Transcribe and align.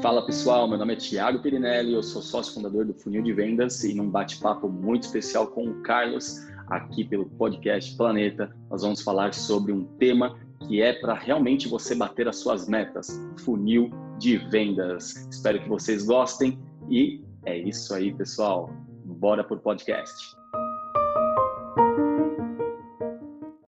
Fala 0.00 0.24
pessoal, 0.24 0.68
meu 0.68 0.78
nome 0.78 0.92
é 0.92 0.96
Thiago 0.96 1.40
Pirinelli, 1.40 1.92
eu 1.92 2.04
sou 2.04 2.22
sócio 2.22 2.54
fundador 2.54 2.84
do 2.84 2.94
Funil 2.94 3.20
de 3.20 3.32
Vendas 3.32 3.82
e 3.82 3.92
num 3.92 4.08
bate-papo 4.08 4.68
muito 4.68 5.02
especial 5.02 5.48
com 5.48 5.64
o 5.66 5.74
Carlos, 5.82 6.46
aqui 6.68 7.02
pelo 7.02 7.26
podcast 7.26 7.96
Planeta, 7.96 8.54
nós 8.70 8.82
vamos 8.82 9.02
falar 9.02 9.34
sobre 9.34 9.72
um 9.72 9.82
tema 9.98 10.38
que 10.68 10.80
é 10.80 10.92
para 10.92 11.14
realmente 11.14 11.66
você 11.66 11.96
bater 11.96 12.28
as 12.28 12.36
suas 12.36 12.68
metas, 12.68 13.20
funil 13.38 13.90
de 14.18 14.36
vendas. 14.36 15.26
Espero 15.30 15.60
que 15.60 15.68
vocês 15.68 16.04
gostem 16.04 16.56
e 16.88 17.20
é 17.44 17.58
isso 17.58 17.92
aí, 17.92 18.14
pessoal. 18.14 18.70
Bora 19.04 19.42
pro 19.42 19.58
podcast. 19.58 20.14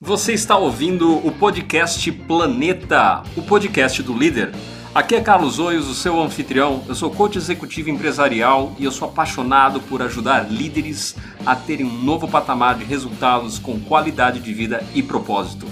Você 0.00 0.32
está 0.32 0.56
ouvindo 0.56 1.24
o 1.24 1.30
podcast 1.32 2.10
Planeta, 2.10 3.22
o 3.36 3.42
podcast 3.42 4.02
do 4.02 4.16
líder. 4.16 4.50
Aqui 4.96 5.14
é 5.14 5.20
Carlos 5.20 5.58
Oios, 5.58 5.88
o 5.88 5.94
seu 5.94 6.18
anfitrião. 6.22 6.82
Eu 6.88 6.94
sou 6.94 7.10
coach 7.10 7.36
executivo 7.36 7.90
empresarial 7.90 8.74
e 8.78 8.84
eu 8.86 8.90
sou 8.90 9.06
apaixonado 9.06 9.78
por 9.78 10.00
ajudar 10.00 10.50
líderes 10.50 11.14
a 11.44 11.54
terem 11.54 11.84
um 11.84 12.02
novo 12.02 12.26
patamar 12.26 12.78
de 12.78 12.84
resultados 12.84 13.58
com 13.58 13.78
qualidade 13.78 14.40
de 14.40 14.54
vida 14.54 14.82
e 14.94 15.02
propósito. 15.02 15.66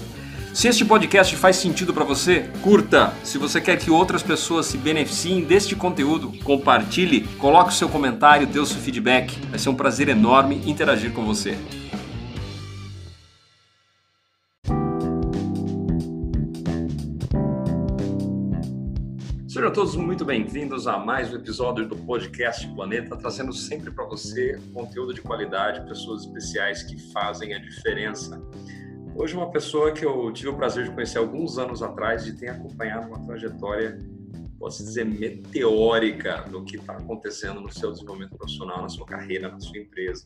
Se 0.53 0.67
este 0.67 0.85
podcast 0.85 1.35
faz 1.37 1.55
sentido 1.55 1.91
para 1.91 2.03
você, 2.03 2.51
curta. 2.61 3.15
Se 3.23 3.39
você 3.39 3.59
quer 3.59 3.79
que 3.79 3.89
outras 3.89 4.21
pessoas 4.21 4.67
se 4.67 4.77
beneficiem 4.77 5.43
deste 5.43 5.75
conteúdo, 5.75 6.31
compartilhe, 6.43 7.21
coloque 7.39 7.71
o 7.71 7.75
seu 7.75 7.89
comentário, 7.89 8.45
dê 8.45 8.59
o 8.59 8.65
seu 8.65 8.79
feedback. 8.79 9.39
Vai 9.49 9.57
ser 9.57 9.69
um 9.69 9.75
prazer 9.75 10.07
enorme 10.07 10.61
interagir 10.67 11.11
com 11.13 11.25
você. 11.25 11.57
Sejam 19.55 19.71
todos 19.71 19.95
muito 19.95 20.25
bem-vindos 20.25 20.85
a 20.85 20.97
mais 20.97 21.31
um 21.31 21.37
episódio 21.37 21.87
do 21.87 21.95
podcast 21.95 22.67
Planeta, 22.75 23.15
trazendo 23.15 23.53
sempre 23.53 23.89
para 23.89 24.03
você 24.03 24.59
conteúdo 24.73 25.13
de 25.13 25.21
qualidade, 25.21 25.87
pessoas 25.87 26.23
especiais 26.23 26.83
que 26.83 26.99
fazem 27.13 27.53
a 27.53 27.57
diferença. 27.57 28.37
Hoje, 29.15 29.33
uma 29.33 29.49
pessoa 29.49 29.93
que 29.93 30.05
eu 30.05 30.29
tive 30.33 30.49
o 30.49 30.57
prazer 30.57 30.83
de 30.83 30.91
conhecer 30.91 31.19
alguns 31.19 31.57
anos 31.57 31.81
atrás 31.81 32.27
e 32.27 32.35
tem 32.35 32.49
acompanhado 32.49 33.07
uma 33.07 33.25
trajetória, 33.25 33.97
posso 34.59 34.83
dizer, 34.83 35.05
meteórica 35.05 36.41
do 36.51 36.65
que 36.65 36.75
está 36.75 36.97
acontecendo 36.97 37.61
no 37.61 37.71
seu 37.71 37.93
desenvolvimento 37.93 38.35
profissional, 38.35 38.81
na 38.81 38.89
sua 38.89 39.05
carreira, 39.05 39.47
na 39.47 39.59
sua 39.61 39.77
empresa. 39.77 40.25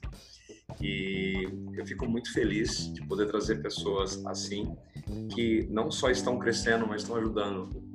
E 0.81 1.47
eu 1.77 1.85
fico 1.85 2.07
muito 2.07 2.33
feliz 2.33 2.91
de 2.91 3.05
poder 3.05 3.27
trazer 3.27 3.61
pessoas 3.61 4.25
assim, 4.25 4.75
que 5.35 5.67
não 5.69 5.91
só 5.91 6.09
estão 6.09 6.39
crescendo, 6.39 6.87
mas 6.87 7.03
estão 7.03 7.15
ajudando 7.15 7.88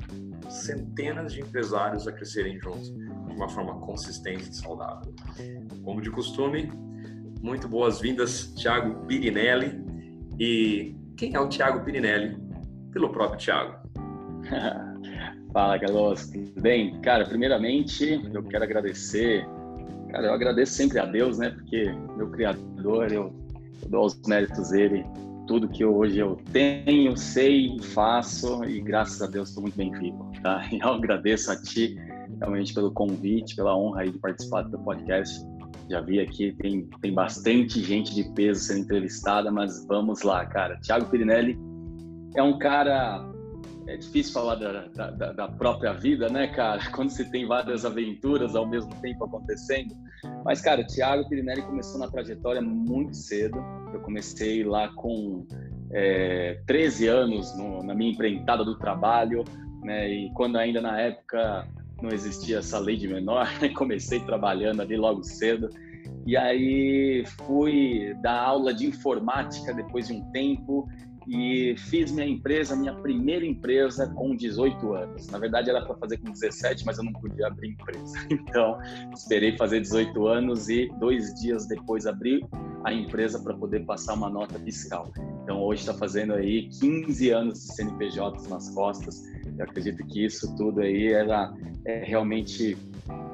centenas 0.48 1.32
de 1.32 1.40
empresários 1.40 2.06
a 2.06 2.12
crescerem 2.12 2.58
juntos 2.60 2.92
de 2.92 3.34
uma 3.34 3.48
forma 3.48 3.78
consistente 3.80 4.50
e 4.50 4.54
saudável. 4.54 5.14
Como 5.82 6.00
de 6.00 6.10
costume, 6.10 6.70
muito 7.42 7.68
boas-vindas, 7.68 8.52
Thiago 8.54 9.06
Pirinelli. 9.06 9.82
E 10.38 10.96
quem 11.16 11.34
é 11.34 11.40
o 11.40 11.48
Thiago 11.48 11.84
Pirinelli? 11.84 12.36
Pelo 12.92 13.10
próprio 13.10 13.38
Thiago. 13.38 13.76
Fala, 15.52 15.78
Carlos, 15.78 16.30
tudo 16.30 16.60
bem? 16.60 17.00
Cara, 17.00 17.24
primeiramente, 17.24 18.20
eu 18.32 18.42
quero 18.42 18.64
agradecer. 18.64 19.46
Cara, 20.10 20.26
eu 20.26 20.32
agradeço 20.32 20.72
sempre 20.72 20.98
a 20.98 21.06
Deus, 21.06 21.38
né? 21.38 21.50
Porque 21.50 21.92
meu 22.16 22.28
Criador, 22.30 23.12
eu, 23.12 23.32
eu 23.82 23.88
dou 23.88 24.02
aos 24.02 24.20
méritos 24.26 24.70
dele 24.70 25.04
tudo 25.46 25.68
que 25.68 25.84
hoje 25.84 26.18
eu 26.18 26.36
tenho, 26.52 27.16
sei, 27.16 27.78
faço 27.80 28.64
e 28.64 28.80
graças 28.80 29.20
a 29.22 29.26
Deus 29.26 29.48
estou 29.48 29.62
muito 29.62 29.76
bem 29.76 29.90
vivo, 29.90 30.30
tá? 30.42 30.62
Eu 30.72 30.88
agradeço 30.88 31.50
a 31.50 31.56
ti 31.56 31.96
realmente 32.38 32.72
pelo 32.74 32.90
convite, 32.90 33.54
pela 33.54 33.76
honra 33.76 34.06
de 34.06 34.18
participar 34.18 34.62
do 34.62 34.78
podcast. 34.78 35.44
Já 35.88 36.00
vi 36.00 36.18
aqui, 36.18 36.52
tem, 36.52 36.88
tem 37.02 37.12
bastante 37.12 37.82
gente 37.82 38.14
de 38.14 38.24
peso 38.32 38.60
sendo 38.60 38.80
entrevistada, 38.80 39.50
mas 39.50 39.84
vamos 39.86 40.22
lá, 40.22 40.44
cara. 40.46 40.78
Tiago 40.80 41.06
Pirinelli 41.06 41.58
é 42.34 42.42
um 42.42 42.58
cara. 42.58 43.24
É 43.86 43.98
difícil 43.98 44.32
falar 44.32 44.54
da, 44.54 44.86
da, 45.10 45.32
da, 45.32 45.48
própria 45.48 45.92
vida, 45.92 46.30
né, 46.30 46.46
cara? 46.48 46.80
Quando 46.92 47.10
você 47.10 47.22
tem 47.24 47.46
várias 47.46 47.84
aventuras 47.84 48.56
ao 48.56 48.66
mesmo 48.66 48.90
tempo 49.02 49.24
acontecendo. 49.24 49.94
Mas, 50.44 50.60
cara, 50.60 50.82
o 50.82 50.86
Thiago 50.86 51.28
Pirinelli 51.28 51.62
começou 51.62 51.98
na 51.98 52.08
trajetória 52.08 52.60
muito 52.60 53.16
cedo. 53.16 53.58
Eu 53.92 54.00
comecei 54.00 54.64
lá 54.64 54.88
com 54.88 55.46
é, 55.90 56.60
13 56.66 57.06
anos 57.08 57.56
no, 57.56 57.82
na 57.82 57.94
minha 57.94 58.12
empreitada 58.12 58.64
do 58.64 58.78
trabalho, 58.78 59.44
né? 59.82 60.08
E 60.10 60.30
quando 60.34 60.56
ainda 60.56 60.80
na 60.80 61.00
época 61.00 61.66
não 62.02 62.10
existia 62.10 62.58
essa 62.58 62.78
lei 62.78 62.96
de 62.96 63.08
menor, 63.08 63.48
né? 63.60 63.68
comecei 63.70 64.20
trabalhando 64.20 64.82
ali 64.82 64.96
logo 64.96 65.22
cedo. 65.22 65.70
E 66.26 66.36
aí 66.36 67.24
fui 67.46 68.14
dar 68.22 68.40
aula 68.40 68.72
de 68.72 68.86
informática 68.86 69.72
depois 69.72 70.08
de 70.08 70.14
um 70.14 70.30
tempo 70.30 70.88
e 71.26 71.74
fiz 71.76 72.10
minha 72.12 72.26
empresa, 72.26 72.76
minha 72.76 72.94
primeira 72.94 73.44
empresa 73.44 74.08
com 74.08 74.34
18 74.34 74.92
anos. 74.94 75.26
Na 75.28 75.38
verdade 75.38 75.70
era 75.70 75.84
para 75.84 75.94
fazer 75.96 76.18
com 76.18 76.30
17, 76.30 76.84
mas 76.84 76.98
eu 76.98 77.04
não 77.04 77.12
podia 77.12 77.46
abrir 77.46 77.70
empresa. 77.70 78.14
Então 78.54 78.78
esperei 79.12 79.56
fazer 79.56 79.80
18 79.80 80.26
anos 80.26 80.68
e 80.68 80.88
dois 80.98 81.34
dias 81.34 81.66
depois 81.66 82.06
abri 82.06 82.44
a 82.84 82.92
empresa 82.92 83.40
para 83.40 83.54
poder 83.54 83.80
passar 83.84 84.14
uma 84.14 84.28
nota 84.28 84.58
fiscal. 84.60 85.10
Então 85.42 85.60
hoje 85.62 85.80
está 85.80 85.94
fazendo 85.94 86.34
aí 86.34 86.68
15 86.68 87.30
anos 87.30 87.54
de 87.60 87.74
CNPJ 87.74 88.48
nas 88.48 88.70
costas. 88.70 89.22
Eu 89.58 89.64
acredito 89.64 90.04
que 90.06 90.24
isso 90.24 90.54
tudo 90.56 90.80
aí 90.80 91.12
era 91.12 91.52
é, 91.84 92.04
realmente 92.04 92.76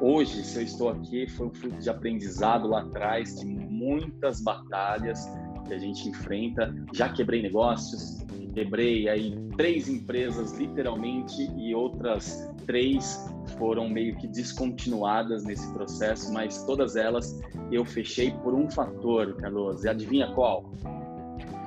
hoje, 0.00 0.42
se 0.44 0.58
eu 0.58 0.62
estou 0.62 0.88
aqui, 0.88 1.28
foi 1.28 1.46
um 1.46 1.54
fruto 1.54 1.78
de 1.78 1.90
aprendizado 1.90 2.68
lá 2.68 2.82
atrás, 2.82 3.40
de 3.40 3.46
muitas 3.46 4.40
batalhas 4.40 5.28
que 5.66 5.75
a 5.75 5.78
gente 5.78 6.09
enfrenta. 6.09 6.75
Já 6.93 7.09
quebrei 7.09 7.43
negócios, 7.43 8.25
quebrei 8.54 9.09
aí 9.09 9.34
três 9.56 9.88
empresas 9.88 10.56
literalmente 10.59 11.50
e 11.56 11.75
outras 11.75 12.48
três 12.66 13.28
foram 13.59 13.88
meio 13.88 14.16
que 14.16 14.26
descontinuadas 14.26 15.44
nesse 15.44 15.70
processo, 15.72 16.32
mas 16.32 16.62
todas 16.65 16.97
elas 16.97 17.41
eu 17.70 17.84
fechei 17.84 18.31
por 18.31 18.54
um 18.54 18.70
fator, 18.70 19.34
Carlos. 19.37 19.84
E 19.84 19.88
adivinha 19.88 20.32
qual? 20.32 20.70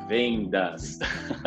Vendas. 0.07 0.99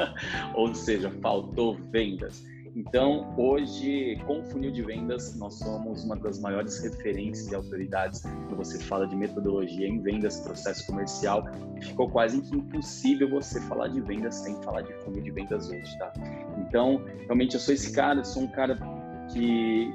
Ou 0.55 0.75
seja, 0.75 1.11
faltou 1.23 1.77
vendas. 1.91 2.45
Então, 2.77 3.35
hoje, 3.39 4.21
com 4.27 4.41
o 4.41 4.45
funil 4.45 4.71
de 4.71 4.83
vendas, 4.83 5.35
nós 5.39 5.55
somos 5.55 6.05
uma 6.05 6.15
das 6.15 6.39
maiores 6.39 6.79
referências 6.81 7.51
e 7.51 7.55
autoridades 7.55 8.21
quando 8.21 8.55
você 8.55 8.79
fala 8.79 9.07
de 9.07 9.17
metodologia 9.17 9.89
em 9.89 9.99
vendas, 9.99 10.41
processo 10.41 10.87
comercial. 10.87 11.43
Ficou 11.81 12.11
quase 12.11 12.37
impossível 12.37 13.31
você 13.31 13.63
falar 13.63 13.89
de 13.89 14.03
vendas 14.03 14.35
sem 14.35 14.63
falar 14.63 14.83
de 14.83 14.93
funil 15.03 15.23
de 15.23 15.31
vendas 15.31 15.71
hoje, 15.71 15.99
tá? 15.99 16.13
Então, 16.59 17.03
realmente, 17.25 17.55
eu 17.55 17.61
sou 17.61 17.73
esse 17.73 17.91
cara, 17.93 18.23
sou 18.23 18.43
um 18.43 18.49
cara 18.49 18.77
que, 19.33 19.91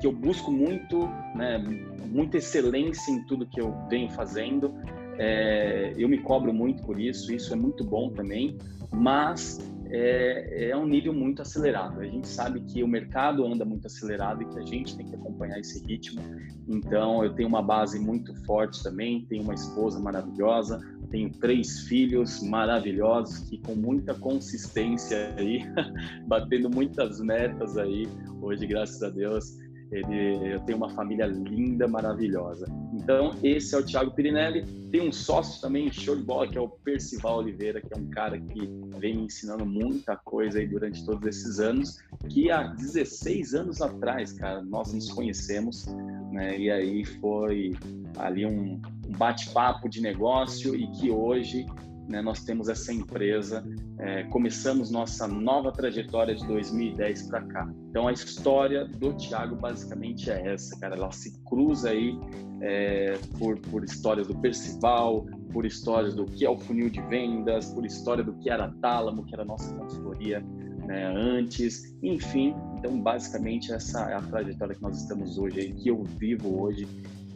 que 0.00 0.06
eu 0.08 0.10
busco 0.10 0.50
muito, 0.50 1.06
né, 1.36 1.58
muita 2.06 2.38
excelência 2.38 3.12
em 3.12 3.22
tudo 3.26 3.46
que 3.46 3.60
eu 3.60 3.72
venho 3.88 4.10
fazendo. 4.10 4.74
É, 5.18 5.92
eu 5.96 6.08
me 6.08 6.18
cobro 6.18 6.52
muito 6.52 6.82
por 6.82 6.98
isso, 6.98 7.32
isso 7.32 7.52
é 7.52 7.56
muito 7.56 7.84
bom 7.84 8.10
também, 8.10 8.58
mas 8.90 9.60
é, 9.94 10.70
é 10.70 10.76
um 10.76 10.86
nível 10.86 11.12
muito 11.12 11.40
acelerado. 11.40 12.00
A 12.00 12.04
gente 12.04 12.26
sabe 12.26 12.60
que 12.60 12.82
o 12.82 12.88
mercado 12.88 13.46
anda 13.46 13.64
muito 13.64 13.86
acelerado 13.86 14.42
e 14.42 14.46
que 14.46 14.58
a 14.58 14.62
gente 14.62 14.96
tem 14.96 15.06
que 15.06 15.14
acompanhar 15.14 15.58
esse 15.60 15.84
ritmo. 15.86 16.20
Então, 16.66 17.22
eu 17.22 17.32
tenho 17.34 17.48
uma 17.48 17.62
base 17.62 18.00
muito 18.00 18.34
forte 18.44 18.82
também, 18.82 19.24
tenho 19.26 19.44
uma 19.44 19.54
esposa 19.54 20.00
maravilhosa, 20.00 20.80
tenho 21.10 21.30
três 21.30 21.82
filhos 21.82 22.42
maravilhosos 22.42 23.48
que 23.48 23.58
com 23.58 23.76
muita 23.76 24.14
consistência 24.14 25.32
aí, 25.38 25.60
batendo 26.26 26.68
muitas 26.68 27.20
metas 27.20 27.76
aí, 27.76 28.08
hoje, 28.42 28.66
graças 28.66 29.00
a 29.00 29.10
Deus, 29.10 29.56
ele, 29.92 30.54
eu 30.54 30.60
tenho 30.60 30.78
uma 30.78 30.90
família 30.90 31.26
linda, 31.26 31.86
maravilhosa. 31.86 32.66
Então, 32.94 33.32
esse 33.42 33.74
é 33.74 33.78
o 33.78 33.84
Thiago 33.84 34.12
Pirinelli. 34.12 34.64
Tem 34.90 35.08
um 35.08 35.12
sócio 35.12 35.60
também, 35.60 35.90
show 35.92 36.14
de 36.14 36.22
bola, 36.22 36.48
que 36.48 36.56
é 36.56 36.60
o 36.60 36.68
Percival 36.68 37.38
Oliveira, 37.38 37.80
que 37.80 37.92
é 37.92 37.96
um 37.96 38.08
cara 38.08 38.40
que 38.40 38.60
vem 38.98 39.16
me 39.16 39.24
ensinando 39.24 39.66
muita 39.66 40.16
coisa 40.16 40.60
aí 40.60 40.66
durante 40.66 41.04
todos 41.04 41.26
esses 41.26 41.58
anos, 41.58 41.98
que 42.28 42.50
há 42.50 42.68
16 42.68 43.54
anos 43.54 43.82
atrás, 43.82 44.32
cara, 44.32 44.62
nós 44.62 44.92
nos 44.92 45.10
conhecemos, 45.12 45.86
né? 46.30 46.56
E 46.58 46.70
aí 46.70 47.04
foi 47.04 47.72
ali 48.16 48.46
um, 48.46 48.80
bate-papo 49.16 49.88
de 49.88 50.00
negócio 50.00 50.74
e 50.74 50.86
que 50.92 51.10
hoje 51.10 51.66
né, 52.08 52.20
nós 52.20 52.44
temos 52.44 52.68
essa 52.68 52.92
empresa, 52.92 53.64
é, 53.98 54.24
começamos 54.24 54.90
nossa 54.90 55.26
nova 55.26 55.72
trajetória 55.72 56.34
de 56.34 56.46
2010 56.46 57.28
para 57.28 57.42
cá. 57.42 57.72
Então 57.90 58.08
a 58.08 58.12
história 58.12 58.84
do 58.86 59.14
Thiago 59.14 59.56
basicamente 59.56 60.30
é 60.30 60.52
essa, 60.52 60.78
cara. 60.78 60.96
Ela 60.96 61.10
se 61.12 61.38
cruza 61.44 61.90
aí 61.90 62.18
é, 62.60 63.18
por, 63.38 63.58
por 63.58 63.84
histórias 63.84 64.26
do 64.26 64.36
Percival, 64.36 65.26
por 65.52 65.64
histórias 65.64 66.14
do 66.14 66.24
que 66.24 66.44
é 66.44 66.50
o 66.50 66.58
funil 66.58 66.90
de 66.90 67.00
vendas, 67.02 67.72
por 67.72 67.86
história 67.86 68.22
do 68.22 68.34
que 68.38 68.50
era 68.50 68.70
Tálamo, 68.82 69.24
que 69.24 69.34
era 69.34 69.42
a 69.42 69.46
nossa 69.46 69.74
consultoria 69.74 70.44
né, 70.86 71.06
antes, 71.06 71.96
enfim. 72.02 72.54
Então, 72.78 73.00
basicamente, 73.00 73.72
essa 73.72 74.10
é 74.10 74.14
a 74.14 74.20
trajetória 74.20 74.74
que 74.74 74.82
nós 74.82 75.00
estamos 75.00 75.38
hoje, 75.38 75.72
que 75.72 75.88
eu 75.88 76.02
vivo 76.04 76.62
hoje. 76.62 76.86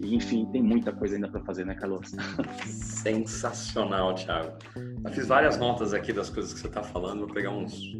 E, 0.01 0.15
enfim, 0.15 0.47
tem 0.47 0.63
muita 0.63 0.93
coisa 0.93 1.17
ainda 1.17 1.29
para 1.29 1.41
fazer, 1.41 1.65
né, 1.65 1.75
Carlos? 1.75 2.15
Sensacional, 2.67 4.15
Thiago. 4.15 4.57
Eu 5.05 5.13
fiz 5.13 5.27
várias 5.27 5.59
notas 5.59 5.93
aqui 5.93 6.13
das 6.13 6.31
coisas 6.31 6.53
que 6.53 6.61
você 6.61 6.69
está 6.69 6.83
falando, 6.83 7.27
vou 7.27 7.35
pegar 7.35 7.51
uns, 7.51 7.97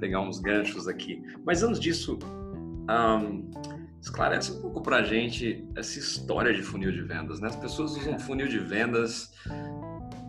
pegar 0.00 0.20
uns 0.20 0.40
ganchos 0.40 0.88
aqui. 0.88 1.22
Mas 1.44 1.62
antes 1.62 1.78
disso, 1.78 2.18
um, 2.90 3.50
esclarece 4.00 4.52
um 4.52 4.60
pouco 4.60 4.82
para 4.82 4.96
a 4.96 5.02
gente 5.02 5.64
essa 5.76 5.98
história 5.98 6.52
de 6.52 6.62
funil 6.62 6.90
de 6.90 7.02
vendas, 7.02 7.40
né? 7.40 7.48
As 7.48 7.56
pessoas 7.56 7.96
usam 7.96 8.18
funil 8.18 8.48
de 8.48 8.58
vendas 8.58 9.32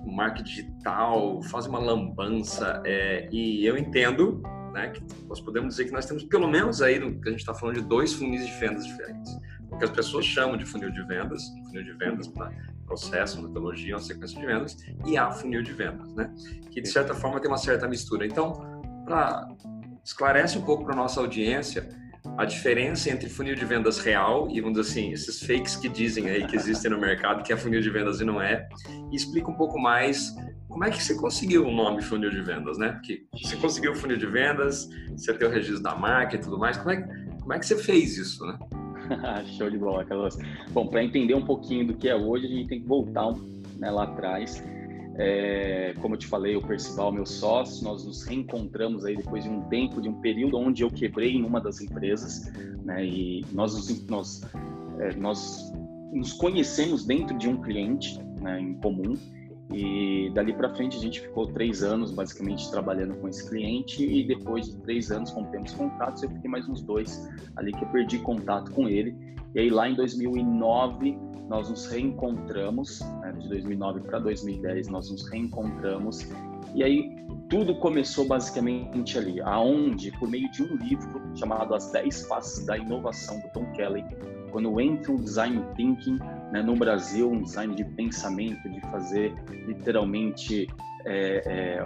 marketing 0.05 0.43
digital, 0.43 1.41
faz 1.43 1.65
uma 1.65 1.79
lambança. 1.79 2.81
É, 2.85 3.27
e 3.31 3.65
eu 3.65 3.77
entendo 3.77 4.41
né, 4.73 4.89
que 4.89 5.01
nós 5.27 5.39
podemos 5.39 5.69
dizer 5.69 5.85
que 5.85 5.91
nós 5.91 6.05
temos 6.05 6.23
pelo 6.23 6.47
menos 6.47 6.81
aí, 6.81 6.99
no, 6.99 7.21
que 7.21 7.29
a 7.29 7.31
gente 7.31 7.41
está 7.41 7.53
falando 7.53 7.75
de 7.75 7.87
dois 7.87 8.13
funis 8.13 8.45
de 8.45 8.51
vendas 8.59 8.85
diferentes. 8.85 9.37
O 9.71 9.77
que 9.77 9.85
as 9.85 9.91
pessoas 9.91 10.25
chamam 10.25 10.57
de 10.57 10.65
funil 10.65 10.91
de 10.91 11.01
vendas, 11.03 11.47
funil 11.67 11.83
de 11.83 11.93
vendas 11.93 12.27
para 12.27 12.51
processo, 12.85 13.41
metodologia, 13.41 13.95
uma 13.95 14.01
sequência 14.01 14.39
de 14.39 14.45
vendas, 14.45 14.77
e 15.05 15.17
a 15.17 15.31
funil 15.31 15.63
de 15.63 15.71
vendas, 15.71 16.13
né? 16.13 16.33
Que 16.71 16.81
de 16.81 16.89
certa 16.89 17.13
forma 17.13 17.39
tem 17.39 17.49
uma 17.49 17.57
certa 17.57 17.87
mistura. 17.87 18.25
Então, 18.25 18.81
para 19.05 19.47
esclarece 20.03 20.57
um 20.57 20.61
pouco 20.61 20.83
para 20.83 20.95
nossa 20.95 21.19
audiência 21.21 21.87
a 22.37 22.45
diferença 22.45 23.09
entre 23.09 23.29
funil 23.29 23.55
de 23.55 23.65
vendas 23.65 23.99
real 23.99 24.47
e, 24.49 24.59
vamos 24.61 24.79
dizer 24.79 24.91
assim, 24.91 25.11
esses 25.11 25.41
fakes 25.41 25.75
que 25.75 25.89
dizem 25.89 26.29
aí 26.29 26.47
que 26.47 26.55
existem 26.55 26.89
no 26.89 26.99
mercado, 26.99 27.43
que 27.43 27.51
é 27.51 27.57
funil 27.57 27.81
de 27.81 27.89
vendas 27.89 28.21
e 28.21 28.23
não 28.23 28.41
é, 28.41 28.67
e 29.11 29.15
explica 29.15 29.51
um 29.51 29.55
pouco 29.55 29.79
mais 29.79 30.33
como 30.69 30.85
é 30.85 30.89
que 30.89 31.03
você 31.03 31.13
conseguiu 31.15 31.67
o 31.67 31.71
nome 31.71 32.01
funil 32.01 32.31
de 32.31 32.41
vendas, 32.41 32.79
né? 32.79 32.93
Porque 32.93 33.25
você 33.39 33.55
conseguiu 33.57 33.91
o 33.91 33.95
funil 33.95 34.17
de 34.17 34.25
vendas, 34.25 34.89
você 35.15 35.33
tem 35.33 35.47
o 35.47 35.51
registro 35.51 35.83
da 35.83 35.95
marca 35.95 36.35
e 36.35 36.39
tudo 36.39 36.57
mais, 36.57 36.77
como 36.77 36.91
é, 36.91 37.01
como 37.39 37.53
é 37.53 37.59
que 37.59 37.65
você 37.65 37.77
fez 37.77 38.17
isso, 38.17 38.43
né? 38.45 38.57
Show 39.57 39.69
de 39.69 39.77
bola, 39.77 40.03
Carlos. 40.03 40.37
Bom, 40.71 40.87
para 40.87 41.03
entender 41.03 41.35
um 41.35 41.45
pouquinho 41.45 41.85
do 41.85 41.93
que 41.93 42.09
é 42.09 42.15
hoje, 42.15 42.47
a 42.47 42.49
gente 42.49 42.69
tem 42.69 42.81
que 42.81 42.87
voltar 42.87 43.31
né, 43.77 43.91
lá 43.91 44.05
atrás 44.05 44.63
é, 45.15 45.93
como 46.01 46.15
eu 46.15 46.19
te 46.19 46.25
falei, 46.25 46.55
o 46.55 46.61
Percival, 46.61 47.11
meu 47.11 47.25
sócio, 47.25 47.83
nós 47.83 48.03
nos 48.05 48.23
reencontramos 48.23 49.05
aí 49.05 49.15
depois 49.15 49.43
de 49.43 49.49
um 49.49 49.61
tempo, 49.63 50.01
de 50.01 50.09
um 50.09 50.19
período 50.21 50.57
onde 50.57 50.83
eu 50.83 50.89
quebrei 50.89 51.35
em 51.35 51.43
uma 51.43 51.61
das 51.61 51.81
empresas, 51.81 52.51
né? 52.83 53.05
E 53.05 53.45
nós 53.51 53.75
nos, 53.75 54.07
nós, 54.07 54.41
é, 54.99 55.15
nós 55.15 55.71
nos 56.11 56.33
conhecemos 56.33 57.05
dentro 57.05 57.37
de 57.37 57.47
um 57.47 57.61
cliente 57.61 58.19
né, 58.41 58.59
em 58.59 58.73
comum. 58.75 59.15
E 59.71 60.29
dali 60.33 60.53
para 60.53 60.69
frente 60.75 60.97
a 60.97 60.99
gente 60.99 61.21
ficou 61.21 61.47
três 61.47 61.81
anos 61.81 62.11
basicamente 62.11 62.69
trabalhando 62.69 63.15
com 63.15 63.27
esse 63.27 63.47
cliente. 63.47 64.03
E 64.03 64.25
depois 64.25 64.67
de 64.67 64.77
três 64.77 65.11
anos 65.11 65.31
rompemos 65.31 65.73
contatos 65.73 66.23
eu 66.23 66.29
fiquei 66.29 66.49
mais 66.49 66.67
uns 66.67 66.81
dois 66.81 67.29
ali 67.55 67.71
que 67.71 67.83
eu 67.83 67.87
perdi 67.89 68.17
contato 68.19 68.71
com 68.71 68.87
ele. 68.89 69.15
E 69.53 69.59
aí 69.59 69.69
lá 69.69 69.87
em 69.87 69.95
2009 69.95 71.17
nós 71.49 71.69
nos 71.69 71.87
reencontramos, 71.87 72.99
né, 73.21 73.33
de 73.37 73.47
2009 73.49 74.01
para 74.01 74.19
2010 74.19 74.87
nós 74.87 75.09
nos 75.11 75.29
reencontramos 75.29 76.27
e 76.75 76.83
aí 76.83 77.23
tudo 77.49 77.75
começou 77.75 78.25
basicamente 78.25 79.17
ali, 79.17 79.39
aonde 79.41 80.11
por 80.17 80.27
meio 80.27 80.49
de 80.51 80.63
um 80.63 80.75
livro 80.77 81.21
chamado 81.35 81.75
As 81.75 81.91
10 81.91 82.25
Faces 82.25 82.65
da 82.65 82.77
Inovação 82.77 83.39
do 83.41 83.49
Tom 83.49 83.71
Kelly, 83.73 84.03
quando 84.51 84.81
entra 84.81 85.11
um 85.11 85.17
design 85.17 85.63
thinking 85.75 86.17
né, 86.51 86.63
no 86.63 86.75
Brasil, 86.75 87.29
um 87.29 87.43
design 87.43 87.75
de 87.75 87.83
pensamento, 87.83 88.67
de 88.67 88.81
fazer 88.89 89.35
literalmente 89.67 90.67
é, 91.05 91.77
é, 91.77 91.85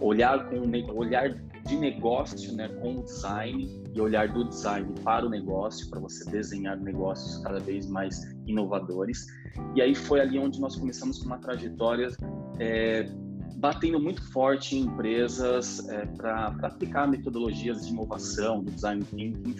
olhar 0.00 0.48
com 0.50 0.60
olhar 0.92 1.30
de 1.64 1.76
negócio, 1.76 2.54
né, 2.54 2.68
com 2.80 2.98
o 2.98 3.02
design 3.02 3.66
e 3.98 4.00
olhar 4.00 4.28
do 4.28 4.44
design 4.44 4.94
para 5.02 5.26
o 5.26 5.28
negócio, 5.28 5.90
para 5.90 5.98
você 5.98 6.28
desenhar 6.30 6.78
negócios 6.78 7.42
cada 7.42 7.58
vez 7.58 7.86
mais 7.86 8.34
inovadores. 8.46 9.26
E 9.74 9.82
aí 9.82 9.94
foi 9.94 10.20
ali 10.20 10.38
onde 10.38 10.60
nós 10.60 10.76
começamos 10.76 11.18
com 11.18 11.26
uma 11.26 11.38
trajetória 11.38 12.08
é, 12.60 13.10
batendo 13.56 13.98
muito 14.00 14.22
forte 14.30 14.76
em 14.76 14.82
empresas 14.82 15.86
é, 15.88 16.06
para 16.06 16.46
aplicar 16.62 17.08
metodologias 17.08 17.84
de 17.84 17.92
inovação, 17.92 18.62
do 18.62 18.70
design 18.70 19.02
thinking. 19.04 19.56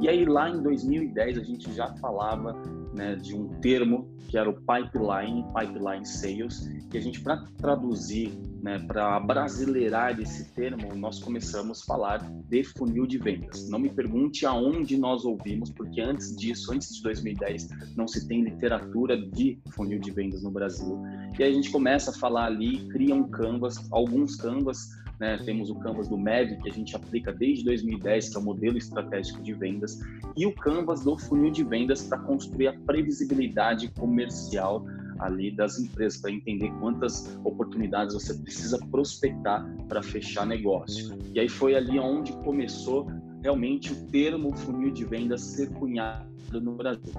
E 0.00 0.08
aí 0.08 0.24
lá 0.24 0.50
em 0.50 0.62
2010 0.62 1.38
a 1.38 1.42
gente 1.42 1.72
já 1.72 1.94
falava 1.96 2.52
né, 2.92 3.16
de 3.16 3.34
um 3.34 3.48
termo 3.60 4.12
que 4.28 4.38
era 4.38 4.50
o 4.50 4.54
pipeline, 4.54 5.44
pipeline 5.54 6.04
sales, 6.04 6.68
que 6.90 6.98
a 6.98 7.00
gente 7.00 7.20
para 7.20 7.44
traduzir, 7.56 8.36
né, 8.60 8.80
para 8.80 9.20
brasileirar 9.20 10.18
esse 10.18 10.52
termo, 10.54 10.92
nós 10.96 11.20
começamos 11.20 11.82
a 11.82 11.84
falar 11.84 12.18
de 12.48 12.64
funil 12.64 13.06
de 13.06 13.18
vendas. 13.18 13.68
Não 13.68 13.78
me 13.78 13.88
pergunte 13.88 14.44
aonde 14.44 14.96
nós 14.96 15.24
ouvimos, 15.24 15.70
porque 15.70 16.00
antes 16.00 16.34
disso, 16.36 16.72
antes 16.72 16.96
de 16.96 17.02
2010, 17.02 17.68
não 17.96 18.08
se 18.08 18.26
tem 18.26 18.42
literatura 18.42 19.16
de 19.16 19.58
funil 19.70 20.00
de 20.00 20.10
vendas 20.10 20.42
no 20.42 20.50
Brasil. 20.50 21.00
E 21.38 21.42
aí 21.42 21.52
a 21.52 21.54
gente 21.54 21.70
começa 21.70 22.10
a 22.10 22.14
falar 22.14 22.46
ali, 22.46 22.88
cria 22.88 23.14
um 23.14 23.28
canvas, 23.28 23.86
alguns 23.92 24.34
canvas 24.34 24.88
né? 25.18 25.38
Temos 25.44 25.70
o 25.70 25.74
Canvas 25.76 26.08
do 26.08 26.16
MEV, 26.16 26.56
que 26.62 26.68
a 26.68 26.72
gente 26.72 26.94
aplica 26.94 27.32
desde 27.32 27.64
2010, 27.64 28.30
que 28.30 28.36
é 28.36 28.40
o 28.40 28.42
modelo 28.42 28.78
estratégico 28.78 29.42
de 29.42 29.52
vendas, 29.52 30.00
e 30.36 30.46
o 30.46 30.54
Canvas 30.54 31.04
do 31.04 31.18
funil 31.18 31.50
de 31.50 31.64
vendas 31.64 32.02
para 32.02 32.18
construir 32.18 32.68
a 32.68 32.72
previsibilidade 32.72 33.88
comercial 33.92 34.84
ali 35.20 35.50
das 35.50 35.78
empresas, 35.78 36.20
para 36.20 36.32
entender 36.32 36.70
quantas 36.80 37.38
oportunidades 37.44 38.14
você 38.14 38.34
precisa 38.34 38.78
prospectar 38.90 39.64
para 39.88 40.02
fechar 40.02 40.46
negócio. 40.46 41.16
E 41.32 41.40
aí 41.40 41.48
foi 41.48 41.74
ali 41.74 41.98
onde 41.98 42.32
começou 42.38 43.06
realmente 43.42 43.92
o 43.92 43.96
termo 44.06 44.56
funil 44.56 44.90
de 44.90 45.04
vendas 45.04 45.42
ser 45.42 45.70
cunhado 45.70 46.60
no 46.60 46.74
Brasil. 46.74 47.12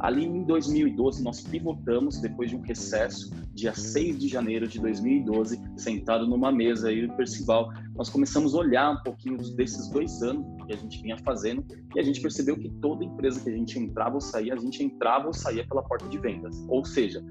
Ali 0.00 0.24
em 0.24 0.44
2012, 0.44 1.22
nós 1.22 1.40
pivotamos 1.40 2.20
depois 2.20 2.50
de 2.50 2.56
um 2.56 2.60
recesso, 2.60 3.32
dia 3.52 3.74
6 3.74 4.18
de 4.18 4.28
janeiro 4.28 4.68
de 4.68 4.78
2012, 4.80 5.60
sentado 5.76 6.26
numa 6.26 6.52
mesa 6.52 6.88
aí 6.88 7.06
do 7.06 7.14
Percival. 7.14 7.72
Nós 7.96 8.08
começamos 8.08 8.54
a 8.54 8.58
olhar 8.58 8.90
um 8.92 9.02
pouquinho 9.02 9.36
desses 9.56 9.88
dois 9.88 10.22
anos 10.22 10.46
que 10.66 10.72
a 10.72 10.76
gente 10.76 11.02
vinha 11.02 11.18
fazendo 11.18 11.64
e 11.94 11.98
a 11.98 12.02
gente 12.02 12.20
percebeu 12.20 12.56
que 12.56 12.68
toda 12.80 13.04
empresa 13.04 13.40
que 13.40 13.50
a 13.50 13.56
gente 13.56 13.78
entrava 13.78 14.14
ou 14.14 14.20
saía, 14.20 14.54
a 14.54 14.58
gente 14.58 14.82
entrava 14.82 15.26
ou 15.26 15.32
saía 15.32 15.66
pela 15.66 15.82
porta 15.82 16.08
de 16.08 16.18
vendas. 16.18 16.64
Ou 16.68 16.84
seja, 16.84 17.24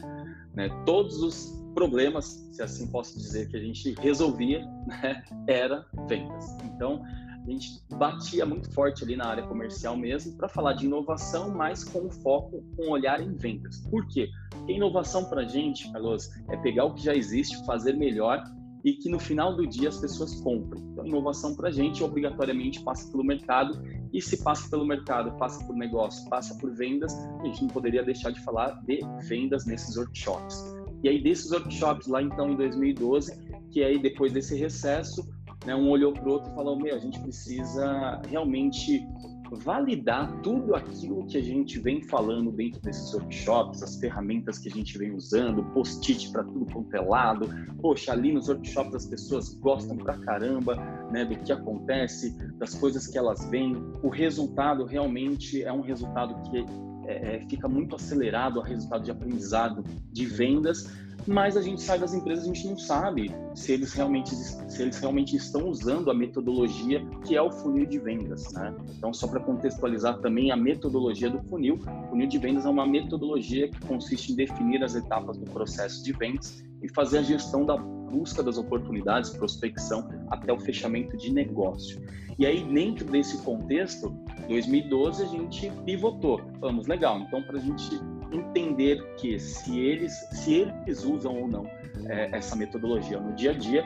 né, 0.53 0.69
todos 0.85 1.21
os 1.21 1.57
problemas, 1.73 2.25
se 2.51 2.61
assim 2.61 2.87
posso 2.87 3.17
dizer, 3.17 3.47
que 3.49 3.55
a 3.55 3.59
gente 3.59 3.95
resolvia, 4.01 4.65
né, 4.87 5.23
era 5.47 5.85
vendas. 6.09 6.57
Então, 6.63 7.01
a 7.47 7.51
gente 7.51 7.81
batia 7.95 8.45
muito 8.45 8.69
forte 8.73 9.05
ali 9.05 9.15
na 9.15 9.25
área 9.25 9.47
comercial 9.47 9.95
mesmo 9.95 10.35
para 10.35 10.49
falar 10.49 10.73
de 10.73 10.85
inovação, 10.85 11.49
mas 11.49 11.83
com 11.83 12.09
foco, 12.11 12.61
com 12.75 12.89
olhar 12.89 13.21
em 13.21 13.33
vendas. 13.35 13.79
Por 13.89 14.05
quê? 14.07 14.27
Porque 14.49 14.73
inovação 14.73 15.25
para 15.25 15.41
a 15.41 15.45
gente, 15.45 15.89
Carlos, 15.93 16.29
é 16.49 16.57
pegar 16.57 16.85
o 16.85 16.93
que 16.93 17.03
já 17.03 17.15
existe, 17.15 17.65
fazer 17.65 17.93
melhor 17.93 18.43
e 18.83 18.93
que 18.93 19.09
no 19.09 19.17
final 19.17 19.55
do 19.55 19.65
dia 19.65 19.87
as 19.87 19.97
pessoas 19.97 20.41
comprem. 20.41 20.83
Então, 20.91 21.05
inovação 21.05 21.55
para 21.55 21.69
a 21.69 21.71
gente 21.71 22.03
obrigatoriamente 22.03 22.81
passa 22.83 23.09
pelo 23.09 23.23
mercado 23.23 23.81
e 24.11 24.21
se 24.21 24.43
passa 24.43 24.69
pelo 24.69 24.85
mercado, 24.85 25.31
passa 25.37 25.65
por 25.65 25.75
negócio, 25.75 26.29
passa 26.29 26.53
por 26.55 26.71
vendas, 26.71 27.13
a 27.39 27.45
gente 27.45 27.61
não 27.61 27.69
poderia 27.69 28.03
deixar 28.03 28.31
de 28.31 28.41
falar 28.43 28.71
de 28.83 28.99
vendas 29.25 29.65
nesses 29.65 29.95
workshops. 29.95 30.63
E 31.03 31.09
aí 31.09 31.21
desses 31.21 31.51
workshops 31.51 32.07
lá 32.07 32.21
então 32.21 32.51
em 32.51 32.55
2012, 32.55 33.31
que 33.71 33.83
aí 33.83 33.99
depois 33.99 34.33
desse 34.33 34.57
recesso, 34.57 35.25
né, 35.65 35.75
um 35.75 35.89
olhou 35.89 36.13
para 36.13 36.27
o 36.27 36.31
outro 36.31 36.51
e 36.51 36.55
falou: 36.55 36.77
Meu, 36.77 36.95
a 36.95 36.99
gente 36.99 37.19
precisa 37.19 38.21
realmente 38.29 39.05
validar 39.51 40.41
tudo 40.41 40.75
aquilo 40.75 41.25
que 41.25 41.37
a 41.37 41.41
gente 41.41 41.79
vem 41.79 42.01
falando 42.01 42.51
dentro 42.51 42.81
desses 42.81 43.13
workshops, 43.13 43.81
as 43.81 43.97
ferramentas 43.97 44.59
que 44.59 44.67
a 44.67 44.71
gente 44.71 44.97
vem 44.97 45.13
usando, 45.15 45.63
post-it 45.73 46.31
para 46.31 46.43
tudo 46.43 46.65
quanto 46.71 46.93
é 46.95 47.01
lado. 47.01 47.47
Poxa, 47.81 48.11
ali 48.11 48.33
nos 48.33 48.49
workshops 48.49 48.93
as 48.93 49.05
pessoas 49.05 49.53
gostam 49.55 49.97
pra 49.97 50.17
caramba 50.17 50.75
né, 51.11 51.23
do 51.23 51.37
que 51.37 51.51
acontece, 51.51 52.37
das 52.57 52.75
coisas 52.75 53.07
que 53.07 53.17
elas 53.17 53.45
veem. 53.49 53.75
O 54.03 54.09
resultado 54.09 54.85
realmente 54.85 55.63
é 55.63 55.71
um 55.71 55.81
resultado 55.81 56.49
que 56.49 56.65
é, 57.05 57.37
é 57.37 57.47
fica 57.47 57.67
muito 57.67 57.95
acelerado, 57.95 58.59
o 58.59 58.63
resultado 58.63 59.03
de 59.03 59.11
aprendizado 59.11 59.83
de 60.11 60.25
vendas 60.25 61.06
mas 61.25 61.57
a 61.57 61.61
gente 61.61 61.81
sai 61.81 61.99
das 61.99 62.13
empresas, 62.13 62.43
a 62.43 62.47
gente 62.47 62.67
não 62.67 62.77
sabe 62.77 63.33
se 63.55 63.71
eles 63.71 63.93
realmente, 63.93 64.35
se 64.35 64.81
eles 64.81 64.97
realmente 64.99 65.35
estão 65.35 65.67
usando 65.67 66.11
a 66.11 66.13
metodologia 66.13 67.05
que 67.25 67.35
é 67.35 67.41
o 67.41 67.51
funil 67.51 67.85
de 67.85 67.99
vendas. 67.99 68.51
Né? 68.53 68.73
Então, 68.97 69.13
só 69.13 69.27
para 69.27 69.39
contextualizar 69.39 70.19
também 70.19 70.51
a 70.51 70.55
metodologia 70.55 71.29
do 71.29 71.41
funil, 71.43 71.75
o 71.75 72.09
funil 72.09 72.27
de 72.27 72.37
vendas 72.37 72.65
é 72.65 72.69
uma 72.69 72.85
metodologia 72.85 73.67
que 73.67 73.79
consiste 73.87 74.31
em 74.31 74.35
definir 74.35 74.83
as 74.83 74.95
etapas 74.95 75.37
do 75.37 75.45
processo 75.45 76.03
de 76.03 76.13
vendas 76.13 76.63
e 76.81 76.89
fazer 76.89 77.19
a 77.19 77.23
gestão 77.23 77.65
da 77.65 77.75
busca 77.77 78.41
das 78.41 78.57
oportunidades, 78.57 79.31
prospecção, 79.31 80.07
até 80.29 80.53
o 80.53 80.59
fechamento 80.59 81.17
de 81.17 81.33
negócio. 81.33 82.01
E 82.39 82.45
aí, 82.45 82.63
dentro 82.63 83.05
desse 83.05 83.37
contexto, 83.39 84.15
2012 84.47 85.23
a 85.23 85.27
gente 85.27 85.71
pivotou. 85.85 86.39
Vamos, 86.59 86.87
legal. 86.87 87.19
Então, 87.19 87.41
para 87.41 87.57
a 87.57 87.61
gente 87.61 87.99
entender 88.31 89.15
que 89.15 89.39
se 89.39 89.79
eles, 89.79 90.13
se 90.31 90.53
eles 90.55 91.03
usam 91.03 91.35
ou 91.35 91.47
não 91.47 91.65
é, 92.07 92.35
essa 92.35 92.55
metodologia 92.55 93.19
no 93.19 93.33
dia 93.35 93.51
a 93.51 93.53
dia, 93.53 93.83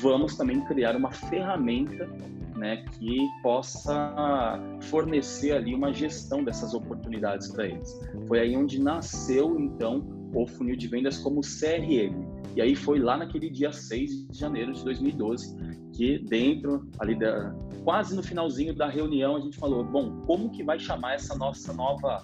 vamos 0.00 0.36
também 0.36 0.60
criar 0.66 0.96
uma 0.96 1.10
ferramenta 1.10 2.08
né, 2.56 2.84
que 2.92 3.18
possa 3.42 4.60
fornecer 4.82 5.52
ali 5.52 5.74
uma 5.74 5.92
gestão 5.92 6.44
dessas 6.44 6.74
oportunidades 6.74 7.48
para 7.48 7.66
eles. 7.66 7.98
Foi 8.28 8.38
aí 8.38 8.56
onde 8.56 8.80
nasceu, 8.80 9.58
então, 9.58 10.04
o 10.34 10.46
funil 10.46 10.76
de 10.76 10.86
vendas 10.86 11.18
como 11.18 11.40
CRM. 11.40 12.28
E 12.54 12.60
aí 12.60 12.76
foi 12.76 12.98
lá 12.98 13.16
naquele 13.16 13.48
dia 13.48 13.72
6 13.72 14.28
de 14.28 14.38
janeiro 14.38 14.72
de 14.72 14.84
2012 14.84 15.80
que 15.92 16.18
dentro 16.18 16.88
ali 16.98 17.18
da 17.18 17.54
quase 17.84 18.14
no 18.14 18.22
finalzinho 18.22 18.74
da 18.74 18.88
reunião 18.88 19.36
a 19.36 19.40
gente 19.40 19.56
falou, 19.58 19.84
bom, 19.84 20.22
como 20.26 20.50
que 20.50 20.62
vai 20.62 20.78
chamar 20.78 21.14
essa 21.14 21.36
nossa 21.36 21.72
nova 21.72 22.22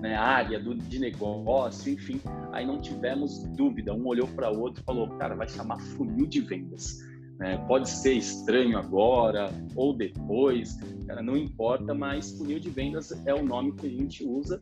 né, 0.00 0.14
área 0.16 0.58
do, 0.58 0.74
de 0.74 0.98
negócio, 0.98 1.92
enfim, 1.92 2.20
aí 2.52 2.66
não 2.66 2.80
tivemos 2.80 3.44
dúvida, 3.56 3.92
um 3.94 4.06
olhou 4.06 4.28
para 4.28 4.50
o 4.50 4.60
outro 4.60 4.82
e 4.82 4.84
falou, 4.84 5.08
cara, 5.18 5.34
vai 5.34 5.48
chamar 5.48 5.78
funil 5.78 6.26
de 6.26 6.40
vendas. 6.40 7.06
É, 7.40 7.56
pode 7.56 7.88
ser 7.88 8.14
estranho 8.14 8.76
agora 8.76 9.48
ou 9.76 9.94
depois, 9.94 10.76
cara, 11.06 11.22
não 11.22 11.36
importa, 11.36 11.94
mas 11.94 12.32
funil 12.32 12.58
de 12.58 12.68
vendas 12.68 13.12
é 13.26 13.32
o 13.32 13.44
nome 13.44 13.72
que 13.72 13.86
a 13.86 13.90
gente 13.90 14.24
usa 14.24 14.60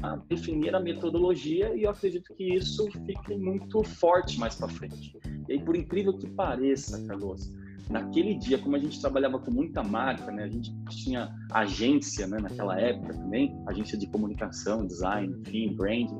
para 0.00 0.16
definir 0.26 0.74
a 0.74 0.80
metodologia 0.80 1.76
e 1.76 1.82
eu 1.82 1.90
acredito 1.90 2.34
que 2.34 2.54
isso 2.54 2.90
fique 3.06 3.36
muito 3.36 3.82
forte 3.82 4.40
mais 4.40 4.54
para 4.54 4.68
frente. 4.68 5.18
E 5.46 5.52
aí, 5.52 5.62
por 5.62 5.76
incrível 5.76 6.16
que 6.16 6.26
pareça, 6.30 7.04
Carlos, 7.06 7.52
naquele 7.90 8.34
dia, 8.34 8.58
como 8.58 8.76
a 8.76 8.78
gente 8.78 9.00
trabalhava 9.00 9.38
com 9.38 9.50
muita 9.50 9.82
marca, 9.82 10.30
né, 10.30 10.44
a 10.44 10.48
gente 10.48 10.72
tinha 10.88 11.34
agência 11.50 12.26
né, 12.26 12.38
naquela 12.40 12.80
época 12.80 13.14
também, 13.14 13.54
agência 13.66 13.98
de 13.98 14.06
comunicação, 14.06 14.86
design, 14.86 15.34
enfim, 15.40 15.74
branding, 15.74 16.18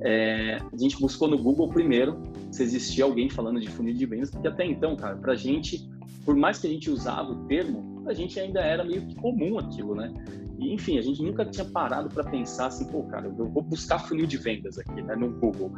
é, 0.00 0.58
a 0.72 0.76
gente 0.76 1.00
buscou 1.00 1.28
no 1.28 1.38
Google 1.38 1.68
primeiro 1.68 2.22
se 2.52 2.62
existia 2.62 3.04
alguém 3.04 3.28
falando 3.28 3.60
de 3.60 3.68
funil 3.68 3.94
de 3.94 4.06
vendas, 4.06 4.30
porque 4.30 4.48
até 4.48 4.64
então, 4.64 4.96
cara, 4.96 5.16
para 5.16 5.32
a 5.32 5.36
gente, 5.36 5.88
por 6.24 6.36
mais 6.36 6.58
que 6.58 6.66
a 6.66 6.70
gente 6.70 6.90
usava 6.90 7.32
o 7.32 7.46
termo, 7.46 7.97
a 8.10 8.14
gente 8.14 8.38
ainda 8.38 8.60
era 8.60 8.84
meio 8.84 9.06
que 9.06 9.14
comum 9.16 9.58
aquilo, 9.58 9.94
né? 9.94 10.12
E, 10.58 10.74
enfim, 10.74 10.98
a 10.98 11.02
gente 11.02 11.22
nunca 11.22 11.44
tinha 11.44 11.64
parado 11.64 12.08
para 12.08 12.24
pensar 12.24 12.66
assim, 12.66 12.84
pô, 12.86 13.04
cara, 13.04 13.26
eu 13.26 13.48
vou 13.48 13.62
buscar 13.62 14.00
funil 14.00 14.26
de 14.26 14.36
vendas 14.36 14.76
aqui, 14.76 15.00
né, 15.00 15.14
no 15.14 15.30
Google. 15.30 15.70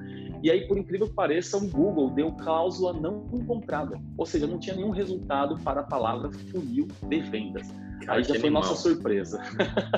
E 0.42 0.50
aí, 0.50 0.66
por 0.66 0.78
incrível 0.78 1.06
que 1.06 1.14
pareça, 1.14 1.58
o 1.58 1.68
Google 1.68 2.10
deu 2.10 2.32
cláusula 2.32 2.94
não 2.94 3.28
encontrada, 3.34 4.00
ou 4.16 4.25
seja, 4.25 4.46
não 4.46 4.58
tinha 4.58 4.75
nenhum 4.75 4.90
resultado 4.90 5.56
para 5.62 5.80
a 5.80 5.84
palavra 5.84 6.30
funil 6.50 6.88
de 7.08 7.20
vendas. 7.20 7.68
Aí 8.08 8.25
já 8.25 8.34
foi 8.34 8.49
animal. 8.49 8.62
nossa 8.62 8.75
surpresa. 8.75 9.42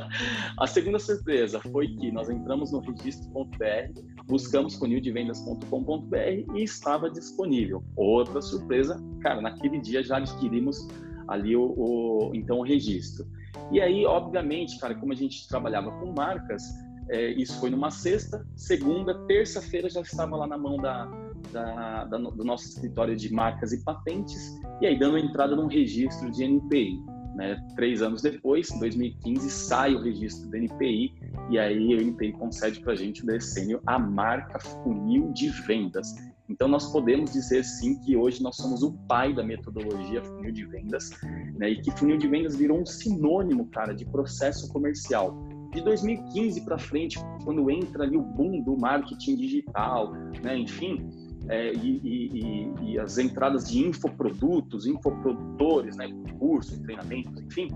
a 0.59 0.67
segunda 0.67 0.99
surpresa 0.99 1.61
foi 1.61 1.87
que 1.87 2.11
nós 2.11 2.29
entramos 2.29 2.73
no 2.73 2.81
registro.br, 2.81 4.01
buscamos 4.27 4.75
funildevendas.com.br 4.75 6.57
e 6.57 6.63
estava 6.65 7.09
disponível. 7.09 7.85
Outra 7.95 8.43
surpresa, 8.43 9.01
cara, 9.21 9.41
naquele 9.41 9.81
dia 9.81 10.03
já 10.03 10.17
adquirimos 10.17 10.89
ali 11.33 11.57
o, 11.57 11.63
o 11.63 12.31
então 12.35 12.59
o 12.59 12.63
registro. 12.63 13.27
E 13.71 13.81
aí, 13.81 14.05
obviamente, 14.05 14.79
cara, 14.79 14.95
como 14.95 15.13
a 15.13 15.17
gente 15.17 15.47
trabalhava 15.49 15.91
com 15.93 16.13
marcas, 16.13 16.63
é, 17.09 17.31
isso 17.33 17.59
foi 17.59 17.71
numa 17.71 17.91
sexta, 17.91 18.47
segunda, 18.57 19.15
terça-feira 19.27 19.89
já 19.89 20.01
estava 20.01 20.37
lá 20.37 20.47
na 20.47 20.57
mão 20.57 20.77
da, 20.77 21.11
da, 21.53 22.05
da, 22.05 22.19
do 22.19 22.45
nosso 22.45 22.69
escritório 22.69 23.17
de 23.17 23.33
marcas 23.33 23.73
e 23.73 23.83
patentes, 23.85 24.59
e 24.81 24.87
aí 24.87 24.99
dando 24.99 25.19
entrada 25.19 25.57
num 25.57 25.67
registro 25.67 26.31
de 26.31 26.45
NPI. 26.45 27.03
Né? 27.35 27.57
Três 27.75 28.03
anos 28.03 28.21
depois, 28.23 28.71
em 28.71 28.79
2015, 28.79 29.51
sai 29.51 29.95
o 29.95 30.03
registro 30.03 30.51
do 30.51 30.57
NPI 30.57 31.15
e 31.51 31.59
aí 31.59 31.95
o 31.95 32.01
NPI 32.01 32.33
concede 32.33 32.81
para 32.81 32.93
a 32.93 32.97
gente 32.97 33.23
o 33.23 33.27
decênio 33.27 33.81
a 33.87 33.99
marca 33.99 34.59
funil 34.61 35.33
de 35.33 35.49
vendas. 35.49 36.15
Então, 36.49 36.69
nós 36.69 36.91
podemos 36.93 37.33
dizer 37.33 37.65
sim 37.65 37.99
que 38.01 38.17
hoje 38.17 38.43
nós 38.43 38.57
somos 38.57 38.83
o 38.83 38.93
pai 39.09 39.33
da 39.35 39.43
metodologia 39.43 40.23
funil 40.23 40.53
de 40.53 40.65
vendas, 40.67 41.11
né? 41.57 41.71
E 41.71 41.81
que 41.81 41.91
funil 41.93 42.19
de 42.19 42.29
vendas 42.29 42.57
virou 42.57 42.81
um 42.81 42.87
sinônimo, 42.87 43.67
cara, 43.67 43.95
de 43.95 44.05
processo 44.05 44.71
comercial. 44.73 45.35
De 45.73 45.81
2015 45.81 46.61
para 46.63 46.79
frente, 46.79 47.19
quando 47.45 47.71
entra 47.71 48.05
ali 48.05 48.17
o 48.17 48.23
boom 48.23 48.61
do 48.63 48.77
marketing 48.77 49.37
digital, 49.37 50.13
né? 50.43 50.59
Enfim, 50.59 51.09
é, 51.49 51.73
e, 51.73 52.01
e, 52.05 52.75
e, 52.83 52.99
as 52.99 53.19
entradas 53.19 53.69
de 53.69 53.81
infoprodutos, 53.81 54.87
infoprodutores, 54.87 55.97
né, 55.97 56.09
cursos, 56.39 56.79
treinamentos, 56.79 57.43
enfim, 57.43 57.69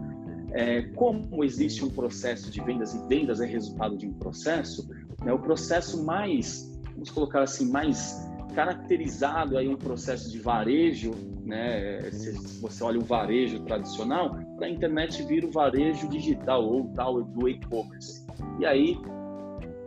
é, 0.52 0.82
como 0.94 1.42
existe 1.42 1.84
um 1.84 1.90
processo 1.90 2.50
de 2.50 2.60
vendas 2.62 2.94
e 2.94 3.08
vendas 3.08 3.40
é 3.40 3.46
resultado 3.46 3.96
de 3.96 4.06
um 4.06 4.12
processo, 4.14 4.88
né, 5.24 5.32
o 5.32 5.38
processo 5.38 6.04
mais, 6.04 6.72
vamos 6.92 7.10
colocar 7.10 7.42
assim, 7.42 7.70
mais 7.70 8.25
caracterizado 8.56 9.58
aí 9.58 9.68
um 9.68 9.76
processo 9.76 10.32
de 10.32 10.38
varejo, 10.38 11.12
né, 11.44 12.10
se 12.10 12.58
você 12.58 12.82
olha 12.82 12.98
o 12.98 13.04
varejo 13.04 13.60
tradicional, 13.60 14.34
para 14.56 14.66
a 14.66 14.70
internet 14.70 15.22
vira 15.24 15.46
o 15.46 15.50
varejo 15.50 16.08
digital 16.08 16.64
ou 16.64 16.88
tal 16.94 17.22
do 17.22 17.46
e-commerce. 17.46 18.24
E 18.58 18.64
aí 18.64 18.98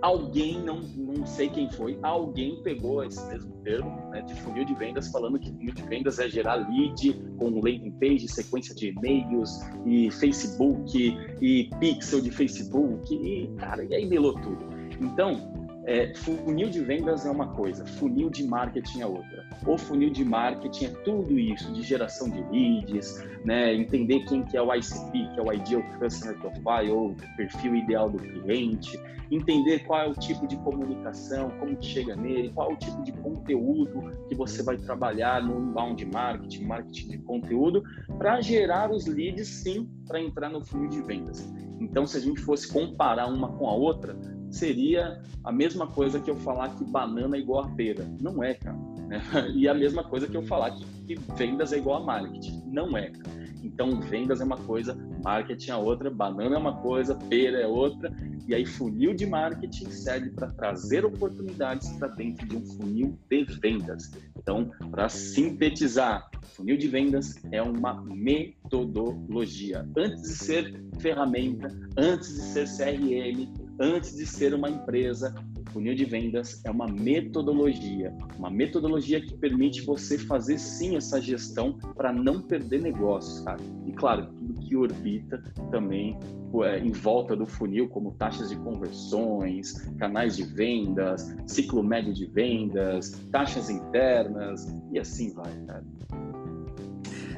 alguém, 0.03 0.61
não, 0.61 0.81
não 0.95 1.25
sei 1.25 1.49
quem 1.49 1.67
foi, 1.71 1.97
alguém 2.03 2.61
pegou 2.61 3.03
esse 3.03 3.25
mesmo 3.27 3.51
termo 3.63 3.89
né, 4.11 4.21
de 4.21 4.35
funil 4.35 4.63
de 4.63 4.75
vendas, 4.75 5.11
falando 5.11 5.39
que 5.39 5.51
funil 5.51 5.73
de 5.73 5.81
vendas 5.81 6.19
é 6.19 6.29
gerar 6.29 6.53
lead 6.53 7.13
com 7.39 7.49
landing 7.59 7.91
page, 7.99 8.27
sequência 8.27 8.75
de 8.75 8.89
e-mails 8.89 9.61
e 9.83 10.11
Facebook 10.11 11.17
e 11.41 11.69
pixel 11.79 12.21
de 12.21 12.29
Facebook 12.29 13.15
e, 13.15 13.47
cara, 13.57 13.83
e 13.83 13.95
aí 13.95 14.05
melou 14.05 14.33
tudo. 14.33 14.69
Então, 15.01 15.58
é, 15.89 16.13
funil 16.13 16.69
de 16.69 16.81
vendas 16.81 17.25
é 17.25 17.31
uma 17.31 17.47
coisa, 17.47 17.83
funil 17.83 18.29
de 18.29 18.43
marketing 18.43 19.01
é 19.01 19.07
outra. 19.07 19.43
O 19.65 19.75
funil 19.75 20.11
de 20.11 20.23
marketing 20.23 20.85
é 20.85 20.89
tudo 21.03 21.39
isso, 21.39 21.73
de 21.73 21.81
geração 21.81 22.29
de 22.29 22.43
leads, 22.51 23.25
né? 23.43 23.73
entender 23.73 24.19
quem 24.25 24.43
que 24.43 24.55
é 24.55 24.61
o 24.61 24.71
ICP, 24.71 25.11
que 25.33 25.39
é 25.39 25.41
o 25.41 25.51
Ideal 25.51 25.81
Customer 25.97 26.37
Profile, 26.37 26.91
ou 26.91 27.15
perfil 27.35 27.75
ideal 27.75 28.07
do 28.07 28.19
cliente, 28.19 29.01
entender 29.31 29.79
qual 29.79 30.01
é 30.01 30.07
o 30.07 30.13
tipo 30.13 30.47
de 30.47 30.57
comunicação, 30.57 31.49
como 31.59 31.75
que 31.75 31.87
chega 31.87 32.15
nele, 32.15 32.51
qual 32.53 32.69
é 32.69 32.73
o 32.75 32.77
tipo 32.77 33.01
de 33.01 33.11
conteúdo 33.13 34.11
que 34.27 34.35
você 34.35 34.61
vai 34.61 34.77
trabalhar 34.77 35.41
no 35.41 35.59
inbound 35.59 36.05
marketing, 36.05 36.65
marketing 36.65 37.07
de 37.09 37.17
conteúdo, 37.17 37.83
para 38.19 38.39
gerar 38.41 38.91
os 38.91 39.07
leads, 39.07 39.47
sim, 39.47 39.89
para 40.07 40.21
entrar 40.21 40.49
no 40.49 40.63
funil 40.63 40.87
de 40.87 41.01
vendas. 41.01 41.51
Então, 41.79 42.05
se 42.05 42.15
a 42.15 42.19
gente 42.19 42.41
fosse 42.41 42.71
comparar 42.71 43.25
uma 43.25 43.53
com 43.53 43.67
a 43.67 43.73
outra, 43.73 44.15
seria 44.51 45.21
a 45.43 45.51
mesma 45.51 45.87
coisa 45.87 46.19
que 46.19 46.29
eu 46.29 46.35
falar 46.37 46.69
que 46.75 46.83
banana 46.83 47.35
é 47.35 47.39
igual 47.39 47.65
a 47.65 47.69
pera. 47.69 48.05
Não 48.21 48.43
é, 48.43 48.53
cara. 48.53 48.77
E 49.55 49.67
a 49.67 49.73
mesma 49.73 50.03
coisa 50.03 50.27
que 50.27 50.37
eu 50.37 50.43
falar 50.43 50.71
que, 50.71 50.85
que 51.07 51.15
vendas 51.35 51.73
é 51.73 51.77
igual 51.77 52.03
a 52.03 52.05
marketing. 52.05 52.61
Não 52.67 52.95
é, 52.95 53.09
cara. 53.09 53.39
Então, 53.63 53.99
vendas 53.99 54.39
é 54.39 54.43
uma 54.43 54.57
coisa, 54.57 54.97
marketing 55.23 55.71
é 55.71 55.75
outra, 55.75 56.09
banana 56.09 56.55
é 56.55 56.57
uma 56.57 56.77
coisa, 56.77 57.15
pera 57.15 57.59
é 57.59 57.67
outra, 57.67 58.11
e 58.47 58.55
aí 58.55 58.65
funil 58.65 59.13
de 59.13 59.25
marketing 59.25 59.89
serve 59.89 60.29
para 60.29 60.47
trazer 60.51 61.05
oportunidades 61.05 61.89
para 61.97 62.07
dentro 62.09 62.47
de 62.47 62.55
um 62.55 62.65
funil 62.65 63.17
de 63.29 63.43
vendas. 63.59 64.11
Então, 64.37 64.71
para 64.89 65.09
sintetizar, 65.09 66.29
funil 66.55 66.77
de 66.77 66.87
vendas 66.87 67.35
é 67.51 67.61
uma 67.61 68.01
metodologia. 68.05 69.85
Antes 69.95 70.21
de 70.21 70.29
ser 70.29 70.83
ferramenta, 70.99 71.69
antes 71.97 72.33
de 72.33 72.41
ser 72.41 72.67
CRM, 72.67 73.68
antes 73.79 74.15
de 74.15 74.25
ser 74.25 74.53
uma 74.53 74.69
empresa, 74.69 75.33
funil 75.71 75.95
de 75.95 76.05
vendas 76.05 76.61
é 76.65 76.71
uma 76.71 76.87
metodologia, 76.87 78.13
uma 78.37 78.49
metodologia 78.49 79.21
que 79.21 79.35
permite 79.37 79.81
você 79.81 80.17
fazer 80.17 80.57
sim 80.57 80.95
essa 80.95 81.21
gestão 81.21 81.77
para 81.95 82.11
não 82.11 82.41
perder 82.41 82.81
negócios, 82.81 83.39
cara. 83.41 83.59
E 83.85 83.91
claro, 83.93 84.27
tudo 84.27 84.53
que 84.61 84.75
orbita 84.75 85.41
também 85.71 86.17
é, 86.63 86.79
em 86.79 86.91
volta 86.91 87.35
do 87.35 87.45
funil, 87.45 87.87
como 87.87 88.11
taxas 88.13 88.49
de 88.49 88.55
conversões, 88.57 89.73
canais 89.97 90.35
de 90.35 90.43
vendas, 90.43 91.35
ciclo 91.47 91.83
médio 91.83 92.13
de 92.13 92.25
vendas, 92.25 93.11
taxas 93.31 93.69
internas 93.69 94.67
e 94.91 94.99
assim 94.99 95.33
vai, 95.33 95.53
cara. 95.65 95.85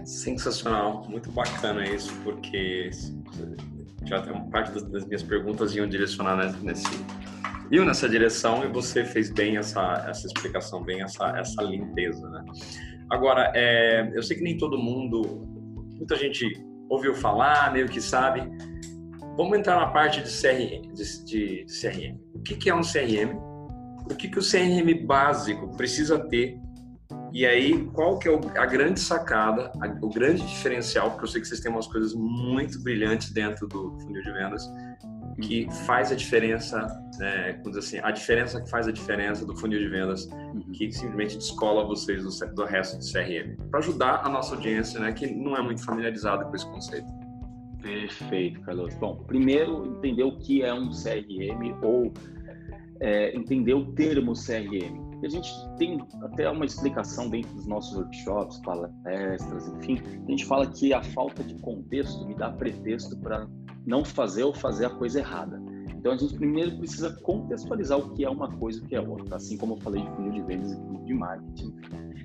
Sensacional, 0.06 1.06
muito 1.08 1.30
bacana 1.32 1.88
isso, 1.88 2.12
porque 2.24 2.90
já 4.06 4.22
parte 4.52 4.72
das, 4.74 5.06
minhas 5.06 5.24
perguntas 5.24 5.76
iam 5.76 5.88
direcionar 5.88 6.36
nesse 6.62 6.88
iam 7.72 7.86
nessa 7.86 8.10
direção 8.10 8.66
e 8.66 8.68
você 8.68 9.06
fez 9.06 9.32
bem 9.32 9.58
essa 9.58 10.06
essa 10.08 10.28
explicação, 10.28 10.84
bem 10.84 11.02
essa 11.02 11.38
essa 11.38 11.62
limpeza, 11.64 12.30
né? 12.30 12.44
Agora, 13.10 13.52
é, 13.54 14.10
eu 14.14 14.24
sei 14.24 14.38
que 14.38 14.44
nem 14.44 14.58
todo 14.58 14.78
mundo, 14.78 15.46
muita 15.98 16.16
gente 16.16 16.46
ouviu 16.90 17.14
falar, 17.14 17.72
meio 17.74 17.88
que 17.88 18.00
sabe. 18.00 18.42
Vamos 19.36 19.58
entrar 19.58 19.76
na 19.76 19.88
parte 19.88 20.22
de 20.22 20.30
CRM, 20.30 20.94
de, 20.94 21.26
de, 21.26 21.66
de 21.66 21.82
CRM. 21.82 22.18
O 22.34 22.40
que, 22.42 22.56
que 22.56 22.70
é 22.70 22.76
um 22.76 22.82
CRM? 22.82 23.38
O 24.10 24.16
que, 24.16 24.30
que 24.30 24.40
o 24.40 24.42
CRM 24.42 25.06
básico 25.06 25.76
precisa 25.76 26.20
ter 26.28 26.58
e 27.34 27.46
aí, 27.46 27.86
qual 27.94 28.20
que 28.20 28.28
é 28.28 28.40
a 28.58 28.66
grande 28.66 29.00
sacada, 29.00 29.72
o 30.02 30.10
grande 30.10 30.46
diferencial, 30.46 31.12
porque 31.12 31.24
eu 31.24 31.30
sei 31.30 31.42
que 31.42 31.48
vocês 31.48 31.62
têm 31.62 31.72
umas 31.72 31.88
coisas 31.88 32.14
muito 32.14 32.82
brilhantes 32.84 33.32
dentro 33.32 33.68
do 33.68 33.98
funil 34.02 34.22
de 34.22 34.32
vendas, 34.32 34.70
que 35.42 35.64
uhum. 35.64 35.72
faz 35.72 36.12
a 36.12 36.16
diferença, 36.16 36.86
né, 37.18 37.62
assim, 37.78 38.00
a 38.04 38.12
diferença 38.12 38.62
que 38.62 38.70
faz 38.70 38.88
a 38.88 38.92
diferença 38.92 39.46
do 39.46 39.56
funil 39.56 39.80
de 39.80 39.88
vendas, 39.88 40.26
uhum. 40.26 40.62
que 40.74 40.92
simplesmente 40.92 41.38
descola 41.38 41.86
vocês 41.86 42.24
do, 42.24 42.54
do 42.54 42.66
resto 42.66 42.98
do 42.98 43.04
CRM, 43.04 43.56
para 43.70 43.80
ajudar 43.80 44.22
a 44.26 44.30
nossa 44.30 44.56
audiência, 44.56 45.00
né, 45.00 45.14
que 45.14 45.28
não 45.28 45.56
é 45.56 45.62
muito 45.62 45.84
familiarizada 45.86 46.44
com 46.44 46.56
esse 46.56 46.66
conceito. 46.66 47.08
Perfeito, 47.82 48.62
Carlos. 48.62 48.94
Bom, 48.96 49.24
primeiro 49.24 49.98
entender 49.98 50.24
o 50.24 50.38
que 50.38 50.64
é 50.64 50.74
um 50.74 50.90
CRM 50.90 51.76
ou 51.82 52.14
é, 53.00 53.36
entender 53.36 53.74
o 53.74 53.86
termo 53.94 54.34
CRM. 54.34 55.11
A 55.26 55.30
gente 55.30 55.52
tem 55.78 56.00
até 56.22 56.50
uma 56.50 56.66
explicação 56.66 57.30
dentro 57.30 57.54
dos 57.54 57.66
nossos 57.66 57.96
workshops, 57.96 58.60
palestras, 58.60 59.68
enfim. 59.68 60.02
A 60.28 60.32
gente 60.32 60.46
fala 60.46 60.66
que 60.68 60.94
a 60.94 61.02
falta 61.02 61.44
de 61.44 61.56
contexto 61.56 62.26
me 62.26 62.36
dá 62.36 62.50
pretexto 62.52 63.18
para 63.18 63.48
não 63.86 64.04
fazer 64.04 64.44
ou 64.44 64.54
fazer 64.54 64.86
a 64.86 64.90
coisa 64.90 65.20
errada. 65.20 65.62
Então 66.02 66.14
a 66.14 66.18
gente 66.18 66.34
primeiro 66.34 66.76
precisa 66.78 67.12
contextualizar 67.22 68.00
o 68.00 68.10
que 68.16 68.26
é 68.26 68.30
uma 68.30 68.52
coisa 68.58 68.80
e 68.80 68.82
o 68.82 68.86
que 68.88 68.96
é 68.96 69.02
outra, 69.02 69.36
assim 69.36 69.56
como 69.56 69.76
eu 69.76 69.78
falei 69.82 70.02
de 70.02 70.10
funil 70.16 70.32
de 70.32 70.42
vendas 70.42 70.72
e 70.72 71.06
de 71.06 71.14
marketing. 71.14 71.76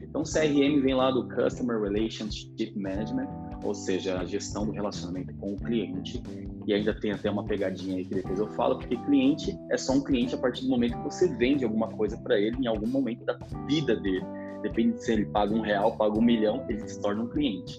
Então 0.02 0.22
CRM 0.22 0.80
vem 0.80 0.94
lá 0.94 1.10
do 1.10 1.28
Customer 1.28 1.78
Relationship 1.78 2.72
Management, 2.74 3.28
ou 3.62 3.74
seja, 3.74 4.18
a 4.18 4.24
gestão 4.24 4.64
do 4.64 4.72
relacionamento 4.72 5.34
com 5.34 5.52
o 5.52 5.56
cliente. 5.56 6.22
E 6.66 6.75
ainda 6.75 6.92
tem 6.92 7.12
até 7.12 7.30
uma 7.30 7.44
pegadinha 7.44 7.96
aí 7.96 8.04
que 8.04 8.14
depois 8.16 8.38
eu 8.40 8.49
falo, 8.49 8.78
porque 8.78 8.96
cliente 8.96 9.56
é 9.70 9.76
só 9.76 9.92
um 9.92 10.02
cliente 10.02 10.35
a 10.35 10.38
partir 10.38 10.64
do 10.64 10.70
momento 10.70 10.96
que 10.99 11.04
você 11.04 11.28
vende 11.28 11.64
alguma 11.64 11.88
coisa 11.88 12.16
para 12.18 12.38
ele 12.38 12.56
em 12.58 12.66
algum 12.66 12.88
momento 12.88 13.25
da 13.25 13.38
vida 13.66 13.94
dele. 13.94 14.25
Depende 14.62 15.00
se 15.00 15.12
ele 15.12 15.26
paga 15.26 15.54
um 15.54 15.61
real, 15.61 15.96
paga 15.96 16.18
um 16.18 16.23
milhão, 16.23 16.64
ele 16.68 16.80
se 16.88 17.00
torna 17.00 17.23
um 17.23 17.28
cliente. 17.28 17.78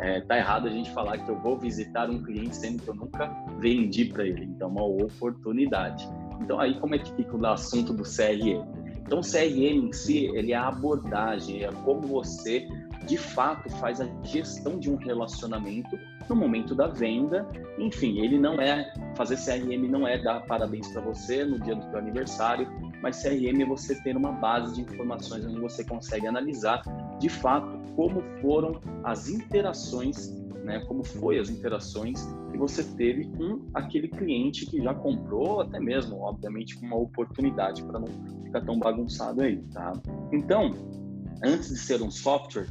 É, 0.00 0.20
tá 0.20 0.36
errado 0.36 0.66
a 0.66 0.70
gente 0.70 0.90
falar 0.90 1.16
que 1.16 1.30
eu 1.30 1.38
vou 1.40 1.56
visitar 1.58 2.10
um 2.10 2.22
cliente 2.22 2.56
sendo 2.56 2.82
que 2.82 2.88
eu 2.88 2.94
nunca 2.94 3.26
vendi 3.58 4.04
para 4.04 4.26
ele. 4.26 4.44
Então, 4.44 4.68
é 4.68 4.70
uma 4.70 4.84
oportunidade. 4.84 6.06
Então, 6.42 6.60
aí 6.60 6.78
como 6.78 6.94
é 6.94 6.98
que 6.98 7.10
fica 7.12 7.34
o 7.34 7.46
assunto 7.46 7.94
do 7.94 8.02
CRM? 8.02 8.66
Então, 9.06 9.20
o 9.20 9.22
CRM 9.22 9.88
em 9.88 9.92
si, 9.92 10.26
ele 10.34 10.52
é 10.52 10.56
a 10.56 10.68
abordagem, 10.68 11.64
é 11.64 11.70
como 11.84 12.02
você 12.02 12.68
de 13.06 13.16
fato 13.16 13.70
faz 13.78 14.00
a 14.00 14.08
gestão 14.22 14.78
de 14.78 14.90
um 14.90 14.96
relacionamento 14.96 15.98
no 16.28 16.34
momento 16.34 16.74
da 16.74 16.88
venda. 16.88 17.48
Enfim, 17.78 18.18
ele 18.18 18.38
não 18.38 18.54
é 18.54 18.92
fazer 19.16 19.36
CRM 19.36 19.88
não 19.88 20.06
é 20.06 20.18
dar 20.18 20.40
parabéns 20.46 20.88
para 20.88 21.00
você 21.00 21.44
no 21.44 21.58
dia 21.60 21.74
do 21.76 21.82
seu 21.84 21.98
aniversário, 21.98 22.68
mas 23.00 23.22
CRM 23.22 23.62
é 23.62 23.64
você 23.64 23.94
ter 24.02 24.16
uma 24.16 24.32
base 24.32 24.74
de 24.74 24.82
informações 24.82 25.44
onde 25.44 25.60
você 25.60 25.84
consegue 25.84 26.26
analisar 26.26 26.82
de 27.18 27.28
fato 27.28 27.78
como 27.94 28.22
foram 28.42 28.80
as 29.04 29.28
interações, 29.28 30.28
né, 30.64 30.84
como 30.86 31.02
foi 31.02 31.38
as 31.38 31.48
interações 31.48 32.28
que 32.50 32.58
você 32.58 32.82
teve 32.82 33.24
com 33.36 33.62
aquele 33.72 34.08
cliente 34.08 34.66
que 34.66 34.82
já 34.82 34.92
comprou, 34.92 35.60
até 35.60 35.80
mesmo, 35.80 36.20
obviamente, 36.20 36.78
com 36.78 36.86
uma 36.86 36.96
oportunidade 36.96 37.82
para 37.84 38.00
não 38.00 38.08
ficar 38.44 38.60
tão 38.62 38.78
bagunçado 38.78 39.42
aí, 39.42 39.56
tá? 39.72 39.92
Então, 40.32 40.74
antes 41.42 41.68
de 41.68 41.78
ser 41.78 42.02
um 42.02 42.10
software, 42.10 42.66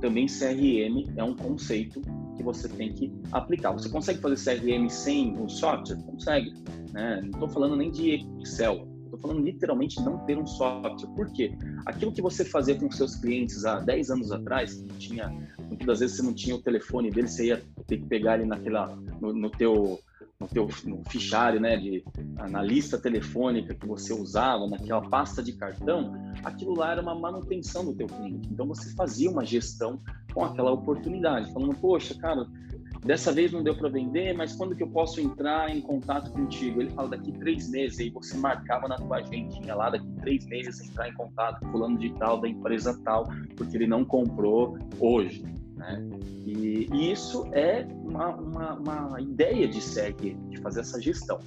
também 0.00 0.26
CRM 0.26 1.12
é 1.16 1.24
um 1.24 1.34
conceito 1.34 2.00
que 2.36 2.42
você 2.42 2.68
tem 2.68 2.92
que 2.92 3.12
aplicar. 3.32 3.72
Você 3.72 3.88
consegue 3.88 4.20
fazer 4.20 4.60
CRM 4.60 4.88
sem 4.88 5.36
um 5.36 5.48
software? 5.48 5.96
Consegue. 6.02 6.54
Né? 6.92 7.20
Não 7.22 7.30
estou 7.30 7.48
falando 7.48 7.76
nem 7.76 7.90
de 7.90 8.26
Excel. 8.40 8.88
Estou 9.04 9.18
falando 9.18 9.40
literalmente 9.40 10.00
não 10.02 10.18
ter 10.18 10.38
um 10.38 10.46
software. 10.46 11.08
Por 11.16 11.32
quê? 11.32 11.52
Aquilo 11.86 12.12
que 12.12 12.22
você 12.22 12.44
fazia 12.44 12.76
com 12.76 12.90
seus 12.90 13.16
clientes 13.16 13.64
há 13.64 13.80
10 13.80 14.10
anos 14.10 14.30
atrás, 14.30 14.84
tinha, 14.98 15.28
muitas 15.66 16.00
vezes 16.00 16.16
você 16.16 16.22
não 16.22 16.34
tinha 16.34 16.54
o 16.54 16.62
telefone 16.62 17.10
dele, 17.10 17.26
você 17.26 17.46
ia 17.46 17.62
ter 17.86 17.98
que 17.98 18.06
pegar 18.06 18.38
ele 18.38 18.46
naquela, 18.46 18.94
no, 19.20 19.32
no 19.32 19.50
teu 19.50 19.98
no 20.40 20.46
teu 20.46 20.68
no 20.84 21.02
fichário, 21.10 21.60
né, 21.60 21.76
de, 21.76 22.04
na 22.48 22.62
lista 22.62 22.96
telefônica 22.96 23.74
que 23.74 23.86
você 23.86 24.12
usava, 24.12 24.68
naquela 24.68 25.02
pasta 25.02 25.42
de 25.42 25.52
cartão, 25.52 26.12
aquilo 26.44 26.76
lá 26.76 26.92
era 26.92 27.02
uma 27.02 27.14
manutenção 27.14 27.84
do 27.84 27.92
teu 27.92 28.06
cliente. 28.06 28.48
Então 28.52 28.66
você 28.66 28.94
fazia 28.94 29.28
uma 29.28 29.44
gestão 29.44 30.00
com 30.32 30.44
aquela 30.44 30.70
oportunidade, 30.70 31.52
falando, 31.52 31.74
poxa, 31.74 32.14
cara, 32.14 32.46
dessa 33.04 33.32
vez 33.32 33.50
não 33.50 33.64
deu 33.64 33.76
para 33.76 33.88
vender, 33.88 34.32
mas 34.32 34.54
quando 34.54 34.76
que 34.76 34.82
eu 34.84 34.90
posso 34.90 35.20
entrar 35.20 35.74
em 35.74 35.80
contato 35.80 36.30
contigo? 36.30 36.82
Ele 36.82 36.90
fala 36.90 37.08
daqui 37.08 37.32
três 37.32 37.68
meses, 37.68 37.98
aí 37.98 38.10
você 38.10 38.36
marcava 38.36 38.86
na 38.86 38.94
tua 38.94 39.16
agendinha 39.16 39.74
lá, 39.74 39.90
daqui 39.90 40.06
três 40.20 40.46
meses 40.46 40.88
entrar 40.88 41.08
em 41.08 41.14
contato 41.14 41.58
com 41.58 41.72
fulano 41.72 41.98
de 41.98 42.10
tal, 42.14 42.40
da 42.40 42.48
empresa 42.48 42.96
tal, 43.02 43.26
porque 43.56 43.76
ele 43.76 43.88
não 43.88 44.04
comprou 44.04 44.78
hoje. 45.00 45.57
Né? 45.78 46.08
E, 46.44 46.88
e 46.92 47.12
isso 47.12 47.46
é 47.52 47.86
uma, 48.04 48.34
uma, 48.34 48.74
uma 48.74 49.20
ideia 49.20 49.68
de 49.68 49.80
SEG, 49.80 50.34
de 50.50 50.60
fazer 50.60 50.80
essa 50.80 51.00
gestão. 51.00 51.38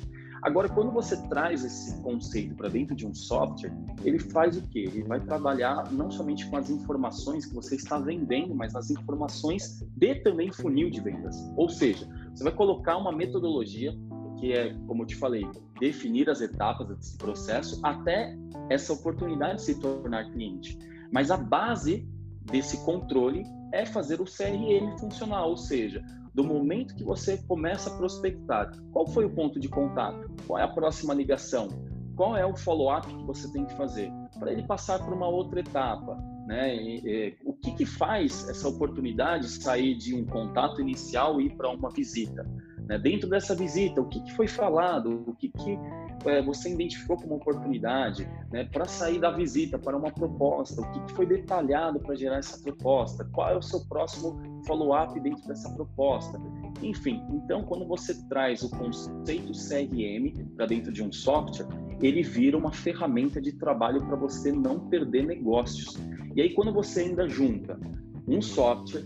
Agora, 0.41 0.67
quando 0.67 0.91
você 0.91 1.15
traz 1.27 1.63
esse 1.63 2.01
conceito 2.01 2.55
para 2.55 2.67
dentro 2.67 2.95
de 2.95 3.05
um 3.05 3.13
software, 3.13 3.71
ele 4.03 4.17
faz 4.17 4.57
o 4.57 4.61
quê? 4.69 4.89
Ele 4.91 5.03
vai 5.03 5.19
trabalhar 5.19 5.91
não 5.91 6.09
somente 6.09 6.49
com 6.49 6.57
as 6.57 6.69
informações 6.69 7.45
que 7.45 7.53
você 7.53 7.75
está 7.75 7.99
vendendo, 7.99 8.55
mas 8.55 8.75
as 8.75 8.89
informações 8.89 9.85
de 9.95 10.15
também 10.15 10.51
funil 10.51 10.89
de 10.89 10.99
vendas. 10.99 11.35
Ou 11.55 11.69
seja, 11.69 12.07
você 12.33 12.43
vai 12.43 12.53
colocar 12.53 12.97
uma 12.97 13.11
metodologia 13.11 13.93
que 14.39 14.53
é, 14.53 14.73
como 14.87 15.03
eu 15.03 15.05
te 15.05 15.15
falei, 15.15 15.47
definir 15.79 16.27
as 16.27 16.41
etapas 16.41 16.87
desse 16.87 17.15
processo 17.15 17.79
até 17.83 18.35
essa 18.69 18.91
oportunidade 18.91 19.57
de 19.57 19.61
se 19.61 19.79
tornar 19.79 20.31
cliente. 20.31 20.79
Mas 21.11 21.29
a 21.29 21.37
base 21.37 22.09
desse 22.51 22.83
controle 22.83 23.43
é 23.71 23.85
fazer 23.85 24.21
o 24.21 24.25
CRM 24.25 24.97
funcionar, 24.99 25.45
ou 25.45 25.57
seja, 25.57 26.03
do 26.33 26.43
momento 26.43 26.95
que 26.95 27.03
você 27.03 27.37
começa 27.47 27.89
a 27.89 27.97
prospectar, 27.97 28.71
qual 28.91 29.05
foi 29.07 29.25
o 29.25 29.29
ponto 29.29 29.59
de 29.59 29.67
contato? 29.67 30.29
Qual 30.47 30.57
é 30.57 30.63
a 30.63 30.67
próxima 30.67 31.13
ligação? 31.13 31.67
Qual 32.15 32.37
é 32.37 32.45
o 32.45 32.55
follow-up 32.55 33.07
que 33.07 33.23
você 33.25 33.51
tem 33.51 33.65
que 33.65 33.73
fazer 33.75 34.11
para 34.39 34.51
ele 34.51 34.63
passar 34.63 34.99
por 34.99 35.13
uma 35.13 35.27
outra 35.27 35.59
etapa? 35.59 36.15
Né? 36.45 36.75
E, 36.75 37.01
e, 37.05 37.37
o 37.45 37.53
que, 37.53 37.71
que 37.71 37.85
faz 37.85 38.47
essa 38.49 38.67
oportunidade 38.67 39.47
sair 39.47 39.95
de 39.95 40.15
um 40.15 40.25
contato 40.25 40.81
inicial 40.81 41.41
e 41.41 41.47
ir 41.47 41.55
para 41.55 41.69
uma 41.69 41.89
visita? 41.89 42.47
Né? 42.91 42.99
Dentro 42.99 43.29
dessa 43.29 43.55
visita, 43.55 44.01
o 44.01 44.05
que, 44.05 44.19
que 44.21 44.33
foi 44.33 44.49
falado? 44.49 45.23
O 45.25 45.33
que, 45.33 45.47
que 45.47 45.79
é, 46.25 46.41
você 46.41 46.73
identificou 46.73 47.15
como 47.15 47.35
oportunidade 47.35 48.27
né, 48.51 48.65
para 48.65 48.83
sair 48.83 49.17
da 49.17 49.31
visita 49.31 49.79
para 49.79 49.95
uma 49.95 50.11
proposta? 50.11 50.81
O 50.81 50.91
que, 50.91 50.99
que 51.05 51.13
foi 51.13 51.25
detalhado 51.25 52.01
para 52.01 52.15
gerar 52.15 52.39
essa 52.39 52.61
proposta? 52.61 53.23
Qual 53.31 53.49
é 53.49 53.57
o 53.57 53.61
seu 53.61 53.79
próximo 53.87 54.37
follow-up 54.67 55.17
dentro 55.21 55.47
dessa 55.47 55.69
proposta? 55.69 56.37
Enfim, 56.81 57.23
então 57.31 57.63
quando 57.63 57.87
você 57.87 58.13
traz 58.27 58.61
o 58.61 58.69
conceito 58.69 59.53
CRM 59.53 60.45
para 60.57 60.65
dentro 60.65 60.91
de 60.91 61.01
um 61.01 61.13
software, 61.13 61.67
ele 62.01 62.21
vira 62.21 62.57
uma 62.57 62.73
ferramenta 62.73 63.39
de 63.39 63.53
trabalho 63.53 64.05
para 64.05 64.17
você 64.17 64.51
não 64.51 64.89
perder 64.89 65.25
negócios. 65.25 65.97
E 66.35 66.41
aí 66.41 66.53
quando 66.53 66.73
você 66.73 67.01
ainda 67.01 67.29
junta 67.29 67.79
um 68.27 68.41
software 68.41 69.05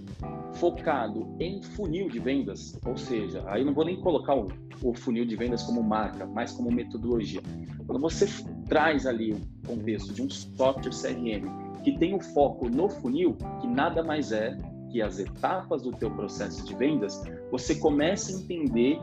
focado 0.56 1.36
em 1.40 1.62
funil 1.62 2.10
de 2.10 2.20
vendas, 2.20 2.80
ou 2.86 2.98
seja, 2.98 3.44
aí 3.48 3.64
não 3.64 3.74
vou 3.74 3.86
nem 3.86 4.00
colocar 4.00 4.36
o, 4.36 4.48
o, 4.82 4.94
funil 4.94 5.26
de 5.26 5.36
vendas 5.36 5.64
como 5.64 5.84
marca, 5.84 6.26
mas 6.26 6.52
como 6.52 6.72
metodologia. 6.72 7.42
Quando 7.86 8.02
você 8.02 8.28
traz 8.68 9.06
ali 9.06 9.34
o 9.34 9.68
contexto 9.68 10.14
de 10.14 10.22
um 10.22 10.30
software 10.30 10.92
CRM 10.92 11.66
que 11.84 11.98
tem 11.98 12.16
o 12.16 12.20
foco 12.20 12.70
no 12.70 12.90
funil, 12.90 13.38
que 13.62 13.68
nada 13.68 14.04
mais 14.04 14.32
é 14.32 14.58
que 14.90 15.02
as 15.02 15.20
etapas 15.20 15.82
do 15.82 15.92
teu 15.92 16.10
processo 16.10 16.66
de 16.66 16.74
vendas, 16.74 17.22
você 17.52 17.76
começa 17.76 18.32
a 18.32 18.36
entender 18.36 19.00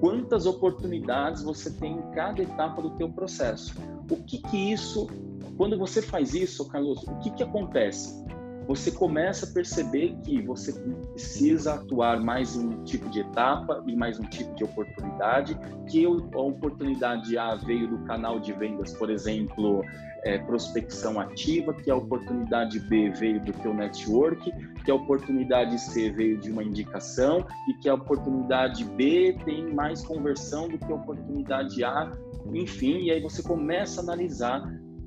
quantas 0.00 0.46
oportunidades 0.46 1.42
você 1.42 1.70
tem 1.70 1.92
em 1.92 2.10
cada 2.10 2.42
etapa 2.42 2.82
do 2.82 2.90
teu 2.90 3.08
processo. 3.08 3.74
O 4.10 4.16
que 4.16 4.38
que 4.38 4.72
isso, 4.72 5.06
quando 5.56 5.78
você 5.78 6.02
faz 6.02 6.34
isso, 6.34 6.66
Carlos, 6.68 7.02
o 7.06 7.18
que 7.18 7.30
que 7.30 7.42
acontece? 7.42 8.24
Você 8.66 8.90
começa 8.90 9.46
a 9.46 9.52
perceber 9.52 10.16
que 10.24 10.40
você 10.42 10.72
precisa 11.12 11.74
atuar 11.74 12.20
mais 12.20 12.56
um 12.56 12.82
tipo 12.84 13.08
de 13.10 13.20
etapa 13.20 13.82
e 13.86 13.94
mais 13.94 14.18
um 14.18 14.24
tipo 14.24 14.54
de 14.54 14.64
oportunidade, 14.64 15.58
que 15.88 16.04
a 16.04 16.38
oportunidade 16.38 17.36
A 17.36 17.54
veio 17.56 17.88
do 17.88 17.98
canal 18.04 18.40
de 18.40 18.52
vendas, 18.52 18.94
por 18.94 19.10
exemplo, 19.10 19.82
é, 20.24 20.38
prospecção 20.38 21.20
ativa, 21.20 21.74
que 21.74 21.90
a 21.90 21.96
oportunidade 21.96 22.80
B 22.80 23.10
veio 23.10 23.40
do 23.40 23.52
teu 23.52 23.74
network, 23.74 24.50
que 24.84 24.90
a 24.90 24.94
oportunidade 24.94 25.78
C 25.78 26.10
veio 26.10 26.38
de 26.38 26.50
uma 26.50 26.62
indicação 26.62 27.46
e 27.68 27.74
que 27.74 27.88
a 27.88 27.94
oportunidade 27.94 28.84
B 28.84 29.36
tem 29.44 29.74
mais 29.74 30.04
conversão 30.04 30.68
do 30.68 30.78
que 30.78 30.90
a 30.90 30.94
oportunidade 30.94 31.84
A, 31.84 32.10
enfim, 32.52 33.04
e 33.04 33.10
aí 33.10 33.20
você 33.20 33.42
começa 33.42 34.00
a 34.00 34.04
analisar 34.04 34.62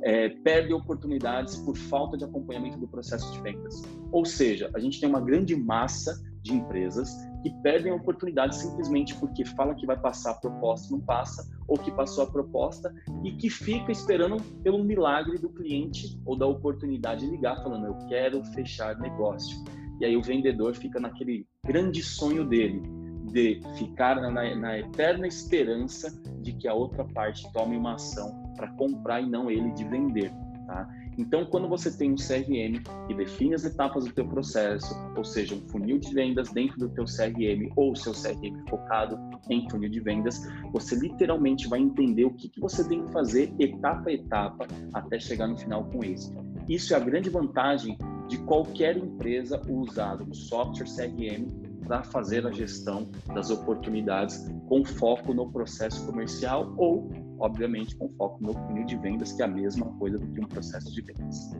é, 0.04 0.30
perde 0.30 0.74
oportunidades 0.74 1.56
por 1.58 1.78
falta 1.78 2.18
de 2.18 2.24
acompanhamento 2.24 2.78
do 2.78 2.88
processo 2.88 3.32
de 3.34 3.42
vendas. 3.42 3.82
Ou 4.12 4.26
seja, 4.26 4.70
a 4.74 4.80
gente 4.80 5.00
tem 5.00 5.10
uma 5.10 5.22
grande 5.22 5.56
massa 5.56 6.14
de 6.42 6.54
empresas 6.54 7.10
que 7.44 7.50
perdem 7.62 7.92
oportunidades 7.92 8.60
simplesmente 8.60 9.16
porque 9.16 9.46
fala 9.46 9.76
que 9.76 9.86
vai 9.86 10.00
passar 10.00 10.32
a 10.32 10.36
proposta 10.36 10.92
não 10.92 11.02
passa, 11.02 11.50
ou 11.68 11.78
que 11.78 11.92
passou 11.92 12.24
a 12.24 12.28
proposta 12.28 12.94
e 13.24 13.32
que 13.32 13.50
fica 13.50 13.92
esperando 13.92 14.42
pelo 14.64 14.84
milagre 14.84 15.38
do 15.38 15.50
cliente 15.50 16.20
ou 16.26 16.38
da 16.38 16.46
oportunidade 16.46 17.26
de 17.26 17.32
ligar 17.32 17.62
falando 17.62 17.88
eu 17.88 17.98
quero 18.08 18.44
fechar 18.46 18.98
negócio. 19.00 19.64
E 20.00 20.06
aí 20.06 20.16
o 20.16 20.22
vendedor 20.22 20.76
fica 20.76 21.00
naquele 21.00 21.46
grande 21.66 22.02
sonho 22.02 22.48
dele 22.48 22.82
de 23.32 23.62
ficar 23.78 24.16
na, 24.16 24.56
na 24.56 24.80
eterna 24.80 25.28
esperança 25.28 26.12
de 26.42 26.54
que 26.54 26.68
a 26.68 26.74
outra 26.74 27.04
parte 27.04 27.52
tome 27.54 27.78
uma 27.78 27.96
ação 27.96 28.44
para 28.56 28.68
comprar 28.74 29.22
e 29.22 29.30
não 29.30 29.50
ele 29.50 29.72
de 29.72 29.84
vender. 29.86 30.32
Tá? 30.66 30.88
Então, 31.18 31.46
quando 31.46 31.68
você 31.68 31.92
tem 31.92 32.14
um 32.14 32.16
CRM 32.16 32.82
que 33.08 33.14
define 33.14 33.54
as 33.54 33.66
etapas 33.66 34.06
do 34.06 34.14
teu 34.14 34.26
processo, 34.26 34.96
ou 35.18 35.24
seja, 35.26 35.54
um 35.54 35.60
funil 35.68 35.98
de 35.98 36.14
vendas 36.14 36.50
dentro 36.50 36.80
do 36.80 36.90
teu 36.90 37.04
CRM 37.04 37.70
ou 37.76 37.94
seu 37.94 38.14
CRM 38.14 38.66
focado 38.70 39.20
em 39.50 39.70
funil 39.70 39.90
de 39.90 40.00
vendas, 40.00 40.42
você 40.72 40.96
literalmente 40.96 41.68
vai 41.68 41.80
entender 41.80 42.24
o 42.24 42.34
que, 42.34 42.48
que 42.48 42.62
você 42.62 42.88
tem 42.88 43.04
que 43.04 43.12
fazer 43.12 43.54
etapa 43.60 44.10
a 44.10 44.14
etapa 44.14 44.68
até 44.94 45.20
chegar 45.20 45.48
no 45.48 45.58
final 45.58 45.84
com 45.86 46.06
isso. 46.06 46.34
Isso 46.70 46.94
é 46.94 46.98
a 46.98 47.02
grande 47.02 47.30
vantagem 47.30 47.98
de 48.30 48.38
qualquer 48.38 48.96
empresa 48.96 49.60
usar 49.68 50.22
o 50.22 50.34
software 50.34 50.86
CRM 50.86 51.69
para 51.86 52.04
fazer 52.04 52.46
a 52.46 52.52
gestão 52.52 53.10
das 53.34 53.50
oportunidades 53.50 54.48
com 54.68 54.84
foco 54.86 55.34
no 55.34 55.52
processo 55.52 56.06
comercial 56.06 56.74
ou 56.78 57.12
obviamente 57.40 57.96
com 57.96 58.10
foco 58.10 58.42
no 58.42 58.54
funil 58.54 58.86
de 58.86 58.98
vendas, 58.98 59.32
que 59.32 59.42
é 59.42 59.46
a 59.46 59.48
mesma 59.48 59.86
coisa 59.98 60.18
do 60.18 60.28
que 60.28 60.40
um 60.40 60.48
processo 60.48 60.92
de 60.92 61.02
vendas. 61.02 61.52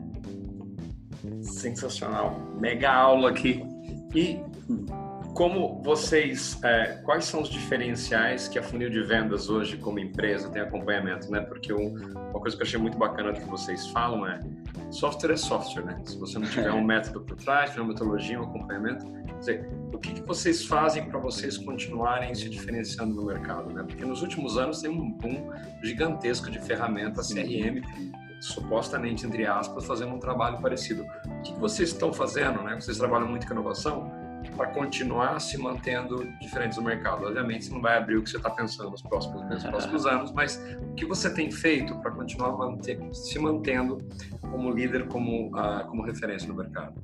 Sensacional, 1.42 2.38
mega 2.60 2.92
aula 2.92 3.30
aqui. 3.30 3.62
E 4.14 4.40
como 5.40 5.80
vocês, 5.82 6.62
é, 6.62 7.00
quais 7.02 7.24
são 7.24 7.40
os 7.40 7.48
diferenciais 7.48 8.46
que 8.46 8.58
a 8.58 8.62
funil 8.62 8.90
de 8.90 9.00
vendas 9.00 9.48
hoje 9.48 9.78
como 9.78 9.98
empresa 9.98 10.50
tem 10.50 10.60
acompanhamento, 10.60 11.30
né? 11.30 11.40
Porque 11.40 11.72
um, 11.72 11.96
uma 11.96 12.38
coisa 12.38 12.54
que 12.54 12.62
eu 12.62 12.66
achei 12.66 12.78
muito 12.78 12.98
bacana 12.98 13.32
do 13.32 13.40
que 13.40 13.48
vocês 13.48 13.86
falam 13.86 14.26
é 14.26 14.38
software 14.90 15.32
é 15.32 15.36
software, 15.38 15.86
né? 15.86 15.98
Se 16.04 16.18
você 16.18 16.38
não 16.38 16.46
tiver 16.46 16.70
um 16.72 16.84
método 16.84 17.22
por 17.22 17.38
trás, 17.38 17.74
uma 17.74 17.86
metodologia, 17.86 18.38
um 18.38 18.44
acompanhamento, 18.44 19.10
quer 19.10 19.38
dizer, 19.38 19.70
o 19.94 19.98
que, 19.98 20.12
que 20.12 20.20
vocês 20.20 20.66
fazem 20.66 21.08
para 21.08 21.18
vocês 21.18 21.56
continuarem 21.56 22.34
se 22.34 22.46
diferenciando 22.46 23.14
no 23.14 23.24
mercado, 23.24 23.72
né? 23.72 23.82
Porque 23.82 24.04
nos 24.04 24.20
últimos 24.20 24.58
anos 24.58 24.82
tem 24.82 24.90
um 24.90 25.10
boom 25.10 25.50
gigantesco 25.82 26.50
de 26.50 26.58
ferramentas 26.58 27.32
CRM 27.32 27.80
supostamente, 28.42 29.26
entre 29.26 29.46
aspas, 29.46 29.86
fazendo 29.86 30.14
um 30.14 30.18
trabalho 30.18 30.60
parecido. 30.60 31.02
O 31.02 31.42
que, 31.42 31.54
que 31.54 31.58
vocês 31.58 31.88
estão 31.88 32.12
fazendo, 32.12 32.62
né? 32.62 32.78
Vocês 32.78 32.98
trabalham 32.98 33.26
muito 33.26 33.46
com 33.46 33.54
inovação 33.54 34.19
para 34.56 34.68
continuar 34.68 35.40
se 35.40 35.56
mantendo 35.58 36.26
diferente 36.40 36.74
do 36.76 36.82
mercado. 36.82 37.26
Obviamente, 37.26 37.64
você 37.64 37.72
não 37.72 37.80
vai 37.80 37.96
abrir 37.96 38.16
o 38.16 38.22
que 38.22 38.30
você 38.30 38.36
está 38.36 38.50
pensando 38.50 38.90
nos 38.90 39.02
próximos, 39.02 39.42
nos 39.48 39.64
próximos 39.64 40.04
anos, 40.06 40.32
mas 40.32 40.62
o 40.90 40.94
que 40.94 41.04
você 41.04 41.32
tem 41.32 41.50
feito 41.50 41.94
para 41.96 42.10
continuar 42.10 42.52
manter, 42.56 42.98
se 43.12 43.38
mantendo 43.38 43.98
como 44.40 44.70
líder, 44.70 45.06
como, 45.08 45.48
uh, 45.48 45.86
como 45.88 46.02
referência 46.02 46.48
no 46.48 46.54
mercado? 46.54 46.94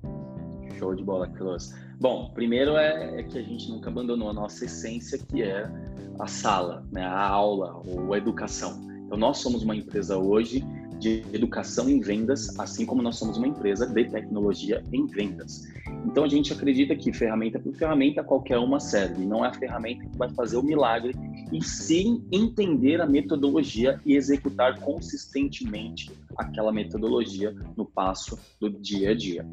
Show 0.78 0.94
de 0.94 1.02
bola, 1.02 1.28
Carlos. 1.28 1.74
Bom, 1.98 2.30
primeiro 2.34 2.76
é, 2.76 3.20
é, 3.20 3.22
que 3.22 3.38
a 3.38 3.42
gente 3.42 3.70
nunca 3.70 3.88
abandonou 3.88 4.28
a 4.28 4.32
nossa 4.32 4.66
essência, 4.66 5.18
que 5.18 5.42
é 5.42 5.70
a 6.18 6.26
sala, 6.26 6.84
né, 6.92 7.02
a 7.02 7.26
aula 7.26 7.80
ou 7.86 8.12
a 8.12 8.18
educação. 8.18 8.86
Então, 9.06 9.16
nós 9.16 9.38
somos 9.38 9.62
uma 9.62 9.74
empresa 9.74 10.18
hoje 10.18 10.62
de 10.98 11.24
educação 11.32 11.88
em 11.88 12.00
vendas, 12.00 12.58
assim 12.58 12.84
como 12.84 13.02
nós 13.02 13.16
somos 13.16 13.36
uma 13.38 13.46
empresa 13.46 13.86
de 13.86 14.04
tecnologia 14.04 14.82
em 14.92 15.06
vendas. 15.06 15.66
Então 16.06 16.24
a 16.24 16.28
gente 16.28 16.52
acredita 16.52 16.94
que 16.94 17.12
ferramenta 17.12 17.58
por 17.58 17.74
ferramenta 17.74 18.22
qualquer 18.22 18.58
uma 18.58 18.78
serve, 18.78 19.26
não 19.26 19.44
é 19.44 19.48
a 19.48 19.52
ferramenta 19.52 20.06
que 20.06 20.16
vai 20.16 20.30
fazer 20.30 20.56
o 20.56 20.62
milagre, 20.62 21.14
e 21.52 21.62
sim 21.62 22.24
entender 22.32 23.00
a 23.00 23.06
metodologia 23.06 24.00
e 24.06 24.14
executar 24.14 24.80
consistentemente 24.80 26.10
aquela 26.36 26.72
metodologia 26.72 27.54
no 27.76 27.84
passo 27.84 28.38
do 28.60 28.70
dia 28.70 29.10
a 29.10 29.14
dia. 29.14 29.46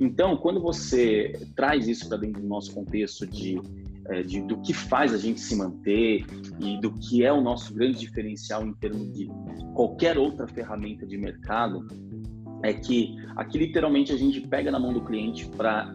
Então, 0.00 0.36
quando 0.36 0.60
você 0.60 1.32
traz 1.54 1.88
isso 1.88 2.08
para 2.08 2.18
dentro 2.18 2.40
do 2.40 2.48
nosso 2.48 2.72
contexto 2.72 3.26
de 3.26 3.60
é, 4.08 4.22
de, 4.22 4.40
do 4.40 4.58
que 4.58 4.72
faz 4.72 5.12
a 5.12 5.18
gente 5.18 5.40
se 5.40 5.56
manter 5.56 6.24
e 6.60 6.80
do 6.80 6.92
que 6.92 7.24
é 7.24 7.32
o 7.32 7.40
nosso 7.40 7.74
grande 7.74 7.98
diferencial 7.98 8.64
em 8.64 8.72
termos 8.72 9.12
de 9.12 9.28
qualquer 9.74 10.16
outra 10.16 10.46
ferramenta 10.46 11.04
de 11.04 11.18
mercado, 11.18 11.86
é 12.66 12.74
que 12.74 13.16
aqui 13.36 13.58
literalmente 13.58 14.12
a 14.12 14.16
gente 14.16 14.40
pega 14.40 14.70
na 14.70 14.78
mão 14.78 14.92
do 14.92 15.00
cliente 15.00 15.46
para 15.46 15.94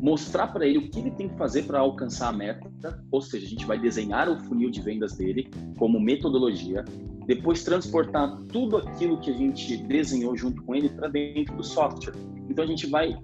mostrar 0.00 0.48
para 0.48 0.66
ele 0.66 0.78
o 0.78 0.90
que 0.90 1.00
ele 1.00 1.10
tem 1.10 1.28
que 1.28 1.36
fazer 1.36 1.64
para 1.64 1.80
alcançar 1.80 2.28
a 2.28 2.32
meta, 2.32 2.70
ou 3.10 3.20
seja, 3.20 3.46
a 3.46 3.48
gente 3.48 3.66
vai 3.66 3.78
desenhar 3.78 4.28
o 4.28 4.38
funil 4.44 4.70
de 4.70 4.80
vendas 4.80 5.16
dele 5.16 5.50
como 5.76 5.98
metodologia, 6.00 6.84
depois 7.26 7.64
transportar 7.64 8.38
tudo 8.52 8.76
aquilo 8.76 9.20
que 9.20 9.30
a 9.30 9.34
gente 9.34 9.76
desenhou 9.76 10.36
junto 10.36 10.62
com 10.62 10.74
ele 10.74 10.88
para 10.88 11.08
dentro 11.08 11.56
do 11.56 11.64
software. 11.64 12.14
Então 12.48 12.64
a 12.64 12.66
gente 12.66 12.86
vai 12.86 13.18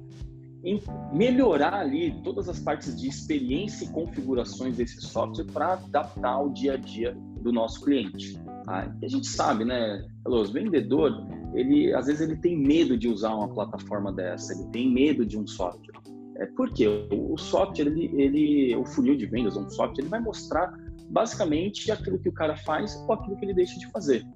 melhorar 1.12 1.74
ali 1.74 2.20
todas 2.22 2.48
as 2.48 2.58
partes 2.58 2.98
de 2.98 3.06
experiência 3.06 3.84
e 3.84 3.88
configurações 3.88 4.76
desse 4.76 5.00
software 5.00 5.44
para 5.44 5.74
adaptar 5.74 6.30
ao 6.30 6.50
dia 6.50 6.74
a 6.74 6.76
dia 6.76 7.16
do 7.40 7.52
nosso 7.52 7.82
cliente. 7.82 8.34
Tá? 8.64 8.90
a 9.02 9.08
gente 9.08 9.26
sabe, 9.26 9.64
né, 9.64 10.06
o 10.26 10.44
vendedor, 10.46 11.12
ele 11.54 11.94
às 11.94 12.06
vezes 12.06 12.20
ele 12.20 12.36
tem 12.36 12.56
medo 12.56 12.96
de 12.96 13.08
usar 13.08 13.34
uma 13.34 13.48
plataforma 13.48 14.12
dessa, 14.12 14.52
ele 14.52 14.68
tem 14.70 14.92
medo 14.92 15.24
de 15.24 15.38
um 15.38 15.46
software. 15.46 16.00
É 16.36 16.46
porque 16.46 16.86
o 17.12 17.38
software, 17.38 17.86
ele, 17.86 18.10
ele, 18.20 18.76
o 18.76 18.84
funil 18.84 19.16
de 19.16 19.26
vendas, 19.26 19.56
um 19.56 19.68
software, 19.70 20.02
ele 20.02 20.08
vai 20.08 20.20
mostrar 20.20 20.72
basicamente 21.08 21.92
aquilo 21.92 22.18
que 22.18 22.28
o 22.28 22.32
cara 22.32 22.56
faz 22.56 22.96
ou 23.06 23.12
aquilo 23.12 23.36
que 23.36 23.44
ele 23.44 23.54
deixa 23.54 23.78
de 23.78 23.88
fazer. 23.90 24.26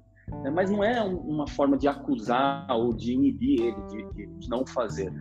Né? 0.43 0.49
Mas 0.49 0.69
não 0.69 0.83
é 0.83 1.01
uma 1.03 1.47
forma 1.47 1.77
de 1.77 1.87
acusar 1.87 2.67
ou 2.69 2.93
de 2.93 3.13
inibir 3.13 3.61
ele 3.61 3.81
de, 3.87 4.27
de, 4.39 4.49
não 4.49 4.65
fazer. 4.65 5.11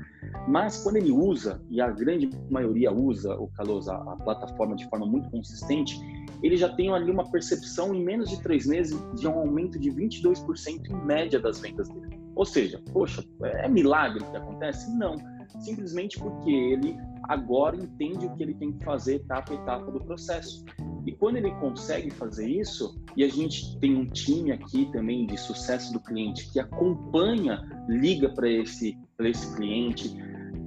Mas 0.46 0.82
quando 0.82 0.96
ele 0.96 1.10
usa, 1.10 1.60
e 1.70 1.80
a 1.80 1.90
grande 1.90 2.30
maioria 2.50 2.92
usa 2.92 3.34
o 3.34 3.48
Calos, 3.48 3.88
a, 3.88 3.96
a 3.96 4.16
plataforma 4.16 4.76
de 4.76 4.88
forma 4.88 5.06
muito 5.06 5.30
consistente, 5.30 5.98
ele 6.42 6.56
já 6.56 6.68
tem 6.68 6.92
ali 6.92 7.10
uma 7.10 7.28
percepção 7.30 7.94
em 7.94 8.04
menos 8.04 8.30
de 8.30 8.40
três 8.42 8.66
meses 8.66 8.98
de 9.14 9.26
um 9.26 9.38
aumento 9.38 9.78
de 9.78 9.90
22% 9.90 10.90
em 10.90 11.06
média 11.06 11.40
das 11.40 11.60
vendas 11.60 11.88
dele. 11.88 12.20
Ou 12.34 12.44
seja, 12.44 12.80
poxa, 12.92 13.24
é 13.42 13.68
milagre 13.68 14.24
que 14.24 14.36
acontece? 14.36 14.90
Não. 14.96 15.16
Simplesmente 15.60 16.18
porque 16.18 16.50
ele 16.50 16.96
agora 17.28 17.76
entende 17.76 18.26
o 18.26 18.34
que 18.34 18.42
ele 18.42 18.54
tem 18.54 18.72
que 18.72 18.84
fazer 18.84 19.16
etapa 19.16 19.52
a 19.52 19.56
etapa 19.56 19.90
do 19.92 20.00
processo. 20.00 20.64
E 21.06 21.12
quando 21.12 21.36
ele 21.36 21.50
consegue 21.52 22.10
fazer 22.10 22.48
isso, 22.48 23.00
e 23.16 23.22
a 23.22 23.28
gente 23.28 23.78
tem 23.78 23.96
um 23.96 24.06
time 24.06 24.50
aqui 24.50 24.90
também 24.92 25.26
de 25.26 25.36
sucesso 25.36 25.92
do 25.92 26.00
cliente 26.00 26.50
que 26.50 26.58
acompanha, 26.58 27.62
liga 27.88 28.28
para 28.28 28.48
esse, 28.48 28.98
esse 29.20 29.56
cliente, 29.56 30.14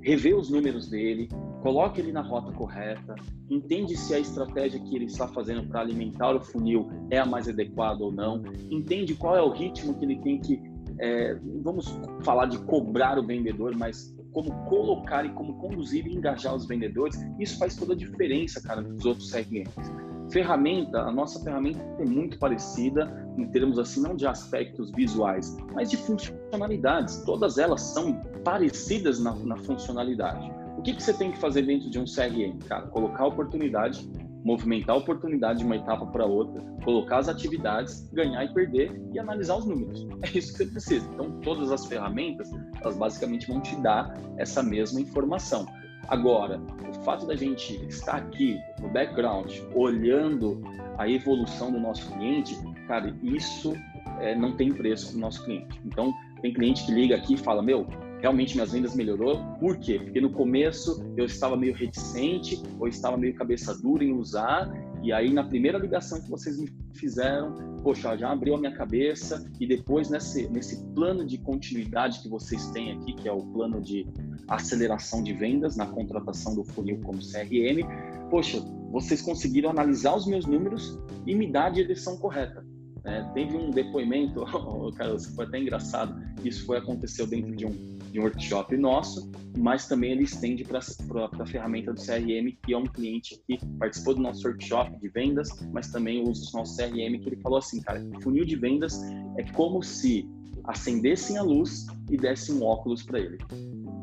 revê 0.02 0.34
os 0.34 0.50
números 0.50 0.90
dele, 0.90 1.28
coloca 1.62 2.00
ele 2.00 2.12
na 2.12 2.22
rota 2.22 2.52
correta, 2.52 3.16
entende 3.50 3.96
se 3.96 4.16
a 4.16 4.20
estratégia 4.20 4.80
que 4.80 4.96
ele 4.96 5.06
está 5.06 5.28
fazendo 5.28 5.68
para 5.68 5.82
alimentar 5.82 6.36
o 6.36 6.42
funil 6.42 6.90
é 7.12 7.20
a 7.20 7.26
mais 7.26 7.48
adequada 7.48 8.04
ou 8.04 8.12
não, 8.12 8.42
entende 8.70 9.14
qual 9.14 9.36
é 9.36 9.42
o 9.42 9.52
ritmo 9.52 9.94
que 9.96 10.06
ele 10.06 10.20
tem 10.20 10.40
que 10.40 10.60
é, 11.00 11.36
vamos 11.64 12.00
falar 12.24 12.46
de 12.46 12.60
cobrar 12.60 13.18
o 13.18 13.26
vendedor, 13.26 13.76
mas 13.76 14.16
como 14.32 14.52
colocar 14.66 15.26
e 15.26 15.30
como 15.30 15.56
conduzir 15.56 16.08
e 16.08 16.16
engajar 16.16 16.56
os 16.56 16.66
vendedores, 16.66 17.20
isso 17.40 17.58
faz 17.58 17.76
toda 17.76 17.94
a 17.94 17.96
diferença, 17.96 18.62
cara, 18.62 18.82
dos 18.82 19.06
outros 19.06 19.30
segmentos. 19.30 19.92
Ferramenta, 20.32 21.00
a 21.00 21.12
nossa 21.12 21.44
ferramenta 21.44 21.80
é 22.00 22.06
muito 22.06 22.40
parecida 22.40 23.12
em 23.38 23.46
termos 23.48 23.78
assim, 23.78 24.02
não 24.02 24.16
de 24.16 24.26
aspectos 24.26 24.90
visuais, 24.92 25.58
mas 25.74 25.90
de 25.90 25.98
funcionalidades. 25.98 27.22
Todas 27.26 27.58
elas 27.58 27.82
são 27.82 28.14
parecidas 28.44 29.20
na, 29.20 29.36
na 29.36 29.58
funcionalidade. 29.58 30.50
O 30.78 30.82
que, 30.82 30.94
que 30.94 31.04
você 31.04 31.14
tem 31.14 31.32
que 31.32 31.38
fazer 31.38 31.64
dentro 31.64 31.90
de 31.90 32.00
um 32.00 32.06
CRM? 32.06 32.58
Cara, 32.68 32.88
colocar 32.88 33.28
oportunidade 33.28 34.10
movimentar 34.44 34.96
a 34.96 35.00
oportunidade 35.00 35.60
de 35.60 35.66
uma 35.66 35.76
etapa 35.76 36.06
para 36.06 36.26
outra, 36.26 36.62
colocar 36.84 37.20
as 37.20 37.30
atividades, 37.30 38.10
ganhar 38.12 38.44
e 38.44 38.54
perder 38.54 39.00
e 39.14 39.20
analisar 39.20 39.58
os 39.58 39.66
números. 39.66 40.08
É 40.24 40.38
isso 40.38 40.52
que 40.52 40.58
você 40.60 40.66
precisa. 40.66 41.10
Então, 41.14 41.32
todas 41.42 41.72
as 41.72 41.86
ferramentas, 41.86 42.52
elas 42.82 42.98
basicamente 42.98 43.48
vão 43.48 43.62
te 43.62 43.76
dar 43.78 44.14
essa 44.38 44.64
mesma 44.64 45.00
informação. 45.00 45.66
Agora, 46.08 46.60
o 46.90 47.04
fato 47.04 47.26
da 47.26 47.36
gente 47.36 47.76
estar 47.88 48.16
aqui 48.16 48.60
no 48.82 48.90
background, 48.90 49.52
olhando 49.74 50.62
a 50.98 51.08
evolução 51.08 51.72
do 51.72 51.80
nosso 51.80 52.12
cliente, 52.12 52.58
cara, 52.88 53.16
isso 53.24 53.74
é, 54.20 54.36
não 54.36 54.54
tem 54.54 54.74
preço 54.74 55.10
para 55.10 55.18
o 55.18 55.20
nosso 55.22 55.44
cliente. 55.44 55.80
Então, 55.86 56.14
tem 56.42 56.54
cliente 56.54 56.86
que 56.86 56.92
liga 56.92 57.16
aqui 57.16 57.36
e 57.36 57.38
fala: 57.38 57.62
Meu, 57.62 57.88
realmente 58.22 58.54
minhas 58.54 58.72
vendas 58.72 58.96
melhorou. 58.96 59.44
Por 59.60 59.78
quê? 59.78 60.00
Porque 60.00 60.22
no 60.22 60.32
começo 60.32 61.04
eu 61.18 61.26
estava 61.26 61.58
meio 61.58 61.74
reticente 61.74 62.62
ou 62.80 62.88
estava 62.88 63.18
meio 63.18 63.34
cabeça 63.34 63.76
dura 63.82 64.04
em 64.04 64.14
usar 64.14 64.72
e 65.04 65.12
aí 65.12 65.34
na 65.34 65.44
primeira 65.44 65.80
ligação 65.80 66.22
que 66.22 66.30
vocês 66.30 66.60
me 66.60 66.70
fizeram, 66.94 67.56
poxa, 67.82 68.16
já 68.16 68.32
abriu 68.32 68.54
a 68.54 68.58
minha 68.60 68.74
cabeça 68.74 69.44
e 69.60 69.66
depois 69.66 70.10
nesse 70.10 70.48
nesse 70.50 70.86
plano 70.94 71.26
de 71.26 71.40
continuidade 71.40 72.22
que 72.22 72.30
vocês 72.30 72.68
têm 72.68 72.92
aqui, 72.92 73.14
que 73.14 73.28
é 73.28 73.32
o 73.32 73.42
plano 73.42 73.82
de 73.82 74.08
aceleração 74.48 75.24
de 75.24 75.34
vendas 75.34 75.76
na 75.76 75.88
contratação 75.88 76.54
do 76.54 76.64
funil 76.64 77.00
como 77.02 77.20
CRM, 77.20 77.84
poxa, 78.30 78.62
vocês 78.92 79.22
conseguiram 79.22 79.72
analisar 79.72 80.16
os 80.16 80.28
meus 80.28 80.46
números 80.46 81.00
e 81.26 81.34
me 81.34 81.52
dar 81.52 81.68
a 81.68 81.70
direção 81.70 82.18
correta. 82.18 82.64
É, 83.04 83.24
teve 83.34 83.58
um 83.58 83.72
depoimento, 83.72 84.46
cara, 84.96 85.18
foi 85.18 85.46
até 85.46 85.60
engraçado. 85.60 86.22
Isso 86.44 86.66
foi 86.66 86.78
aconteceu 86.78 87.26
dentro 87.26 87.56
de 87.56 87.66
um 87.66 88.01
de 88.12 88.20
um 88.20 88.24
workshop 88.24 88.76
nosso, 88.78 89.32
mas 89.58 89.88
também 89.88 90.12
ele 90.12 90.24
estende 90.24 90.64
para 90.64 90.80
a 90.80 91.46
ferramenta 91.46 91.94
do 91.94 92.00
CRM, 92.00 92.58
que 92.64 92.74
é 92.74 92.78
um 92.78 92.86
cliente 92.86 93.42
que 93.48 93.58
participou 93.80 94.16
do 94.16 94.22
nosso 94.22 94.48
workshop 94.48 95.00
de 95.00 95.10
vendas, 95.10 95.50
mas 95.72 95.90
também 95.90 96.22
usa 96.22 96.50
o 96.54 96.58
nosso 96.58 96.78
CRM, 96.78 97.20
que 97.20 97.30
ele 97.30 97.38
falou 97.38 97.60
assim, 97.60 97.82
cara, 97.82 98.02
funil 98.22 98.46
de 98.46 98.56
vendas 98.56 99.02
é 99.38 99.44
como 99.54 99.82
se 99.82 100.30
acendessem 100.66 101.38
a 101.38 101.42
luz 101.42 101.88
e 102.10 102.18
dessem 102.18 102.56
um 102.56 102.64
óculos 102.64 103.04
para 103.04 103.20
ele. 103.20 103.38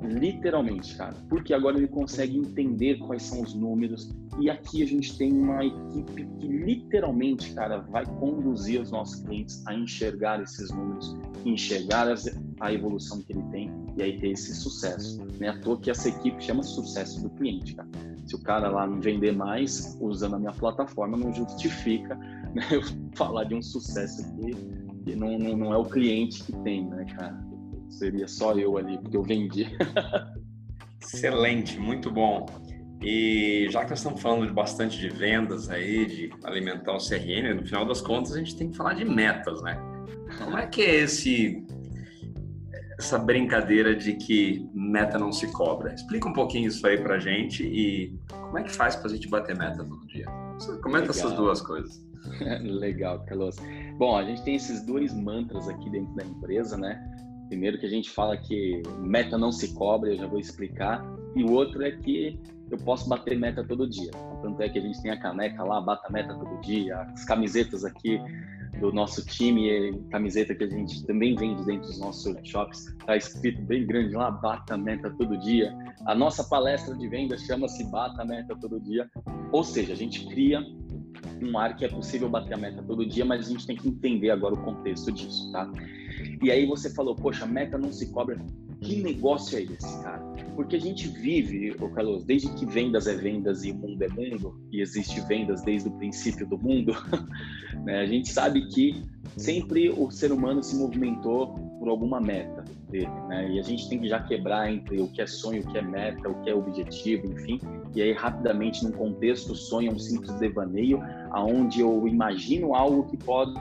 Literalmente, 0.03 0.97
cara. 0.97 1.15
Porque 1.29 1.53
agora 1.53 1.77
ele 1.77 1.89
consegue 1.89 2.39
entender 2.39 2.99
quais 2.99 3.23
são 3.23 3.43
os 3.43 3.55
números. 3.55 4.11
E 4.41 4.49
aqui 4.49 4.83
a 4.83 4.87
gente 4.87 5.17
tem 5.19 5.33
uma 5.33 5.65
equipe 5.65 6.27
que 6.39 6.47
literalmente, 6.47 7.53
cara, 7.53 7.81
vai 7.81 8.07
conduzir 8.07 8.81
os 8.81 8.91
nossos 8.91 9.21
clientes 9.23 9.65
a 9.67 9.75
enxergar 9.75 10.41
esses 10.41 10.71
números, 10.71 11.17
enxergar 11.45 12.13
a 12.61 12.73
evolução 12.73 13.21
que 13.23 13.33
ele 13.33 13.43
tem 13.51 13.71
e 13.99 14.03
aí 14.03 14.19
ter 14.19 14.31
esse 14.31 14.55
sucesso. 14.55 15.19
Não 15.39 15.47
é 15.47 15.51
à 15.51 15.59
toa 15.59 15.79
que 15.79 15.91
essa 15.91 16.09
equipe 16.09 16.43
chama 16.43 16.63
sucesso 16.63 17.21
do 17.21 17.31
cliente, 17.31 17.75
cara. 17.75 17.89
Se 18.25 18.37
o 18.37 18.43
cara 18.43 18.69
lá 18.69 18.87
não 18.87 19.01
vender 19.01 19.33
mais 19.33 19.99
usando 20.01 20.37
a 20.37 20.39
minha 20.39 20.53
plataforma, 20.53 21.17
não 21.17 21.33
justifica 21.33 22.15
né, 22.55 22.65
eu 22.71 22.81
falar 23.15 23.45
de 23.45 23.55
um 23.55 23.63
sucesso 23.63 24.23
que, 24.37 24.53
que 25.05 25.17
não, 25.17 25.37
não, 25.39 25.57
não 25.57 25.75
é 25.75 25.77
o 25.77 25.85
cliente 25.85 26.45
que 26.45 26.53
tem, 26.63 26.87
né, 26.89 27.05
cara? 27.17 27.37
Seria 27.91 28.29
só 28.29 28.53
eu 28.53 28.77
ali, 28.79 28.99
porque 28.99 29.17
eu 29.17 29.23
vendi. 29.23 29.67
Excelente, 31.03 31.79
muito 31.79 32.11
bom. 32.11 32.47
E 33.03 33.69
já 33.71 33.85
que 33.85 33.91
nós 33.91 34.01
estamos 34.01 34.21
falando 34.21 34.47
de 34.47 34.53
bastante 34.53 34.99
de 34.99 35.09
vendas 35.09 35.69
aí, 35.71 36.07
de 36.07 36.31
alimentar 36.45 36.95
o 36.95 36.99
CRM, 36.99 37.55
no 37.55 37.65
final 37.65 37.87
das 37.87 38.01
contas 38.01 38.33
a 38.33 38.39
gente 38.39 38.57
tem 38.57 38.71
que 38.71 38.77
falar 38.77 38.95
de 38.95 39.05
metas, 39.05 39.63
né? 39.63 39.81
Como 40.37 40.59
é 40.59 40.67
que 40.67 40.83
é 40.83 40.97
esse 40.97 41.65
essa 42.99 43.17
brincadeira 43.17 43.95
de 43.95 44.15
que 44.15 44.69
meta 44.75 45.19
não 45.19 45.31
se 45.31 45.51
cobra? 45.53 45.95
Explica 45.95 46.29
um 46.29 46.33
pouquinho 46.33 46.67
isso 46.67 46.85
aí 46.85 46.99
pra 46.99 47.19
gente 47.19 47.65
e 47.65 48.19
como 48.29 48.59
é 48.59 48.65
que 48.65 48.73
faz 48.73 48.97
pra 48.97 49.09
gente 49.09 49.29
bater 49.29 49.57
meta 49.57 49.85
todo 49.85 50.05
dia? 50.09 50.27
Comenta 50.83 51.07
Legal. 51.07 51.11
essas 51.11 51.33
duas 51.35 51.61
coisas. 51.61 52.05
Legal, 52.61 53.25
Carlos. 53.25 53.57
Bom, 53.97 54.17
a 54.17 54.25
gente 54.25 54.43
tem 54.43 54.57
esses 54.57 54.85
dois 54.85 55.15
mantras 55.15 55.69
aqui 55.69 55.89
dentro 55.91 56.13
da 56.17 56.25
empresa, 56.25 56.77
né? 56.77 57.01
Primeiro 57.49 57.79
que 57.79 57.87
a 57.87 57.89
gente 57.89 58.11
fala 58.11 58.37
que 58.37 58.83
meta 58.99 59.39
não 59.39 59.53
se 59.53 59.73
cobra, 59.75 60.11
eu 60.11 60.17
já 60.17 60.27
vou 60.27 60.41
explicar. 60.41 61.03
E 61.37 61.45
o 61.45 61.53
outro 61.53 61.83
é 61.83 61.93
que 61.93 62.39
eu 62.69 62.79
posso 62.79 63.09
bater 63.09 63.39
meta 63.39 63.63
todo 63.63 63.89
dia. 63.89 64.11
Tanto 64.43 64.61
é 64.61 64.69
que 64.69 64.79
a 64.79 64.83
gente 64.83 65.01
tem 65.01 65.13
a 65.13 65.17
caneca 65.19 65.63
lá, 65.63 65.81
bata 65.81 66.11
meta 66.11 66.35
todo 66.35 66.61
dia, 66.61 67.01
as 67.13 67.25
camisetas 67.25 67.85
aqui 67.85 68.21
do 68.81 68.93
nosso 68.93 69.25
time, 69.25 69.93
camiseta 70.11 70.55
que 70.55 70.65
a 70.65 70.71
gente 70.71 71.05
também 71.07 71.35
vende 71.35 71.65
dentro 71.65 71.89
dos 71.89 71.99
nossos 71.99 72.27
workshops, 72.27 72.87
está 72.87 73.17
escrito 73.17 73.61
bem 73.63 73.87
grande 73.87 74.15
lá, 74.15 74.31
bata 74.31 74.77
meta 74.77 75.11
todo 75.11 75.37
dia. 75.39 75.77
A 76.07 76.15
nossa 76.15 76.45
palestra 76.45 76.97
de 76.97 77.09
venda 77.09 77.37
chama-se 77.37 77.85
Bata 77.91 78.25
Meta 78.25 78.57
Todo 78.57 78.81
Dia, 78.81 79.11
ou 79.53 79.65
seja, 79.65 79.93
a 79.93 79.97
gente 79.97 80.27
cria 80.27 80.65
um 81.43 81.59
ar 81.59 81.77
que 81.77 81.85
é 81.85 81.89
possível 81.89 82.29
bater 82.29 82.55
a 82.55 82.57
meta 82.57 82.83
todo 82.83 83.07
dia, 83.07 83.25
mas 83.25 83.47
a 83.47 83.51
gente 83.51 83.67
tem 83.67 83.77
que 83.77 83.89
entender 83.89 84.31
agora 84.31 84.55
o 84.55 84.63
contexto 84.63 85.13
disso, 85.13 85.51
tá? 85.53 85.71
E 86.43 86.51
aí 86.51 86.67
você 86.67 86.91
falou, 86.91 87.15
poxa, 87.15 87.47
meta 87.47 87.79
não 87.79 87.93
se 87.93 88.11
cobra. 88.13 88.39
Que 88.81 89.03
negócio 89.03 89.59
é 89.59 89.63
esse, 89.63 90.03
cara? 90.03 90.25
Porque 90.55 90.77
a 90.77 90.81
gente 90.81 91.09
vive, 91.09 91.75
ô 91.81 91.89
Carlos, 91.89 92.25
desde 92.25 92.49
que 92.55 92.65
vendas 92.65 93.07
é 93.07 93.15
vendas 93.15 93.65
e 93.65 93.73
o 93.73 93.75
mundo 93.75 94.03
é 94.03 94.09
mundo, 94.09 94.61
e 94.73 94.81
existe 94.81 95.21
vendas 95.23 95.63
desde 95.63 95.89
o 95.89 95.93
princípio 95.93 96.47
do 96.47 96.57
mundo, 96.57 96.93
né? 97.85 98.01
a 98.01 98.07
gente 98.07 98.33
sabe 98.33 98.69
que 98.69 99.03
sempre 99.37 99.91
o 99.91 100.11
ser 100.11 100.33
humano 100.33 100.63
se 100.63 100.77
movimentou 100.77 101.55
por 101.79 101.89
alguma 101.89 102.21
meta 102.21 102.65
dele, 102.89 103.11
né? 103.29 103.51
E 103.51 103.59
a 103.59 103.63
gente 103.63 103.89
tem 103.89 103.99
que 103.99 104.09
já 104.09 104.21
quebrar 104.21 104.71
entre 104.71 105.01
o 105.01 105.09
que 105.09 105.23
é 105.23 105.27
sonho, 105.27 105.63
o 105.63 105.67
que 105.67 105.79
é 105.79 105.83
meta, 105.83 106.29
o 106.29 106.35
que 106.43 106.51
é 106.51 106.55
objetivo, 106.55 107.27
enfim. 107.27 107.61
E 107.95 108.03
aí 108.03 108.13
rapidamente 108.13 108.85
num 108.85 108.93
contexto 108.93 109.55
sonho 109.55 109.91
é 109.91 109.95
um 109.95 109.99
simples 109.99 110.33
devaneio, 110.39 111.01
aonde 111.31 111.81
eu 111.81 112.07
imagino 112.07 112.75
algo 112.75 113.05
que 113.05 113.17
pode 113.17 113.55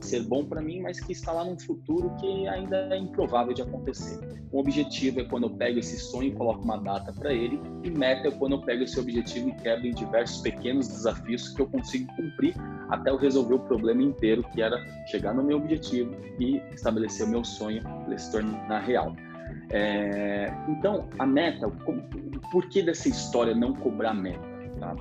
ser 0.00 0.22
bom 0.24 0.44
para 0.44 0.60
mim, 0.60 0.80
mas 0.80 1.00
que 1.00 1.12
está 1.12 1.32
lá 1.32 1.44
num 1.44 1.58
futuro 1.58 2.10
que 2.20 2.48
ainda 2.48 2.88
é 2.94 2.98
improvável 2.98 3.52
de 3.52 3.62
acontecer. 3.62 4.18
O 4.50 4.58
objetivo 4.58 5.20
é 5.20 5.24
quando 5.24 5.44
eu 5.44 5.50
pego 5.50 5.78
esse 5.78 5.98
sonho 5.98 6.28
e 6.28 6.32
coloco 6.32 6.62
uma 6.64 6.78
data 6.78 7.12
para 7.12 7.32
ele, 7.32 7.60
e 7.84 7.90
meta 7.90 8.28
é 8.28 8.30
quando 8.30 8.52
eu 8.52 8.60
pego 8.62 8.82
esse 8.82 8.98
objetivo 8.98 9.50
e 9.50 9.52
quebro 9.52 9.86
em 9.86 9.94
diversos 9.94 10.38
pequenos 10.38 10.88
desafios 10.88 11.48
que 11.50 11.62
eu 11.62 11.66
consigo 11.66 12.12
cumprir 12.16 12.54
até 12.88 13.10
eu 13.10 13.16
resolver 13.16 13.54
o 13.54 13.60
problema 13.60 14.02
inteiro, 14.02 14.42
que 14.52 14.60
era 14.60 14.84
chegar 15.06 15.32
no 15.32 15.42
meu 15.42 15.58
objetivo 15.58 16.12
e 16.38 16.56
estabelecer 16.74 17.26
o 17.26 17.30
meu 17.30 17.44
sonho 17.44 17.82
ele 18.06 18.18
se 18.18 18.30
tornar 18.32 18.59
real. 18.80 19.14
É, 19.70 20.52
então, 20.68 21.08
a 21.18 21.26
meta, 21.26 21.68
por 22.50 22.68
que 22.68 22.82
dessa 22.82 23.08
história 23.08 23.54
não 23.54 23.74
cobrar 23.74 24.14
meta? 24.14 24.40
Tá? 24.78 24.96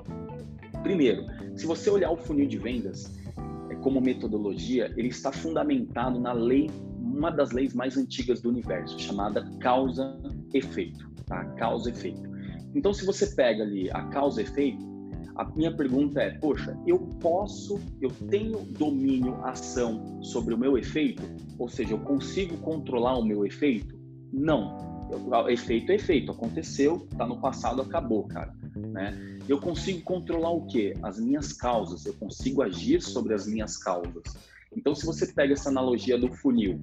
Primeiro, 0.84 1.26
se 1.56 1.66
você 1.66 1.90
olhar 1.90 2.12
o 2.12 2.18
funil 2.18 2.48
de 2.48 2.58
vendas 2.58 3.18
é, 3.70 3.76
como 3.76 4.00
metodologia, 4.00 4.94
ele 4.96 5.10
está 5.10 5.32
fundamentado 5.32 6.20
na 6.20 6.34
lei, 6.34 6.70
uma 7.00 7.30
das 7.30 7.52
leis 7.52 7.74
mais 7.74 7.98
antigas 7.98 8.42
do 8.42 8.50
universo, 8.50 9.00
chamada 9.00 9.44
causa-efeito. 9.60 11.10
Tá? 11.26 11.44
Causa-efeito. 11.56 12.30
Então, 12.76 12.94
se 12.94 13.06
você 13.06 13.28
pega 13.36 13.64
ali 13.64 13.90
a 13.92 14.04
causa-efeito, 14.04 14.89
a 15.40 15.46
minha 15.56 15.72
pergunta 15.72 16.22
é: 16.22 16.32
poxa, 16.32 16.78
eu 16.86 17.00
posso, 17.22 17.80
eu 18.02 18.12
tenho 18.30 18.60
domínio, 18.78 19.36
ação 19.46 20.22
sobre 20.22 20.54
o 20.54 20.58
meu 20.58 20.78
efeito? 20.78 21.24
Ou 21.58 21.70
seja, 21.70 21.94
eu 21.94 22.00
consigo 22.00 22.58
controlar 22.58 23.18
o 23.18 23.24
meu 23.24 23.46
efeito? 23.46 23.98
Não. 24.34 24.78
O 25.10 25.50
efeito 25.50 25.94
é 25.94 25.96
efeito, 25.96 26.32
aconteceu, 26.32 27.08
está 27.10 27.26
no 27.26 27.40
passado, 27.40 27.82
acabou, 27.82 28.28
cara. 28.28 28.54
Né? 28.76 29.40
Eu 29.48 29.60
consigo 29.60 30.02
controlar 30.02 30.52
o 30.52 30.68
quê? 30.68 30.94
As 31.02 31.18
minhas 31.20 31.54
causas, 31.54 32.06
eu 32.06 32.14
consigo 32.14 32.62
agir 32.62 33.02
sobre 33.02 33.34
as 33.34 33.48
minhas 33.48 33.78
causas. 33.78 34.24
Então, 34.76 34.94
se 34.94 35.06
você 35.06 35.26
pega 35.26 35.54
essa 35.54 35.70
analogia 35.70 36.18
do 36.18 36.30
funil, 36.30 36.80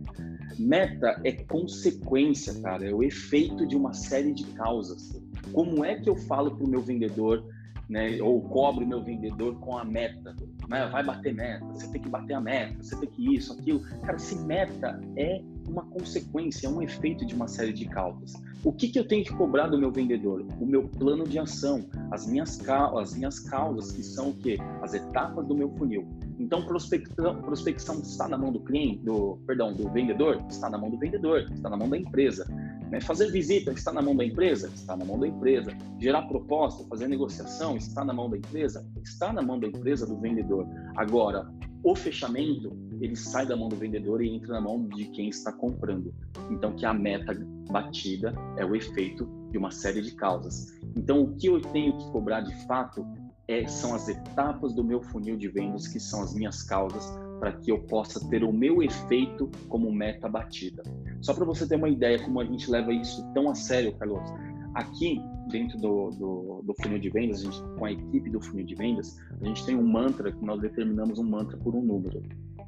meta 0.59 1.21
é 1.23 1.33
consequência, 1.33 2.61
cara, 2.61 2.89
é 2.89 2.93
o 2.93 3.03
efeito 3.03 3.67
de 3.67 3.77
uma 3.77 3.93
série 3.93 4.33
de 4.33 4.45
causas. 4.47 5.21
Como 5.53 5.85
é 5.85 5.95
que 5.95 6.09
eu 6.09 6.17
falo 6.17 6.57
para 6.57 6.65
o 6.65 6.69
meu 6.69 6.81
vendedor, 6.81 7.45
né, 7.89 8.21
ou 8.21 8.41
cobro 8.43 8.85
o 8.85 8.89
meu 8.89 9.03
vendedor 9.03 9.59
com 9.61 9.77
a 9.77 9.85
meta? 9.85 10.35
Né? 10.69 10.87
Vai 10.89 11.05
bater 11.05 11.35
meta, 11.35 11.65
você 11.67 11.89
tem 11.89 12.01
que 12.01 12.09
bater 12.09 12.35
a 12.35 12.41
meta, 12.41 12.83
você 12.83 12.97
tem 12.97 13.09
que 13.09 13.35
isso, 13.35 13.53
aquilo. 13.53 13.81
Cara, 14.03 14.19
se 14.19 14.37
meta 14.37 15.01
é 15.17 15.41
uma 15.69 15.85
consequência, 15.85 16.67
é 16.67 16.71
um 16.71 16.83
efeito 16.83 17.25
de 17.27 17.35
uma 17.35 17.49
série 17.49 17.73
de 17.73 17.87
causas. 17.87 18.35
O 18.65 18.73
que, 18.73 18.89
que 18.89 18.99
eu 18.99 19.07
tenho 19.07 19.25
que 19.25 19.33
cobrar 19.33 19.69
do 19.69 19.79
meu 19.79 19.91
vendedor? 19.91 20.45
O 20.61 20.67
meu 20.67 20.89
plano 20.89 21.25
de 21.25 21.39
ação, 21.39 21.87
as 22.11 22.27
minhas, 22.27 22.59
as 22.69 23.15
minhas 23.15 23.39
causas, 23.39 23.93
que 23.93 24.03
são 24.03 24.31
o 24.31 24.35
quê? 24.35 24.59
As 24.83 24.95
etapas 24.95 25.47
do 25.47 25.55
meu 25.55 25.71
funil. 25.77 26.07
Então, 26.39 26.65
prospecção, 26.65 27.41
prospecção 27.43 28.01
está 28.01 28.29
na 28.29 28.37
mão 28.37 28.53
do 28.53 28.61
cliente, 28.61 28.99
do, 29.05 29.39
perdão, 29.47 29.73
do 29.73 29.89
vendedor, 29.91 30.43
está 30.49 30.69
na 30.69 30.77
mão 30.79 30.91
do 30.91 30.99
vendedor, 30.99 31.47
está 31.53 31.71
na 31.71 31.77
mão 31.77 31.89
da 31.89 31.97
empresa. 31.97 32.47
Né? 32.91 33.01
Fazer 33.01 33.31
visita 33.31 33.73
está 33.73 33.93
na 33.93 34.03
mão 34.03 34.15
da 34.17 34.25
empresa, 34.25 34.69
está 34.69 34.97
na 34.97 35.05
mão 35.05 35.19
da 35.19 35.27
empresa. 35.27 35.77
Gerar 35.99 36.23
proposta, 36.23 36.85
fazer 36.89 37.09
negociação 37.09 37.77
está 37.77 38.05
na 38.05 38.13
mão 38.13 38.31
da 38.31 38.37
empresa, 38.37 38.87
está 39.03 39.33
na 39.33 39.43
mão 39.43 39.59
da 39.59 39.67
empresa 39.67 40.07
do 40.07 40.17
vendedor. 40.19 40.67
Agora, 40.97 41.49
o 41.83 41.95
fechamento 41.95 42.77
ele 43.01 43.15
sai 43.15 43.47
da 43.47 43.57
mão 43.57 43.69
do 43.69 43.77
vendedor 43.77 44.23
e 44.23 44.29
entra 44.29 44.55
na 44.55 44.61
mão 44.61 44.89
de 44.89 45.07
quem 45.07 45.29
está 45.29 45.53
comprando. 45.53 46.15
Então, 46.51 46.75
que 46.75 46.87
a 46.87 46.95
meta 46.95 47.35
batida 47.71 48.35
é 48.57 48.65
o 48.65 48.75
efeito 48.75 49.29
de 49.51 49.59
uma 49.59 49.71
série 49.71 50.01
de 50.01 50.13
causas. 50.15 50.75
Então, 50.97 51.23
o 51.23 51.37
que 51.37 51.47
eu 51.47 51.61
tenho 51.61 51.97
que 51.97 52.11
cobrar 52.11 52.41
de 52.41 52.55
fato 52.67 53.07
é, 53.49 53.67
são 53.69 53.95
as 53.95 54.09
etapas 54.09 54.75
do 54.75 54.83
meu 54.83 55.01
funil 55.01 55.37
de 55.37 55.49
vendas, 55.49 55.87
que 55.87 56.01
são 56.01 56.23
as 56.23 56.35
minhas 56.35 56.63
causas, 56.63 57.07
para 57.39 57.53
que 57.53 57.71
eu 57.71 57.79
possa 57.79 58.21
ter 58.29 58.43
o 58.43 58.53
meu 58.53 58.83
efeito 58.83 59.51
como 59.69 59.93
meta 59.93 60.29
batida. 60.29 60.83
Só 61.21 61.35
para 61.35 61.45
você 61.45 61.67
ter 61.67 61.77
uma 61.77 61.89
ideia 61.89 62.23
como 62.23 62.41
a 62.41 62.45
gente 62.45 62.71
leva 62.71 62.93
isso 62.93 63.25
tão 63.35 63.51
a 63.51 63.55
sério, 63.55 63.95
Carlos. 63.97 64.31
Aqui, 64.75 65.21
dentro 65.51 65.79
do, 65.79 66.11
do, 66.11 66.63
do 66.63 66.75
funil 66.83 66.99
de 66.99 67.09
vendas, 67.09 67.41
a 67.41 67.45
gente, 67.45 67.63
com 67.79 67.85
a 67.85 67.93
equipe 67.93 68.29
do 68.31 68.41
funil 68.41 68.67
de 68.67 68.75
vendas, 68.75 69.17
a 69.41 69.45
gente 69.45 69.65
tem 69.65 69.77
um 69.77 69.87
mantra 69.87 70.33
que 70.33 70.45
nós 70.45 70.61
determinamos 70.61 71.19
um 71.19 71.25
mantra 71.25 71.57
por 71.57 71.75
um 71.75 71.83
número, 71.83 72.23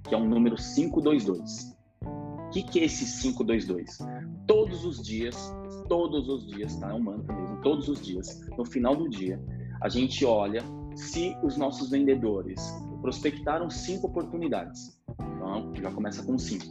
que 0.09 0.15
é 0.15 0.19
um 0.19 0.29
número 0.29 0.57
522. 0.57 1.77
O 2.03 2.51
que, 2.51 2.63
que 2.63 2.81
é 2.81 2.85
esse 2.85 3.23
522? 3.23 3.99
Todos 4.47 4.85
os 4.85 5.03
dias, 5.03 5.55
todos 5.87 6.29
os 6.29 6.47
dias, 6.47 6.77
tá? 6.77 6.91
É 6.91 6.95
um 6.95 7.03
mantra 7.03 7.35
mesmo, 7.35 7.61
todos 7.61 7.89
os 7.89 8.01
dias, 8.01 8.41
no 8.57 8.65
final 8.65 8.97
do 8.97 9.09
dia, 9.09 9.39
a 9.83 9.89
gente 9.89 10.25
olha 10.25 10.63
se 10.95 11.37
os 11.43 11.57
nossos 11.57 11.91
vendedores 11.91 12.59
prospectaram 13.01 13.71
cinco 13.71 14.09
oportunidades. 14.09 15.01
Então, 15.37 15.73
já 15.75 15.91
começa 15.91 16.23
com 16.23 16.39
cinco. 16.39 16.67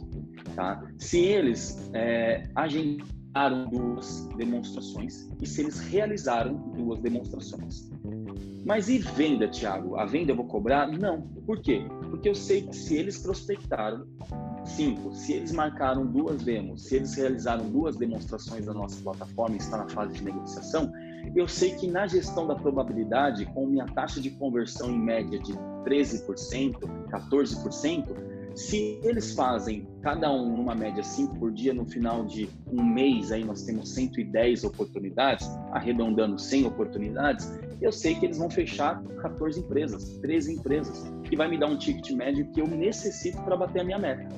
Tá? 0.54 0.82
Se 0.98 1.18
eles 1.18 1.90
é, 1.92 2.48
agendaram 2.54 3.68
duas 3.70 4.28
demonstrações 4.36 5.28
e 5.40 5.46
se 5.46 5.62
eles 5.62 5.78
realizaram 5.80 6.54
duas 6.72 7.00
demonstrações. 7.00 7.90
Mas 8.66 8.88
e 8.88 8.98
venda, 8.98 9.48
Thiago? 9.48 9.96
A 9.96 10.04
venda 10.04 10.32
eu 10.32 10.36
vou 10.36 10.46
cobrar? 10.46 10.88
Não. 10.88 11.22
Por 11.46 11.60
quê? 11.60 11.86
Porque 12.10 12.28
eu 12.28 12.34
sei 12.34 12.62
que 12.62 12.76
se 12.76 12.96
eles 12.96 13.18
prospectaram 13.18 14.06
cinco, 14.64 15.14
se 15.14 15.32
eles 15.32 15.52
marcaram 15.52 16.06
duas 16.06 16.42
demos, 16.42 16.84
se 16.84 16.96
eles 16.96 17.14
realizaram 17.14 17.70
duas 17.70 17.96
demonstrações 17.96 18.66
da 18.66 18.74
nossa 18.74 19.00
plataforma 19.02 19.56
e 19.56 19.58
está 19.58 19.78
na 19.78 19.88
fase 19.88 20.14
de 20.14 20.24
negociação, 20.24 20.92
eu 21.34 21.48
sei 21.48 21.74
que 21.76 21.86
na 21.86 22.06
gestão 22.06 22.46
da 22.46 22.54
probabilidade, 22.54 23.46
com 23.46 23.66
minha 23.66 23.86
taxa 23.86 24.20
de 24.20 24.30
conversão 24.30 24.90
em 24.90 24.98
média 24.98 25.38
de 25.38 25.52
13%, 25.88 26.78
14%, 27.10 28.28
se 28.58 28.98
eles 29.04 29.34
fazem 29.34 29.86
cada 30.02 30.30
um 30.32 30.56
numa 30.56 30.74
média 30.74 31.02
5 31.02 31.38
por 31.38 31.52
dia, 31.52 31.72
no 31.72 31.86
final 31.86 32.24
de 32.24 32.48
um 32.72 32.82
mês 32.82 33.30
aí 33.30 33.44
nós 33.44 33.62
temos 33.62 33.94
110 33.94 34.64
oportunidades, 34.64 35.48
arredondando 35.70 36.38
100 36.38 36.66
oportunidades, 36.66 37.48
eu 37.80 37.92
sei 37.92 38.16
que 38.16 38.26
eles 38.26 38.36
vão 38.36 38.50
fechar 38.50 39.00
14 39.22 39.60
empresas, 39.60 40.18
13 40.18 40.54
empresas, 40.54 41.04
que 41.22 41.36
vai 41.36 41.48
me 41.48 41.56
dar 41.56 41.68
um 41.68 41.78
ticket 41.78 42.10
médio 42.10 42.50
que 42.50 42.60
eu 42.60 42.66
necessito 42.66 43.40
para 43.42 43.56
bater 43.56 43.80
a 43.80 43.84
minha 43.84 43.98
meta. 43.98 44.28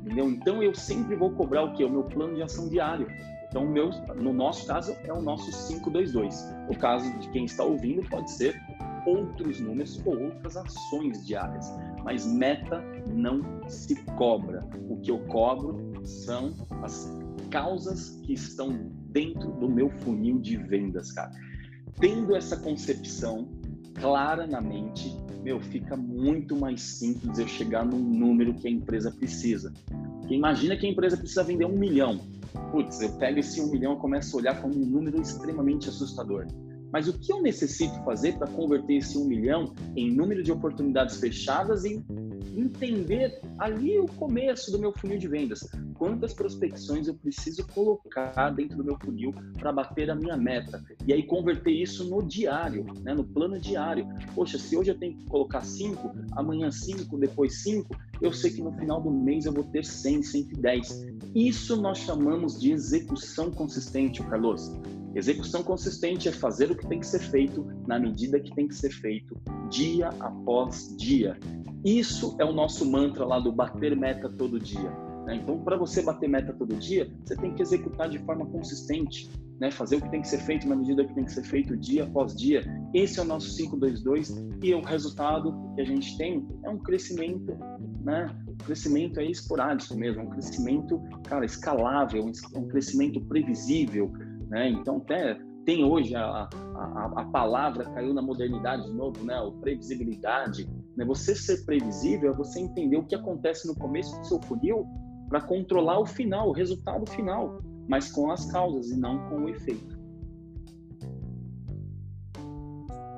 Entendeu? 0.00 0.30
Então 0.30 0.62
eu 0.62 0.72
sempre 0.74 1.16
vou 1.16 1.32
cobrar 1.32 1.64
o 1.64 1.72
que? 1.74 1.84
O 1.84 1.90
meu 1.90 2.04
plano 2.04 2.36
de 2.36 2.42
ação 2.42 2.68
diário. 2.68 3.08
Então, 3.48 3.66
meu, 3.66 3.90
no 4.14 4.32
nosso 4.32 4.64
caso, 4.64 4.96
é 5.04 5.12
o 5.12 5.20
nosso 5.20 5.50
522. 5.66 6.54
O 6.68 6.78
caso 6.78 7.12
de 7.18 7.28
quem 7.30 7.44
está 7.44 7.64
ouvindo 7.64 8.08
pode 8.08 8.30
ser 8.30 8.54
outros 9.06 9.60
números 9.60 10.00
ou 10.04 10.18
outras 10.18 10.56
ações 10.56 11.26
diárias, 11.26 11.66
mas 12.04 12.26
meta 12.26 12.82
não 13.12 13.42
se 13.68 13.94
cobra. 14.16 14.66
O 14.88 14.96
que 15.00 15.10
eu 15.10 15.18
cobro 15.26 15.92
são 16.04 16.54
as 16.82 17.10
causas 17.50 18.20
que 18.24 18.34
estão 18.34 18.90
dentro 19.10 19.50
do 19.52 19.68
meu 19.68 19.90
funil 20.00 20.38
de 20.38 20.56
vendas, 20.56 21.12
cara. 21.12 21.30
Tendo 21.98 22.34
essa 22.34 22.56
concepção 22.56 23.48
clara 23.94 24.46
na 24.46 24.60
mente, 24.60 25.14
meu, 25.42 25.60
fica 25.60 25.96
muito 25.96 26.56
mais 26.56 26.80
simples 26.80 27.38
eu 27.38 27.48
chegar 27.48 27.84
no 27.84 27.98
número 27.98 28.54
que 28.54 28.68
a 28.68 28.70
empresa 28.70 29.10
precisa. 29.10 29.72
Porque 30.20 30.34
imagina 30.34 30.76
que 30.76 30.86
a 30.86 30.90
empresa 30.90 31.16
precisa 31.16 31.42
vender 31.42 31.64
um 31.64 31.76
milhão 31.76 32.20
putz, 32.70 33.00
eu 33.00 33.10
pego 33.12 33.38
esse 33.38 33.60
um 33.60 33.70
milhão 33.70 33.94
e 33.94 33.96
começo 33.96 34.36
a 34.36 34.40
olhar 34.40 34.60
como 34.60 34.74
um 34.74 34.86
número 34.86 35.20
extremamente 35.20 35.88
assustador. 35.88 36.46
Mas 36.92 37.08
o 37.08 37.18
que 37.18 37.32
eu 37.32 37.40
necessito 37.40 37.94
fazer 38.04 38.36
para 38.36 38.48
converter 38.48 38.94
esse 38.94 39.16
um 39.16 39.24
milhão 39.24 39.74
em 39.96 40.10
número 40.10 40.42
de 40.42 40.50
oportunidades 40.52 41.18
fechadas 41.18 41.84
e 41.84 42.04
entender 42.56 43.40
ali 43.58 43.98
o 43.98 44.06
começo 44.06 44.70
do 44.72 44.78
meu 44.78 44.92
funil 44.92 45.18
de 45.18 45.28
vendas? 45.28 45.60
Quantas 45.94 46.32
prospecções 46.32 47.06
eu 47.06 47.14
preciso 47.14 47.66
colocar 47.68 48.50
dentro 48.50 48.78
do 48.78 48.84
meu 48.84 48.98
funil 48.98 49.32
para 49.58 49.72
bater 49.72 50.10
a 50.10 50.14
minha 50.14 50.36
meta? 50.36 50.82
E 51.06 51.12
aí 51.12 51.22
converter 51.22 51.72
isso 51.72 52.08
no 52.08 52.22
diário, 52.22 52.84
né, 53.02 53.14
no 53.14 53.24
plano 53.24 53.58
diário. 53.58 54.08
Poxa, 54.34 54.58
se 54.58 54.76
hoje 54.76 54.90
eu 54.90 54.98
tenho 54.98 55.16
que 55.16 55.26
colocar 55.26 55.60
cinco, 55.60 56.12
amanhã 56.32 56.70
cinco, 56.70 57.18
depois 57.18 57.62
cinco, 57.62 57.96
eu 58.20 58.32
sei 58.32 58.50
que 58.50 58.62
no 58.62 58.72
final 58.72 59.00
do 59.00 59.10
mês 59.10 59.46
eu 59.46 59.52
vou 59.52 59.64
ter 59.64 59.84
100, 59.84 60.22
110. 60.22 61.06
Isso 61.34 61.80
nós 61.80 61.98
chamamos 61.98 62.60
de 62.60 62.72
execução 62.72 63.50
consistente, 63.50 64.22
Carlos. 64.24 64.70
Execução 65.14 65.62
consistente 65.62 66.28
é 66.28 66.32
fazer 66.32 66.70
o 66.70 66.76
que 66.76 66.86
tem 66.86 67.00
que 67.00 67.06
ser 67.06 67.20
feito 67.20 67.66
na 67.86 67.98
medida 67.98 68.38
que 68.38 68.54
tem 68.54 68.68
que 68.68 68.74
ser 68.74 68.90
feito, 68.90 69.36
dia 69.68 70.10
após 70.20 70.96
dia. 70.96 71.38
Isso 71.84 72.36
é 72.38 72.44
o 72.44 72.52
nosso 72.52 72.88
mantra 72.88 73.24
lá 73.24 73.40
do 73.40 73.50
bater 73.50 73.96
meta 73.96 74.28
todo 74.28 74.60
dia. 74.60 74.90
Né? 75.26 75.36
Então, 75.36 75.58
para 75.58 75.76
você 75.76 76.02
bater 76.02 76.28
meta 76.28 76.52
todo 76.52 76.74
dia, 76.76 77.10
você 77.24 77.36
tem 77.36 77.54
que 77.54 77.62
executar 77.62 78.08
de 78.08 78.18
forma 78.20 78.46
consistente, 78.46 79.28
né? 79.58 79.70
fazer 79.70 79.96
o 79.96 80.00
que 80.00 80.10
tem 80.10 80.22
que 80.22 80.28
ser 80.28 80.38
feito 80.38 80.68
na 80.68 80.76
medida 80.76 81.04
que 81.04 81.14
tem 81.14 81.24
que 81.24 81.32
ser 81.32 81.42
feito 81.42 81.76
dia 81.76 82.04
após 82.04 82.36
dia. 82.36 82.62
Esse 82.94 83.18
é 83.18 83.22
o 83.22 83.24
nosso 83.24 83.56
522 83.56 84.34
e 84.62 84.74
o 84.74 84.80
resultado 84.80 85.54
que 85.74 85.80
a 85.80 85.84
gente 85.84 86.16
tem 86.16 86.46
é 86.64 86.70
um 86.70 86.78
crescimento, 86.78 87.56
né? 88.02 88.34
Um 88.48 88.56
crescimento 88.56 89.20
é 89.20 89.24
esporádico 89.24 89.94
mesmo, 89.94 90.22
um 90.22 90.30
crescimento, 90.30 91.02
cara, 91.24 91.44
escalável, 91.44 92.24
um 92.54 92.68
crescimento 92.68 93.20
previsível, 93.22 94.12
né? 94.50 94.68
Então, 94.68 94.96
até 94.98 95.38
tem 95.64 95.84
hoje 95.84 96.16
a, 96.16 96.48
a, 96.74 97.12
a, 97.16 97.24
palavra 97.26 97.84
caiu 97.90 98.12
na 98.12 98.20
modernidade 98.20 98.84
de 98.84 98.92
novo, 98.92 99.24
né? 99.24 99.40
O 99.40 99.52
previsibilidade. 99.52 100.68
Né? 100.96 101.04
Você 101.04 101.34
ser 101.34 101.64
previsível 101.64 102.32
é 102.32 102.34
você 102.34 102.58
entender 102.58 102.96
o 102.96 103.04
que 103.04 103.14
acontece 103.14 103.68
no 103.68 103.74
começo 103.76 104.18
do 104.18 104.26
seu 104.26 104.40
funil 104.42 104.86
para 105.28 105.40
controlar 105.40 106.00
o 106.00 106.06
final, 106.06 106.48
o 106.48 106.52
resultado 106.52 107.08
final, 107.08 107.62
mas 107.88 108.10
com 108.10 108.30
as 108.32 108.50
causas 108.50 108.90
e 108.90 108.98
não 108.98 109.18
com 109.28 109.44
o 109.44 109.48
efeito. 109.48 109.98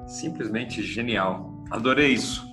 Simplesmente 0.07 0.83
genial. 0.83 1.51
Adorei 1.71 2.13
isso. 2.13 2.51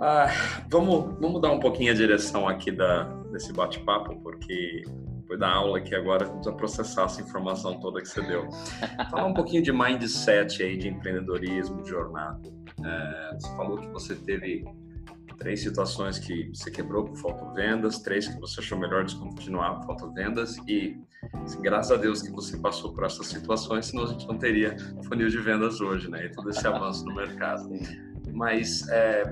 Ah, 0.00 0.26
vamos, 0.68 1.16
vamos 1.20 1.40
dar 1.40 1.52
um 1.52 1.60
pouquinho 1.60 1.92
a 1.92 1.94
direção 1.94 2.48
aqui 2.48 2.72
da, 2.72 3.04
desse 3.30 3.52
bate-papo, 3.52 4.16
porque 4.16 4.82
depois 5.30 5.38
da 5.38 5.48
aula 5.48 5.78
aqui 5.78 5.94
agora, 5.94 6.24
vamos 6.24 6.48
a 6.48 6.52
processar 6.52 7.04
essa 7.04 7.20
informação 7.20 7.78
toda 7.78 8.00
que 8.00 8.08
você 8.08 8.20
deu. 8.20 8.48
Falar 9.10 9.26
um 9.26 9.34
pouquinho 9.34 9.62
de 9.62 9.72
mindset 9.72 10.60
aí, 10.60 10.76
de 10.76 10.88
empreendedorismo, 10.88 11.82
de 11.84 11.90
jornada. 11.90 12.52
É, 12.84 13.34
você 13.34 13.48
falou 13.54 13.78
que 13.78 13.86
você 13.88 14.16
teve 14.16 14.64
três 15.38 15.62
situações 15.62 16.18
que 16.18 16.50
você 16.52 16.68
quebrou 16.70 17.04
por 17.04 17.16
falta 17.16 17.46
de 17.46 17.54
vendas, 17.54 18.00
três 18.00 18.26
que 18.26 18.40
você 18.40 18.58
achou 18.60 18.76
melhor 18.76 19.04
descontinuar 19.04 19.76
por 19.76 19.86
falta 19.86 20.08
de 20.08 20.14
vendas 20.14 20.56
e 20.66 21.00
graças 21.60 21.92
a 21.92 21.96
Deus 21.96 22.22
que 22.22 22.32
você 22.32 22.58
passou 22.58 22.92
por 22.92 23.04
essas 23.04 23.28
situações, 23.28 23.86
senão 23.86 24.04
a 24.04 24.06
gente 24.08 24.26
não 24.26 24.36
teria 24.36 24.76
funil 25.04 25.28
de 25.28 25.38
vendas 25.38 25.80
hoje, 25.80 26.10
né? 26.10 26.26
E 26.26 26.32
todo 26.32 26.50
esse 26.50 26.66
avanço 26.66 27.04
no 27.04 27.14
mercado. 27.14 27.70
Mas 28.32 28.88
é, 28.88 29.22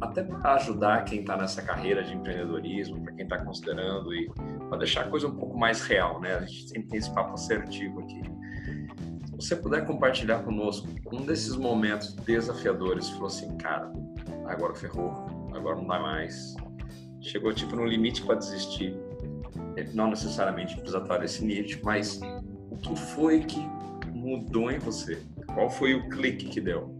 até 0.00 0.22
para 0.22 0.54
ajudar 0.54 1.04
quem 1.04 1.20
está 1.20 1.36
nessa 1.36 1.62
carreira 1.62 2.02
de 2.02 2.14
empreendedorismo, 2.14 3.02
para 3.02 3.12
quem 3.12 3.24
está 3.24 3.38
considerando 3.38 4.14
e 4.14 4.30
para 4.68 4.78
deixar 4.78 5.02
a 5.02 5.08
coisa 5.08 5.26
um 5.26 5.34
pouco 5.34 5.58
mais 5.58 5.80
real, 5.82 6.20
né? 6.20 6.34
A 6.34 6.40
gente 6.40 6.68
sempre 6.68 6.88
tem 6.88 6.98
esse 6.98 7.12
papo 7.12 7.34
assertivo 7.34 8.00
aqui. 8.00 8.20
Se 9.38 9.48
você 9.48 9.56
puder 9.56 9.86
compartilhar 9.86 10.40
conosco 10.40 10.88
um 11.12 11.24
desses 11.24 11.56
momentos 11.56 12.14
desafiadores, 12.14 13.08
falou 13.10 13.26
assim, 13.26 13.56
cara, 13.58 13.92
agora 14.46 14.74
ferrou, 14.74 15.12
agora 15.54 15.76
não 15.76 15.86
dá 15.86 15.98
mais. 16.00 16.54
Chegou 17.20 17.52
tipo 17.52 17.76
no 17.76 17.84
limite 17.84 18.22
para 18.22 18.36
desistir. 18.36 18.96
Não 19.92 20.08
necessariamente 20.08 20.74
precisa 20.76 20.98
estar 20.98 21.18
nesse 21.18 21.44
nível, 21.44 21.78
mas 21.84 22.20
o 22.70 22.76
que 22.76 22.96
foi 22.96 23.40
que 23.40 23.60
mudou 24.14 24.70
em 24.70 24.78
você? 24.78 25.22
Qual 25.52 25.68
foi 25.68 25.94
o 25.94 26.08
clique 26.08 26.46
que 26.46 26.60
deu? 26.60 26.95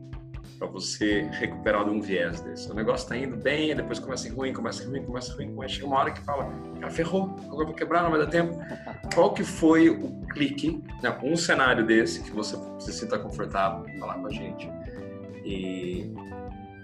Para 0.58 0.66
você 0.66 1.28
recuperar 1.32 1.84
de 1.84 1.90
um 1.90 2.00
viés 2.00 2.40
desse. 2.40 2.70
O 2.70 2.74
negócio 2.74 3.04
está 3.04 3.16
indo 3.16 3.36
bem, 3.36 3.74
depois 3.74 3.98
começa 3.98 4.32
ruim, 4.32 4.52
começa 4.52 4.86
ruim, 4.88 5.04
começa 5.04 5.34
ruim, 5.34 5.54
ruim. 5.54 5.68
Chega 5.68 5.86
uma 5.86 5.98
hora 5.98 6.10
que 6.10 6.20
fala, 6.20 6.50
cara, 6.80 6.90
ferrou, 6.90 7.36
agora 7.44 7.66
vou 7.66 7.74
quebrar, 7.74 8.02
não 8.02 8.10
vai 8.10 8.20
dar 8.20 8.26
tempo. 8.26 8.58
Qual 9.14 9.32
que 9.34 9.44
foi 9.44 9.88
o 9.88 10.20
clique, 10.32 10.82
né, 11.02 11.16
um 11.22 11.36
cenário 11.36 11.86
desse 11.86 12.22
que 12.22 12.30
você 12.30 12.56
se 12.78 12.92
sinta 12.92 13.18
confortável 13.18 13.88
em 13.88 13.98
falar 13.98 14.14
com 14.14 14.26
a 14.26 14.30
gente? 14.30 14.68
E 15.44 16.12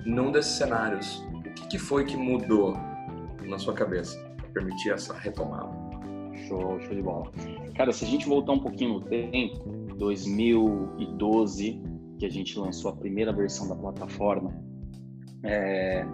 num 0.04 0.30
desses 0.30 0.52
cenários, 0.52 1.24
o 1.32 1.42
que, 1.42 1.66
que 1.68 1.78
foi 1.78 2.04
que 2.04 2.16
mudou 2.16 2.76
na 3.44 3.58
sua 3.58 3.74
cabeça 3.74 4.18
para 4.36 4.48
permitir 4.48 4.90
essa 4.90 5.14
retomada? 5.14 5.70
Show, 6.48 6.80
show 6.80 6.94
de 6.94 7.02
bola. 7.02 7.30
Cara, 7.76 7.92
se 7.92 8.04
a 8.04 8.08
gente 8.08 8.26
voltar 8.26 8.52
um 8.52 8.58
pouquinho 8.58 8.94
no 8.94 9.00
tempo, 9.02 9.64
2012, 9.96 11.80
que 12.22 12.26
a 12.26 12.30
gente 12.30 12.56
lançou 12.56 12.92
a 12.92 12.94
primeira 12.94 13.32
versão 13.32 13.66
da 13.66 13.74
plataforma, 13.74 14.54
é, 15.42 16.06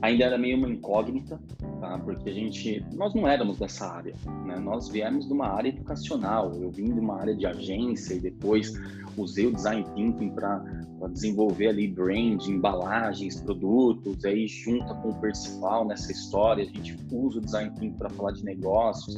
ainda 0.00 0.24
era 0.24 0.38
meio 0.38 0.56
uma 0.56 0.68
incógnita, 0.68 1.40
tá? 1.80 1.98
Porque 1.98 2.30
a 2.30 2.32
gente, 2.32 2.86
nós 2.94 3.12
não 3.12 3.26
éramos 3.26 3.58
dessa 3.58 3.88
área, 3.88 4.14
né? 4.44 4.56
Nós 4.60 4.88
viemos 4.88 5.26
de 5.26 5.32
uma 5.32 5.48
área 5.48 5.70
educacional. 5.70 6.52
Eu 6.54 6.70
vim 6.70 6.94
de 6.94 7.00
uma 7.00 7.20
área 7.20 7.34
de 7.34 7.44
agência 7.44 8.14
e 8.14 8.20
depois 8.20 8.72
usei 9.16 9.48
o 9.48 9.52
design 9.52 9.84
thinking 9.96 10.30
para 10.30 10.62
desenvolver 11.10 11.70
ali 11.70 11.88
brand, 11.88 12.46
embalagens, 12.46 13.40
produtos. 13.40 14.24
Aí 14.24 14.46
junta 14.46 14.94
com 14.94 15.08
o 15.08 15.20
Percival 15.20 15.88
nessa 15.88 16.12
história, 16.12 16.62
a 16.62 16.66
gente 16.68 16.96
usa 17.10 17.38
o 17.38 17.40
design 17.40 17.72
thinking 17.72 17.98
para 17.98 18.10
falar 18.10 18.30
de 18.30 18.44
negócios. 18.44 19.16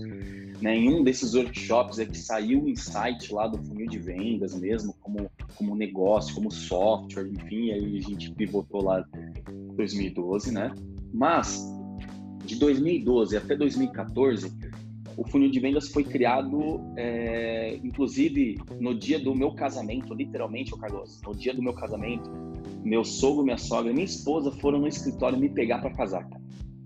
Né, 0.61 0.77
em 0.77 0.93
um 0.93 1.05
desses 1.05 1.35
workshops 1.35 2.01
é 2.01 2.07
que 2.07 2.19
saiu 2.19 2.65
o 2.65 2.69
insight 2.69 3.33
lá 3.33 3.47
do 3.47 3.63
funil 3.63 3.87
de 3.87 3.99
vendas 3.99 4.59
mesmo, 4.59 4.93
como, 5.01 5.31
como 5.55 5.77
negócio, 5.77 6.35
como 6.35 6.51
software, 6.51 7.29
enfim, 7.29 7.71
aí 7.71 7.99
a 7.99 8.01
gente 8.01 8.33
pivotou 8.35 8.83
lá 8.83 9.05
2012, 9.77 10.53
né? 10.53 10.75
Mas 11.15 11.65
de 12.45 12.57
2012 12.57 13.37
até 13.37 13.55
2014, 13.55 14.53
o 15.19 15.25
funil 15.25 15.51
de 15.51 15.59
vendas 15.59 15.89
foi 15.89 16.05
criado, 16.05 16.81
é, 16.97 17.77
inclusive 17.83 18.57
no 18.81 18.95
dia 18.95 19.19
do 19.19 19.35
meu 19.35 19.53
casamento, 19.53 20.15
literalmente, 20.15 20.73
o 20.73 20.79
Carlos, 20.79 21.21
no 21.27 21.35
dia 21.35 21.53
do 21.53 21.61
meu 21.61 21.75
casamento, 21.75 22.31
meu 22.85 23.05
sogro, 23.05 23.43
minha 23.43 23.59
sogra, 23.59 23.93
minha 23.93 24.05
esposa 24.05 24.53
foram 24.53 24.79
no 24.79 24.87
escritório 24.87 25.39
me 25.39 25.49
pegar 25.49 25.79
para 25.81 25.91
casar, 25.91 26.29
cara. 26.29 26.43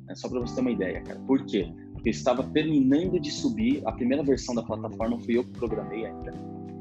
É 0.08 0.14
só 0.14 0.28
para 0.28 0.40
você 0.40 0.54
ter 0.54 0.60
uma 0.62 0.70
ideia, 0.70 1.02
cara. 1.02 1.20
Por 1.20 1.44
quê? 1.44 1.70
Eu 2.04 2.10
estava 2.10 2.42
terminando 2.42 3.20
de 3.20 3.30
subir 3.30 3.82
a 3.86 3.92
primeira 3.92 4.22
versão 4.22 4.54
da 4.54 4.62
plataforma, 4.62 5.18
fui 5.20 5.38
eu 5.38 5.44
que 5.44 5.50
programei 5.52 6.06
ainda. 6.06 6.32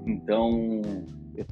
Então, 0.07 0.81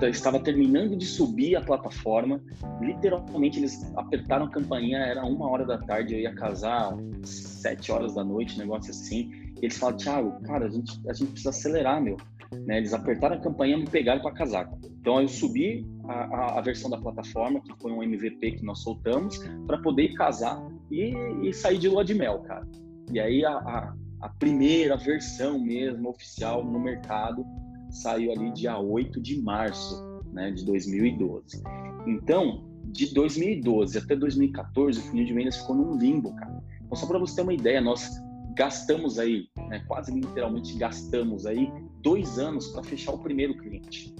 eu 0.01 0.09
estava 0.09 0.39
terminando 0.39 0.95
de 0.95 1.05
subir 1.05 1.55
a 1.55 1.61
plataforma, 1.61 2.41
literalmente 2.81 3.59
eles 3.59 3.91
apertaram 3.95 4.45
a 4.45 4.49
campainha, 4.49 4.97
era 4.99 5.23
uma 5.25 5.49
hora 5.49 5.65
da 5.65 5.77
tarde, 5.77 6.15
eu 6.15 6.19
ia 6.19 6.33
casar 6.33 6.97
sete 7.23 7.91
horas 7.91 8.15
da 8.15 8.23
noite, 8.23 8.57
negócio 8.57 8.91
assim. 8.91 9.31
E 9.61 9.65
eles 9.65 9.77
falaram, 9.77 9.97
Thiago, 9.97 10.41
cara, 10.43 10.65
a 10.65 10.69
gente, 10.69 10.99
a 11.07 11.13
gente 11.13 11.31
precisa 11.31 11.49
acelerar, 11.49 12.01
meu. 12.01 12.17
Né? 12.65 12.77
Eles 12.77 12.93
apertaram 12.93 13.35
a 13.35 13.39
campainha 13.39 13.77
e 13.77 13.81
me 13.81 13.89
pegaram 13.89 14.21
para 14.21 14.31
casar. 14.31 14.69
Então 14.99 15.21
eu 15.21 15.27
subi 15.27 15.85
a, 16.05 16.13
a, 16.13 16.59
a, 16.59 16.61
versão 16.61 16.89
da 16.89 16.97
plataforma, 16.97 17.61
que 17.61 17.73
foi 17.79 17.91
um 17.91 18.03
MVP 18.03 18.53
que 18.53 18.65
nós 18.65 18.79
soltamos, 18.79 19.37
para 19.65 19.77
poder 19.77 20.13
casar 20.13 20.61
e, 20.91 21.13
e, 21.43 21.53
sair 21.53 21.77
de 21.77 21.87
lua 21.87 22.03
de 22.03 22.13
mel, 22.13 22.39
cara. 22.39 22.67
E 23.11 23.19
aí 23.19 23.43
a, 23.45 23.53
a, 23.53 23.93
a 24.21 24.29
primeira 24.29 24.95
versão 24.97 25.59
mesmo, 25.59 26.09
oficial 26.09 26.63
no 26.63 26.79
mercado, 26.79 27.45
saiu 27.89 28.31
ali 28.31 28.51
dia 28.51 28.77
8 28.77 29.19
de 29.21 29.41
março 29.41 30.21
né, 30.31 30.51
de 30.51 30.65
2012. 30.65 31.61
Então, 32.07 32.69
de 32.85 33.13
2012 33.13 33.97
até 33.97 34.15
2014, 34.15 34.99
o 34.99 35.03
funil 35.03 35.25
de 35.25 35.33
vendas 35.33 35.57
ficou 35.57 35.75
num 35.75 35.97
limbo, 35.97 36.33
cara. 36.35 36.63
Então, 36.83 36.95
só 36.95 37.05
para 37.05 37.19
você 37.19 37.35
ter 37.35 37.41
uma 37.41 37.53
ideia, 37.53 37.81
nós 37.81 38.09
gastamos 38.55 39.17
aí, 39.19 39.47
né, 39.69 39.83
quase 39.87 40.11
literalmente 40.11 40.77
gastamos 40.77 41.45
aí 41.45 41.71
dois 42.01 42.37
anos 42.37 42.67
para 42.67 42.83
fechar 42.83 43.13
o 43.13 43.19
primeiro 43.19 43.57
cliente. 43.57 44.13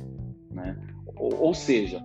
Né? 0.52 0.78
Ou, 1.16 1.48
ou, 1.48 1.54
seja, 1.54 2.02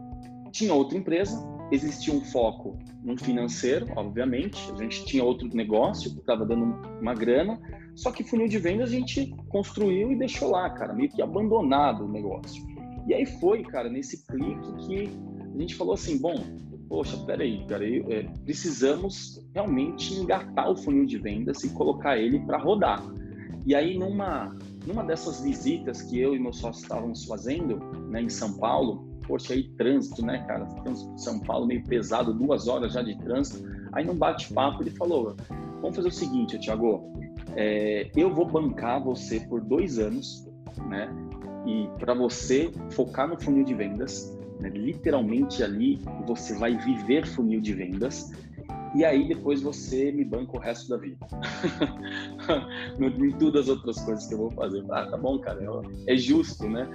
tinha 0.51 0.75
outra 0.75 0.99
empresa, 0.99 1.39
existia 1.71 2.13
um 2.13 2.21
foco 2.21 2.79
no 3.03 3.17
financeiro, 3.17 3.87
obviamente, 3.97 4.71
a 4.73 4.77
gente 4.77 5.05
tinha 5.05 5.25
outro 5.25 5.49
negócio 5.49 6.13
que 6.13 6.21
estava 6.21 6.45
dando 6.45 6.77
uma 7.01 7.15
grana, 7.15 7.61
só 7.95 8.11
que 8.11 8.25
funil 8.25 8.49
de 8.49 8.59
vendas 8.59 8.91
a 8.91 8.93
gente 8.93 9.35
construiu 9.49 10.13
e 10.13 10.17
deixou 10.17 10.51
lá, 10.51 10.71
cara, 10.71 10.93
meio 10.93 11.11
que 11.11 11.23
abandonado 11.23 12.05
o 12.05 12.09
negócio. 12.09 12.65
E 13.07 13.15
aí 13.15 13.27
foi, 13.27 13.63
cara, 13.63 13.89
nesse 13.89 14.27
clique 14.27 14.87
que 14.87 15.11
a 15.55 15.59
gente 15.59 15.75
falou 15.75 15.95
assim, 15.95 16.19
bom, 16.19 16.35
poxa, 16.89 17.17
peraí, 17.25 17.65
eu, 17.69 18.13
é, 18.13 18.23
precisamos 18.45 19.45
realmente 19.55 20.15
engatar 20.15 20.71
o 20.71 20.77
funil 20.77 21.07
de 21.07 21.19
vendas 21.19 21.63
e 21.65 21.69
colocar 21.71 22.19
ele 22.19 22.41
para 22.41 22.59
rodar. 22.59 23.03
E 23.67 23.75
aí 23.75 23.99
numa 23.99 24.55
numa 24.87 25.03
dessas 25.03 25.41
visitas 25.41 26.03
que 26.03 26.21
eu 26.21 26.35
e 26.35 26.39
meu 26.39 26.53
sócio 26.53 26.83
estávamos 26.83 27.25
fazendo, 27.25 27.79
né, 28.11 28.23
em 28.23 28.29
São 28.29 28.53
Paulo, 28.59 29.14
poxa, 29.27 29.55
aí 29.55 29.65
trânsito, 29.77 30.25
né, 30.25 30.45
cara, 30.47 30.65
trânsito 30.67 31.19
São 31.19 31.41
Paulo 31.41 31.67
meio 31.67 31.83
pesado, 31.85 32.33
duas 32.33 32.69
horas 32.69 32.93
já 32.93 33.03
de 33.03 33.17
trânsito. 33.19 33.67
Aí 33.93 34.05
num 34.05 34.15
bate-papo 34.15 34.83
ele 34.83 34.91
falou, 34.91 35.37
vamos 35.81 35.97
fazer 35.97 36.09
o 36.09 36.13
seguinte, 36.13 36.59
Thiago, 36.59 37.13
é, 37.57 38.11
eu 38.17 38.33
vou 38.33 38.47
bancar 38.47 39.03
você 39.03 39.41
por 39.41 39.61
dois 39.61 39.99
anos, 39.99 40.47
né? 40.89 41.09
E 41.67 41.89
para 41.99 42.15
você 42.15 42.71
focar 42.91 43.29
no 43.29 43.41
funil 43.41 43.65
de 43.65 43.75
vendas, 43.75 44.37
né, 44.61 44.69
literalmente 44.69 45.63
ali 45.63 46.01
você 46.27 46.55
vai 46.55 46.77
viver 46.77 47.27
funil 47.27 47.61
de 47.61 47.73
vendas 47.73 48.31
e 48.95 49.05
aí 49.05 49.27
depois 49.27 49.61
você 49.61 50.13
me 50.13 50.25
banca 50.25 50.57
o 50.57 50.61
resto 50.61 50.89
da 50.89 50.97
vida. 50.97 51.19
em 53.01 53.33
todas 53.33 53.63
as 53.63 53.69
outras 53.69 54.01
coisas 54.05 54.27
que 54.27 54.35
eu 54.35 54.39
vou 54.39 54.51
fazer. 54.53 54.85
Ah, 54.91 55.07
tá 55.07 55.17
bom, 55.17 55.39
cara, 55.41 55.61
é 56.07 56.17
justo, 56.17 56.69
né? 56.69 56.89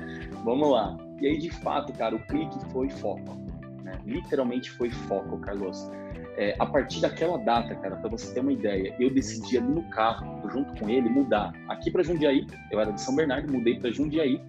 Vamos 0.46 0.70
lá. 0.72 1.09
E 1.22 1.28
aí, 1.28 1.38
de 1.38 1.50
fato, 1.50 1.94
cara, 1.94 2.16
o 2.16 2.20
clique 2.20 2.58
foi 2.72 2.90
foco. 2.90 3.38
Né? 3.84 4.00
Literalmente 4.06 4.72
foi 4.72 4.90
foco, 4.90 5.38
Carlos. 5.40 5.90
É, 6.38 6.56
a 6.58 6.66
partir 6.66 7.02
daquela 7.02 7.38
data, 7.38 7.76
cara, 7.76 7.98
para 7.98 8.10
você 8.10 8.34
ter 8.34 8.40
uma 8.40 8.54
ideia, 8.54 8.96
eu 9.00 9.14
decidi 9.14 9.58
ali 9.58 9.68
no 9.68 9.84
carro, 9.90 10.50
junto 10.50 10.74
com 10.80 10.90
ele, 10.90 11.10
mudar 11.10 11.54
aqui 11.68 11.92
para 11.92 12.02
Jundiaí. 12.02 12.48
Eu 12.72 12.80
era 12.80 12.92
de 12.92 13.02
São 13.02 13.16
Bernardo, 13.16 13.52
mudei 13.52 13.78
para 13.78 13.92
Jundiaí, 13.92 14.42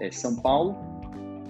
é, 0.00 0.10
São 0.10 0.36
Paulo. 0.36 0.76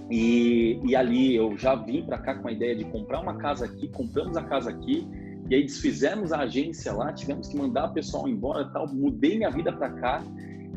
E, 0.08 0.80
e 0.84 0.94
ali 0.94 1.34
eu 1.34 1.56
já 1.56 1.74
vim 1.74 2.02
para 2.02 2.18
cá 2.18 2.34
com 2.34 2.48
a 2.48 2.52
ideia 2.52 2.76
de 2.76 2.84
comprar 2.84 3.20
uma 3.20 3.36
casa 3.36 3.64
aqui, 3.64 3.88
compramos 3.88 4.36
a 4.36 4.42
casa 4.42 4.70
aqui, 4.70 5.08
e 5.48 5.54
aí 5.54 5.62
desfizemos 5.62 6.32
a 6.32 6.40
agência 6.40 6.92
lá, 6.92 7.12
tivemos 7.12 7.48
que 7.48 7.56
mandar 7.56 7.86
o 7.86 7.92
pessoal 7.92 8.28
embora 8.28 8.64
tal. 8.66 8.86
Mudei 8.88 9.36
minha 9.36 9.50
vida 9.50 9.72
para 9.72 9.90
cá 9.90 10.22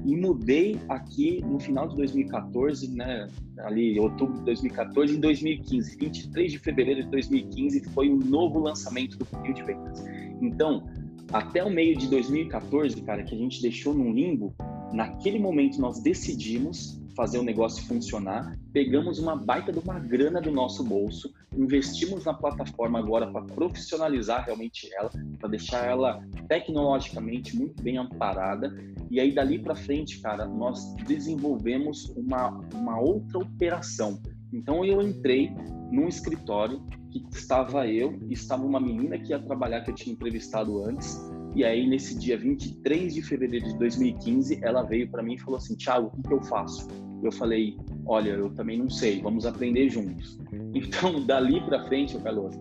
e 0.05 0.15
mudei 0.15 0.79
aqui 0.89 1.41
no 1.41 1.59
final 1.59 1.87
de 1.87 1.95
2014, 1.95 2.93
né, 2.93 3.27
ali 3.59 3.99
outubro 3.99 4.37
de 4.39 4.45
2014, 4.45 5.15
em 5.15 5.19
2015, 5.19 5.97
23 5.97 6.51
de 6.51 6.59
fevereiro 6.59 7.03
de 7.03 7.09
2015 7.09 7.83
foi 7.89 8.09
o 8.09 8.15
um 8.15 8.19
novo 8.19 8.59
lançamento 8.59 9.17
do 9.17 9.25
funil 9.25 9.53
de 9.53 9.63
vendas. 9.63 10.03
Então, 10.41 10.83
até 11.31 11.63
o 11.63 11.69
meio 11.69 11.97
de 11.97 12.07
2014, 12.09 13.01
cara, 13.01 13.23
que 13.23 13.33
a 13.33 13.37
gente 13.37 13.61
deixou 13.61 13.93
num 13.93 14.13
limbo, 14.13 14.53
naquele 14.91 15.39
momento 15.39 15.79
nós 15.79 16.01
decidimos 16.01 17.01
fazer 17.15 17.39
o 17.39 17.43
negócio 17.43 17.85
funcionar, 17.85 18.57
pegamos 18.71 19.19
uma 19.19 19.35
baita 19.35 19.71
de 19.71 19.79
uma 19.79 19.99
grana 19.99 20.41
do 20.41 20.51
nosso 20.51 20.83
bolso, 20.83 21.33
investimos 21.55 22.25
na 22.25 22.33
plataforma 22.33 22.99
agora 22.99 23.31
para 23.31 23.45
profissionalizar 23.45 24.45
realmente 24.45 24.89
ela, 24.95 25.09
para 25.39 25.49
deixar 25.49 25.85
ela 25.85 26.23
tecnologicamente 26.47 27.55
muito 27.55 27.81
bem 27.83 27.97
amparada. 27.97 28.73
E 29.09 29.19
aí 29.19 29.33
dali 29.33 29.59
para 29.59 29.75
frente, 29.75 30.19
cara, 30.19 30.45
nós 30.45 30.93
desenvolvemos 31.07 32.09
uma, 32.15 32.49
uma 32.73 32.99
outra 32.99 33.39
operação. 33.39 34.19
Então 34.51 34.85
eu 34.85 35.01
entrei 35.01 35.51
num 35.91 36.07
escritório 36.07 36.81
que 37.11 37.23
estava 37.31 37.87
eu 37.87 38.19
estava 38.29 38.63
uma 38.63 38.79
menina 38.79 39.17
que 39.19 39.29
ia 39.31 39.39
trabalhar 39.39 39.81
que 39.81 39.91
eu 39.91 39.95
tinha 39.95 40.13
entrevistado 40.13 40.83
antes. 40.83 41.19
E 41.55 41.63
aí, 41.63 41.87
nesse 41.87 42.17
dia 42.17 42.37
23 42.37 43.13
de 43.13 43.21
fevereiro 43.21 43.67
de 43.67 43.77
2015, 43.77 44.59
ela 44.63 44.81
veio 44.81 45.07
para 45.09 45.21
mim 45.21 45.35
e 45.35 45.37
falou 45.37 45.57
assim: 45.57 45.75
Thiago, 45.75 46.07
o 46.07 46.11
que, 46.11 46.27
que 46.27 46.33
eu 46.33 46.41
faço? 46.41 46.87
Eu 47.23 47.31
falei: 47.31 47.77
Olha, 48.05 48.31
eu 48.31 48.49
também 48.49 48.77
não 48.77 48.89
sei, 48.89 49.21
vamos 49.21 49.45
aprender 49.45 49.89
juntos. 49.89 50.39
Então, 50.73 51.23
dali 51.25 51.61
para 51.61 51.83
frente, 51.83 52.17
Carlos, 52.17 52.55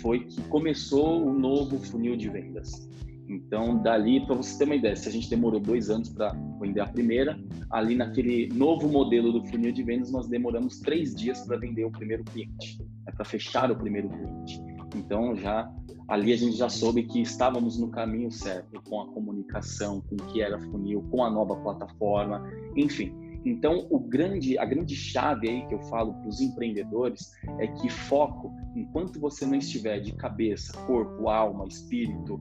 foi 0.00 0.20
que 0.20 0.42
começou 0.42 1.24
o 1.24 1.32
novo 1.32 1.78
funil 1.78 2.16
de 2.16 2.28
vendas. 2.28 2.88
Então, 3.28 3.80
dali, 3.80 4.20
para 4.26 4.34
você 4.34 4.58
ter 4.58 4.64
uma 4.64 4.74
ideia, 4.74 4.96
se 4.96 5.08
a 5.08 5.12
gente 5.12 5.30
demorou 5.30 5.60
dois 5.60 5.88
anos 5.88 6.08
para 6.08 6.32
vender 6.60 6.80
a 6.80 6.86
primeira, 6.86 7.38
ali 7.70 7.94
naquele 7.94 8.48
novo 8.52 8.88
modelo 8.88 9.32
do 9.32 9.46
funil 9.46 9.72
de 9.72 9.82
vendas, 9.82 10.10
nós 10.10 10.28
demoramos 10.28 10.80
três 10.80 11.14
dias 11.14 11.40
para 11.46 11.56
vender 11.56 11.84
o 11.84 11.90
primeiro 11.90 12.24
cliente, 12.24 12.78
né, 13.06 13.12
para 13.14 13.24
fechar 13.24 13.70
o 13.70 13.76
primeiro 13.76 14.08
cliente. 14.08 14.60
Então, 14.96 15.34
já 15.36 15.72
ali 16.12 16.30
a 16.30 16.36
gente 16.36 16.56
já 16.56 16.68
soube 16.68 17.04
que 17.04 17.22
estávamos 17.22 17.78
no 17.78 17.88
caminho 17.88 18.30
certo 18.30 18.82
com 18.82 19.00
a 19.00 19.06
comunicação, 19.06 20.02
com 20.02 20.16
o 20.16 20.26
que 20.26 20.42
era 20.42 20.60
funil, 20.60 21.00
com 21.10 21.24
a 21.24 21.30
nova 21.30 21.56
plataforma, 21.56 22.46
enfim. 22.76 23.14
Então, 23.46 23.86
o 23.88 23.98
grande, 23.98 24.58
a 24.58 24.64
grande 24.66 24.94
chave 24.94 25.48
aí 25.48 25.66
que 25.66 25.74
eu 25.74 25.80
falo 25.84 26.12
para 26.12 26.28
os 26.28 26.38
empreendedores 26.38 27.32
é 27.58 27.66
que 27.66 27.88
foco, 27.88 28.52
enquanto 28.76 29.18
você 29.18 29.46
não 29.46 29.54
estiver 29.54 30.00
de 30.00 30.12
cabeça, 30.12 30.76
corpo, 30.86 31.30
alma, 31.30 31.66
espírito, 31.66 32.38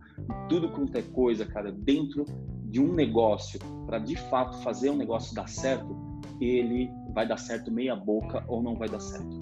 tudo 0.49 0.69
quanto 0.69 0.97
é 0.97 1.01
coisa, 1.01 1.45
cara, 1.45 1.71
dentro 1.71 2.25
de 2.65 2.81
um 2.81 2.93
negócio, 2.93 3.57
para 3.85 3.99
de 3.99 4.17
fato 4.17 4.61
fazer 4.63 4.89
um 4.89 4.97
negócio 4.97 5.33
dar 5.33 5.47
certo, 5.47 5.95
ele 6.41 6.91
vai 7.13 7.25
dar 7.25 7.37
certo 7.37 7.71
meia 7.71 7.95
boca 7.95 8.43
ou 8.49 8.61
não 8.61 8.75
vai 8.75 8.89
dar 8.89 8.99
certo. 8.99 9.39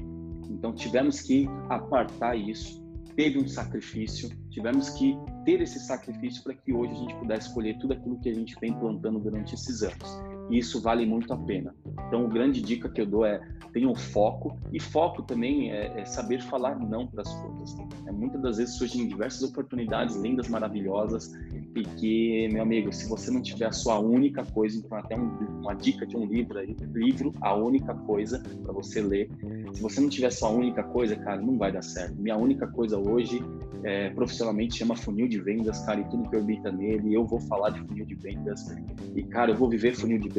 Então, 0.51 0.71
tivemos 0.71 1.19
que 1.19 1.47
apartar 1.67 2.35
isso 2.35 2.87
teve 3.15 3.39
um 3.39 3.47
sacrifício, 3.47 4.29
tivemos 4.49 4.89
que 4.91 5.15
ter 5.45 5.61
esse 5.61 5.79
sacrifício 5.79 6.43
para 6.43 6.53
que 6.53 6.73
hoje 6.73 6.93
a 6.93 6.95
gente 6.95 7.15
pudesse 7.15 7.53
colher 7.53 7.77
tudo 7.79 7.93
aquilo 7.93 8.19
que 8.19 8.29
a 8.29 8.33
gente 8.33 8.55
vem 8.59 8.73
plantando 8.73 9.19
durante 9.19 9.55
esses 9.55 9.81
anos. 9.83 10.28
E 10.49 10.57
isso 10.57 10.81
vale 10.81 11.05
muito 11.05 11.31
a 11.33 11.37
pena. 11.37 11.75
Então, 12.07 12.25
a 12.25 12.29
grande 12.29 12.61
dica 12.61 12.89
que 12.89 13.01
eu 13.01 13.05
dou 13.05 13.25
é 13.25 13.39
tenham 13.71 13.93
foco, 13.95 14.57
e 14.73 14.79
foco 14.79 15.21
também 15.23 15.71
é, 15.71 16.01
é 16.01 16.05
saber 16.05 16.41
falar 16.41 16.77
não 16.79 17.07
para 17.07 17.21
as 17.21 17.33
coisas. 17.33 17.77
É, 18.07 18.11
muitas 18.11 18.41
das 18.41 18.57
vezes 18.57 18.75
surgem 18.75 19.07
diversas 19.07 19.43
oportunidades 19.43 20.15
lindas, 20.15 20.47
maravilhosas, 20.47 21.31
e 21.75 21.83
que, 21.83 22.47
meu 22.51 22.63
amigo, 22.63 22.91
se 22.91 23.07
você 23.07 23.31
não 23.31 23.41
tiver 23.41 23.65
a 23.65 23.71
sua 23.71 23.99
única 23.99 24.43
coisa, 24.43 24.77
então 24.77 24.97
até 24.97 25.15
um, 25.15 25.29
uma 25.61 25.73
dica 25.73 26.05
de 26.05 26.17
um 26.17 26.25
livro 26.25 26.57
aí, 26.57 26.75
livro, 26.93 27.33
a 27.41 27.55
única 27.55 27.93
coisa 27.93 28.41
para 28.63 28.73
você 28.73 29.01
ler. 29.01 29.29
Se 29.73 29.81
você 29.81 30.01
não 30.01 30.09
tiver 30.09 30.27
a 30.27 30.31
sua 30.31 30.49
única 30.49 30.83
coisa, 30.83 31.15
cara, 31.15 31.39
não 31.41 31.57
vai 31.57 31.71
dar 31.71 31.83
certo. 31.83 32.15
Minha 32.15 32.37
única 32.37 32.67
coisa 32.67 32.97
hoje, 32.97 33.41
é, 33.83 34.09
profissionalmente, 34.09 34.77
chama 34.77 34.95
funil 34.95 35.27
de 35.27 35.39
vendas, 35.39 35.79
cara, 35.85 36.01
e 36.01 36.03
tudo 36.05 36.29
que 36.29 36.35
orbita 36.35 36.71
nele. 36.71 37.13
Eu 37.13 37.25
vou 37.25 37.39
falar 37.39 37.69
de 37.69 37.81
funil 37.81 38.05
de 38.05 38.15
vendas, 38.15 38.65
e, 39.15 39.23
cara, 39.23 39.51
eu 39.51 39.57
vou 39.57 39.69
viver 39.69 39.95
funil 39.95 40.19
de 40.19 40.27
vendas, 40.27 40.38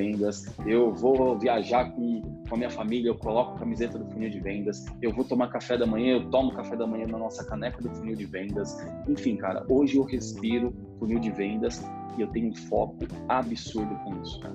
eu 0.66 0.92
vou 0.92 1.38
viajar 1.38 1.90
com, 1.92 2.22
com 2.48 2.54
a 2.54 2.58
minha 2.58 2.70
família, 2.70 3.08
eu 3.08 3.16
coloco 3.16 3.56
a 3.56 3.58
camiseta 3.58 3.98
do 3.98 4.06
funil 4.06 4.30
de 4.30 4.40
vendas, 4.40 4.84
eu 5.02 5.12
vou 5.12 5.24
tomar 5.24 5.48
café 5.48 5.76
da 5.76 5.86
manhã, 5.86 6.16
eu 6.16 6.30
tomo 6.30 6.52
café 6.52 6.76
da 6.76 6.86
manhã 6.86 7.06
na 7.06 7.18
nossa 7.18 7.44
caneca 7.44 7.80
do 7.82 7.90
funil 7.90 8.16
de 8.16 8.24
vendas. 8.24 8.76
Enfim, 9.08 9.36
cara, 9.36 9.64
hoje 9.68 9.96
eu 9.96 10.04
respiro 10.04 10.74
funil 10.98 11.18
de 11.18 11.30
vendas 11.30 11.82
e 12.16 12.20
eu 12.20 12.28
tenho 12.28 12.50
um 12.50 12.54
foco 12.54 12.98
absurdo 13.28 13.94
com 14.04 14.20
isso, 14.22 14.40
cara. 14.40 14.54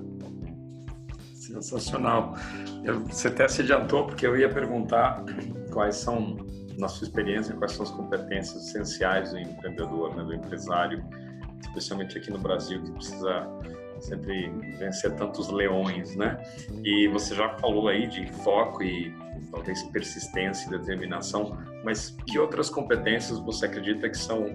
Sensacional. 1.34 2.34
Eu, 2.82 3.04
você 3.04 3.28
até 3.28 3.46
se 3.46 3.62
adiantou, 3.62 4.06
porque 4.06 4.26
eu 4.26 4.36
ia 4.36 4.48
perguntar 4.48 5.24
quais 5.72 5.96
são, 5.96 6.36
na 6.76 6.88
sua 6.88 7.06
experiência, 7.06 7.54
quais 7.54 7.72
são 7.72 7.84
as 7.84 7.90
competências 7.90 8.68
essenciais 8.68 9.30
do 9.30 9.38
empreendedor, 9.38 10.16
né, 10.16 10.24
do 10.24 10.34
empresário, 10.34 11.04
especialmente 11.60 12.18
aqui 12.18 12.30
no 12.30 12.38
Brasil, 12.38 12.82
que 12.82 12.90
precisa 12.90 13.48
sempre 14.00 14.50
vencer 14.78 15.12
tantos 15.14 15.48
leões, 15.48 16.14
né? 16.16 16.38
E 16.84 17.08
você 17.08 17.34
já 17.34 17.48
falou 17.58 17.88
aí 17.88 18.06
de 18.06 18.26
foco 18.42 18.82
e 18.82 19.14
talvez 19.50 19.82
persistência 19.84 20.66
e 20.66 20.78
determinação, 20.78 21.56
mas 21.84 22.16
que 22.26 22.38
outras 22.38 22.68
competências 22.68 23.38
você 23.38 23.66
acredita 23.66 24.08
que 24.08 24.18
são 24.18 24.46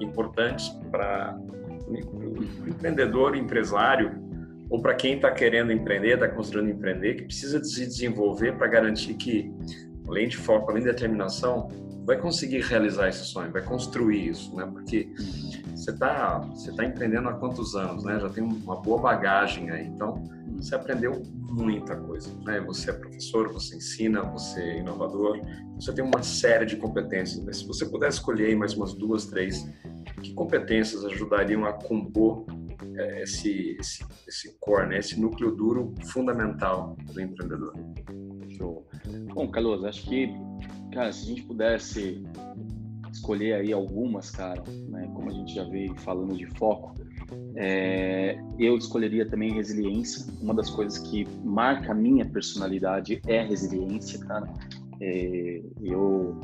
importantes 0.00 0.68
para 0.90 1.38
o 1.86 2.68
empreendedor, 2.68 3.36
empresário, 3.36 4.22
ou 4.70 4.80
para 4.80 4.94
quem 4.94 5.16
está 5.16 5.30
querendo 5.30 5.72
empreender, 5.72 6.14
está 6.14 6.28
construindo 6.28 6.70
empreender, 6.70 7.14
que 7.14 7.22
precisa 7.24 7.62
se 7.62 7.86
desenvolver 7.86 8.56
para 8.56 8.66
garantir 8.66 9.14
que, 9.14 9.52
além 10.08 10.28
de 10.28 10.36
foco, 10.36 10.70
além 10.70 10.82
de 10.82 10.90
determinação, 10.90 11.68
vai 12.04 12.18
conseguir 12.18 12.60
realizar 12.60 13.08
esse 13.08 13.24
sonho, 13.24 13.50
vai 13.50 13.62
construir 13.62 14.28
isso, 14.28 14.54
né? 14.56 14.68
Porque 14.70 15.08
você 15.84 15.90
está 15.90 16.38
você 16.38 16.72
tá 16.72 16.84
empreendendo 16.84 17.28
há 17.28 17.34
quantos 17.34 17.74
anos, 17.74 18.04
né? 18.04 18.18
Já 18.18 18.30
tem 18.30 18.42
uma 18.42 18.76
boa 18.76 19.00
bagagem 19.00 19.70
aí, 19.70 19.86
então 19.86 20.24
você 20.56 20.74
aprendeu 20.74 21.22
muita 21.50 21.94
coisa, 21.96 22.30
né? 22.44 22.60
Você 22.60 22.90
é 22.90 22.94
professor, 22.94 23.52
você 23.52 23.76
ensina, 23.76 24.22
você 24.22 24.60
é 24.60 24.78
inovador, 24.78 25.40
você 25.74 25.92
tem 25.92 26.02
uma 26.02 26.22
série 26.22 26.64
de 26.64 26.76
competências. 26.76 27.44
Mas 27.44 27.58
se 27.58 27.66
você 27.66 27.84
pudesse 27.84 28.18
escolher 28.18 28.56
mais 28.56 28.74
umas 28.74 28.94
duas, 28.94 29.26
três 29.26 29.68
que 30.22 30.32
competências 30.32 31.04
ajudariam 31.04 31.66
a 31.66 31.72
compor 31.74 32.46
é, 32.96 33.22
esse, 33.22 33.76
esse, 33.78 34.04
esse 34.26 34.56
core, 34.58 34.88
né? 34.88 34.98
esse 34.98 35.20
núcleo 35.20 35.50
duro 35.50 35.94
fundamental 36.04 36.96
do 37.12 37.20
empreendedor? 37.20 37.74
Show. 38.56 38.86
Bom, 39.34 39.50
Carlos, 39.50 39.84
acho 39.84 40.08
que, 40.08 40.28
cara, 40.92 41.12
se 41.12 41.24
a 41.24 41.28
gente 41.28 41.42
pudesse 41.42 42.22
escolher 43.14 43.54
aí 43.54 43.72
algumas, 43.72 44.30
cara, 44.30 44.62
né, 44.88 45.08
como 45.14 45.30
a 45.30 45.32
gente 45.32 45.54
já 45.54 45.64
veio 45.64 45.94
falando 45.94 46.36
de 46.36 46.46
foco, 46.46 46.94
é, 47.54 48.38
eu 48.58 48.76
escolheria 48.76 49.28
também 49.28 49.52
resiliência. 49.52 50.26
Uma 50.42 50.52
das 50.52 50.68
coisas 50.68 50.98
que 50.98 51.26
marca 51.44 51.92
a 51.92 51.94
minha 51.94 52.26
personalidade 52.26 53.20
é 53.26 53.40
a 53.40 53.44
resiliência, 53.44 54.18
cara. 54.18 54.52
É, 55.00 55.62
eu, 55.80 56.36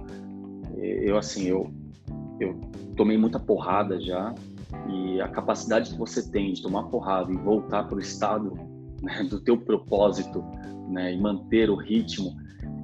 eu 0.79 1.18
assim, 1.18 1.47
eu, 1.47 1.73
eu 2.39 2.59
tomei 2.97 3.18
muita 3.18 3.39
porrada 3.39 4.01
já 4.01 4.35
e 4.89 5.21
a 5.21 5.29
capacidade 5.29 5.91
que 5.91 5.99
você 5.99 6.31
tem 6.31 6.53
de 6.53 6.62
tomar 6.62 6.85
porrada 6.85 7.33
e 7.33 7.37
voltar 7.37 7.85
para 7.85 7.97
o 7.97 8.01
estado 8.01 8.55
né, 9.03 9.25
do 9.29 9.41
teu 9.41 9.57
propósito 9.57 10.45
né, 10.89 11.12
e 11.12 11.21
manter 11.21 11.68
o 11.68 11.75
ritmo 11.75 12.39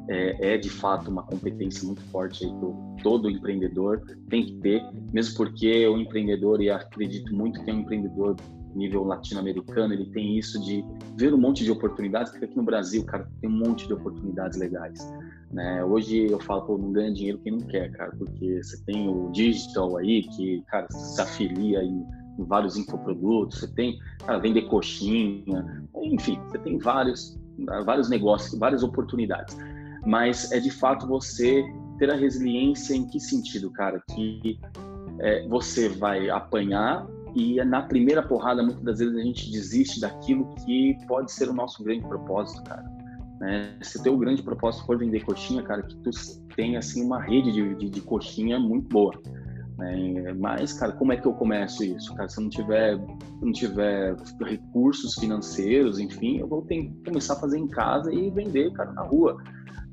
é, 0.09 0.55
é, 0.55 0.59
de 0.59 0.71
fato 0.71 1.11
uma 1.11 1.23
competência 1.23 1.85
muito 1.85 2.03
forte 2.05 2.45
aí 2.45 2.51
que 2.51 3.03
todo 3.03 3.31
empreendedor 3.31 4.01
tem 4.29 4.45
que 4.45 4.55
ter, 4.57 4.83
mesmo 5.13 5.37
porque 5.37 5.87
o 5.87 5.99
empreendedor, 5.99 6.61
e 6.63 6.71
acredito 6.71 7.35
muito 7.35 7.63
que 7.63 7.71
é 7.71 7.75
um 7.75 7.81
empreendedor 7.81 8.37
nível 8.77 9.05
latino-americano, 9.05 9.95
ele 9.95 10.07
tem 10.07 10.39
isso 10.39 10.61
de 10.61 10.85
ver 11.17 11.33
um 11.33 11.39
monte 11.39 11.65
de 11.65 11.71
oportunidades, 11.71 12.31
porque 12.31 12.45
aqui 12.45 12.57
no 12.57 12.63
Brasil, 12.63 13.05
cara, 13.05 13.27
tem 13.41 13.49
um 13.49 13.59
monte 13.59 13.87
de 13.87 13.95
oportunidades 13.95 14.59
legais. 14.59 15.11
Né? 15.51 15.83
Hoje 15.83 16.27
eu 16.27 16.39
falo, 16.39 16.63
pô, 16.63 16.79
não 16.79 16.93
ganha 16.93 17.13
dinheiro 17.13 17.39
quem 17.39 17.53
não 17.53 17.61
quer, 17.61 17.91
cara, 17.93 18.13
porque 18.17 18.63
você 18.63 18.77
tem 18.85 19.09
o 19.09 19.31
digital 19.31 19.97
aí, 19.97 20.23
que, 20.23 20.63
cara, 20.67 20.87
se 20.91 21.21
afilia 21.21 21.83
em, 21.83 22.05
em 22.39 22.45
vários 22.45 22.77
infoprodutos, 22.77 23.61
você 23.61 23.69
tem, 23.69 23.99
cara, 24.19 24.39
vender 24.39 24.63
coxinha, 24.63 25.87
enfim, 26.03 26.39
você 26.47 26.59
tem 26.59 26.79
vários, 26.79 27.39
vários 27.85 28.11
negócios, 28.11 28.59
várias 28.59 28.83
oportunidades. 28.83 29.57
Mas 30.07 30.51
é 30.53 30.61
de 30.61 30.71
fato 30.71 31.07
você 31.07 31.65
ter 31.99 32.11
a 32.11 32.17
resiliência 32.17 32.95
em 32.95 33.07
que 33.07 33.19
sentido, 33.19 33.71
cara? 33.71 34.03
Que 34.15 34.59
é, 35.21 35.47
você 35.49 35.89
vai 35.89 36.31
apanhar 36.31 37.07
e 37.37 37.63
na 37.65 37.83
primeira 37.83 38.23
porrada, 38.23 38.63
muitas 38.63 38.83
das 38.83 38.99
vezes, 38.99 39.15
a 39.15 39.21
gente 39.21 39.51
desiste 39.51 40.01
daquilo 40.01 40.55
que 40.65 40.97
pode 41.07 41.31
ser 41.31 41.51
o 41.51 41.53
nosso 41.53 41.85
grande 41.85 42.01
propósito, 42.09 42.65
cara. 42.65 42.83
Né? 43.39 43.77
Se 43.83 44.03
teu 44.03 44.17
grande 44.17 44.43
propósito 44.43 44.87
for 44.87 44.99
vender 44.99 45.23
coxinha, 45.23 45.63
cara, 45.63 45.83
que 45.83 45.95
tu 45.97 46.11
tenha, 46.57 46.79
assim, 46.79 47.05
uma 47.05 47.21
rede 47.21 47.53
de, 47.53 47.75
de, 47.75 47.91
de 47.91 48.01
coxinha 48.01 48.59
muito 48.59 48.89
boa. 48.89 49.21
Né? 49.79 50.33
Mas, 50.35 50.73
cara, 50.73 50.93
como 50.93 51.13
é 51.13 51.17
que 51.17 51.27
eu 51.27 51.35
começo 51.35 51.85
isso? 51.85 52.15
Cara, 52.15 52.29
se 52.29 52.39
eu 52.39 52.45
não 52.45 52.51
tiver, 52.51 52.99
não 53.43 53.53
tiver 53.53 54.17
recursos 54.45 55.15
financeiros, 55.15 55.99
enfim, 55.99 56.39
eu 56.39 56.49
vou 56.49 56.63
ter 56.63 56.83
que 56.83 57.05
começar 57.05 57.35
a 57.35 57.41
fazer 57.41 57.59
em 57.59 57.69
casa 57.69 58.13
e 58.13 58.31
vender, 58.31 58.73
cara, 58.73 58.93
na 58.93 59.03
rua. 59.03 59.37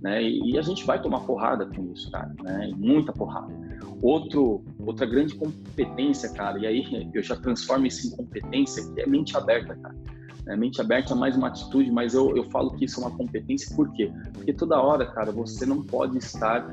Né? 0.01 0.21
E, 0.21 0.57
a 0.57 0.61
gente 0.61 0.86
vai 0.86 1.01
tomar 1.01 1.21
porrada 1.21 1.65
com 1.65 1.91
isso, 1.93 2.11
cara, 2.11 2.34
né? 2.43 2.71
Muita 2.75 3.13
porrada. 3.13 3.53
Outro, 4.01 4.61
outra 4.86 5.05
grande 5.05 5.34
competência, 5.34 6.29
cara, 6.34 6.59
e 6.59 6.67
aí 6.67 7.09
eu 7.13 7.23
já 7.23 7.38
transformo 7.38 7.86
isso 7.86 8.07
em 8.07 8.17
competência, 8.17 8.84
que 8.93 9.01
é 9.01 9.07
mente 9.07 9.36
aberta, 9.38 9.75
cara. 9.75 9.95
É, 10.45 10.57
mente 10.57 10.81
aberta 10.81 11.13
é 11.13 11.15
mais 11.15 11.38
uma 11.38 11.47
atitude, 11.47 11.89
mas 11.89 12.13
eu, 12.13 12.36
eu 12.36 12.43
falo 12.51 12.71
que 12.71 12.84
isso 12.84 12.99
é 12.99 13.07
uma 13.07 13.15
competência, 13.15 13.73
por 13.77 13.89
quê? 13.93 14.11
Porque 14.34 14.51
toda 14.51 14.81
hora, 14.81 15.05
cara, 15.05 15.31
você 15.31 15.65
não 15.65 15.81
pode 15.81 16.17
estar 16.17 16.67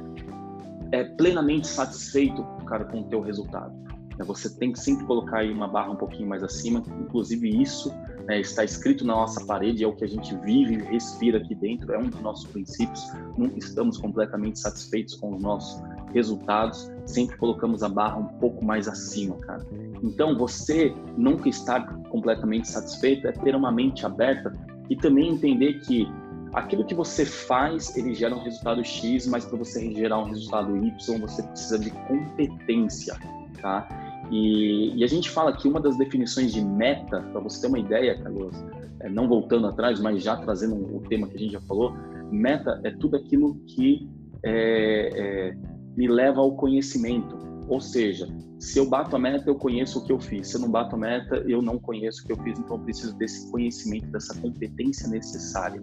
é, 0.90 1.04
plenamente 1.04 1.68
satisfeito, 1.68 2.44
cara, 2.70 2.84
com 2.84 3.00
o 3.00 3.04
teu 3.04 3.20
resultado. 3.20 3.74
Né? 4.16 4.24
Você 4.24 4.48
tem 4.48 4.72
que 4.72 4.78
sempre 4.78 5.04
colocar 5.04 5.38
aí 5.38 5.52
uma 5.52 5.66
barra 5.66 5.90
um 5.90 5.96
pouquinho 5.96 6.28
mais 6.28 6.42
acima, 6.42 6.82
inclusive 7.00 7.48
isso 7.60 7.92
né, 8.26 8.40
está 8.40 8.62
escrito 8.62 9.04
na 9.04 9.14
nossa 9.14 9.44
parede, 9.44 9.82
é 9.82 9.86
o 9.86 9.92
que 9.92 10.04
a 10.04 10.08
gente 10.08 10.34
vive 10.36 10.74
e 10.74 10.82
respira 10.82 11.38
aqui 11.38 11.54
dentro, 11.54 11.92
é 11.92 11.98
um 11.98 12.08
dos 12.08 12.20
nossos 12.20 12.46
princípios. 12.46 13.04
Nunca 13.36 13.58
estamos 13.58 13.98
completamente 13.98 14.60
satisfeitos 14.60 15.16
com 15.16 15.34
os 15.34 15.42
nossos 15.42 15.82
resultados, 16.14 16.90
sempre 17.06 17.36
colocamos 17.36 17.82
a 17.82 17.88
barra 17.88 18.18
um 18.18 18.26
pouco 18.38 18.64
mais 18.64 18.86
acima, 18.86 19.36
cara. 19.38 19.66
Então, 20.02 20.36
você 20.36 20.94
nunca 21.16 21.48
estar 21.48 21.86
completamente 22.04 22.68
satisfeito 22.68 23.26
é 23.26 23.32
ter 23.32 23.54
uma 23.56 23.72
mente 23.72 24.06
aberta 24.06 24.52
e 24.88 24.96
também 24.96 25.30
entender 25.30 25.80
que 25.80 26.08
aquilo 26.52 26.84
que 26.84 26.94
você 26.94 27.24
faz, 27.24 27.96
ele 27.96 28.14
gera 28.14 28.34
um 28.34 28.42
resultado 28.42 28.84
X, 28.84 29.26
mas 29.26 29.44
para 29.44 29.58
você 29.58 29.92
gerar 29.92 30.18
um 30.18 30.24
resultado 30.24 30.76
Y, 30.76 31.20
você 31.20 31.42
precisa 31.42 31.78
de 31.78 31.90
competência, 31.90 33.16
tá? 33.60 33.88
E, 34.30 34.94
e, 34.96 35.04
a 35.04 35.06
gente 35.06 35.28
fala 35.28 35.52
que 35.52 35.66
uma 35.66 35.80
das 35.80 35.96
definições 35.96 36.52
de 36.52 36.64
meta, 36.64 37.20
para 37.20 37.40
você 37.40 37.60
ter 37.60 37.66
uma 37.66 37.78
ideia, 37.78 38.20
Carlos, 38.22 38.54
é, 39.00 39.08
não 39.08 39.28
voltando 39.28 39.66
atrás, 39.66 40.00
mas 40.00 40.22
já 40.22 40.36
trazendo 40.36 40.74
o 40.74 41.00
tema 41.08 41.26
que 41.26 41.36
a 41.36 41.40
gente 41.40 41.52
já 41.52 41.60
falou, 41.62 41.92
meta 42.30 42.80
é 42.84 42.90
tudo 42.92 43.16
aquilo 43.16 43.56
que 43.66 44.08
é, 44.44 45.10
é, 45.14 45.56
me 45.96 46.06
leva 46.06 46.40
ao 46.40 46.54
conhecimento. 46.54 47.36
Ou 47.68 47.80
seja, 47.80 48.28
se 48.58 48.78
eu 48.78 48.88
bato 48.88 49.16
a 49.16 49.18
meta, 49.18 49.48
eu 49.48 49.54
conheço 49.56 49.98
o 49.98 50.04
que 50.04 50.12
eu 50.12 50.20
fiz. 50.20 50.48
Se 50.48 50.56
eu 50.56 50.60
não 50.60 50.70
bato 50.70 50.94
a 50.94 50.98
meta, 50.98 51.36
eu 51.48 51.60
não 51.60 51.78
conheço 51.78 52.22
o 52.22 52.26
que 52.26 52.32
eu 52.32 52.36
fiz. 52.38 52.58
Então, 52.58 52.76
eu 52.76 52.82
preciso 52.82 53.16
desse 53.16 53.50
conhecimento, 53.50 54.06
dessa 54.08 54.38
competência 54.40 55.08
necessária 55.08 55.80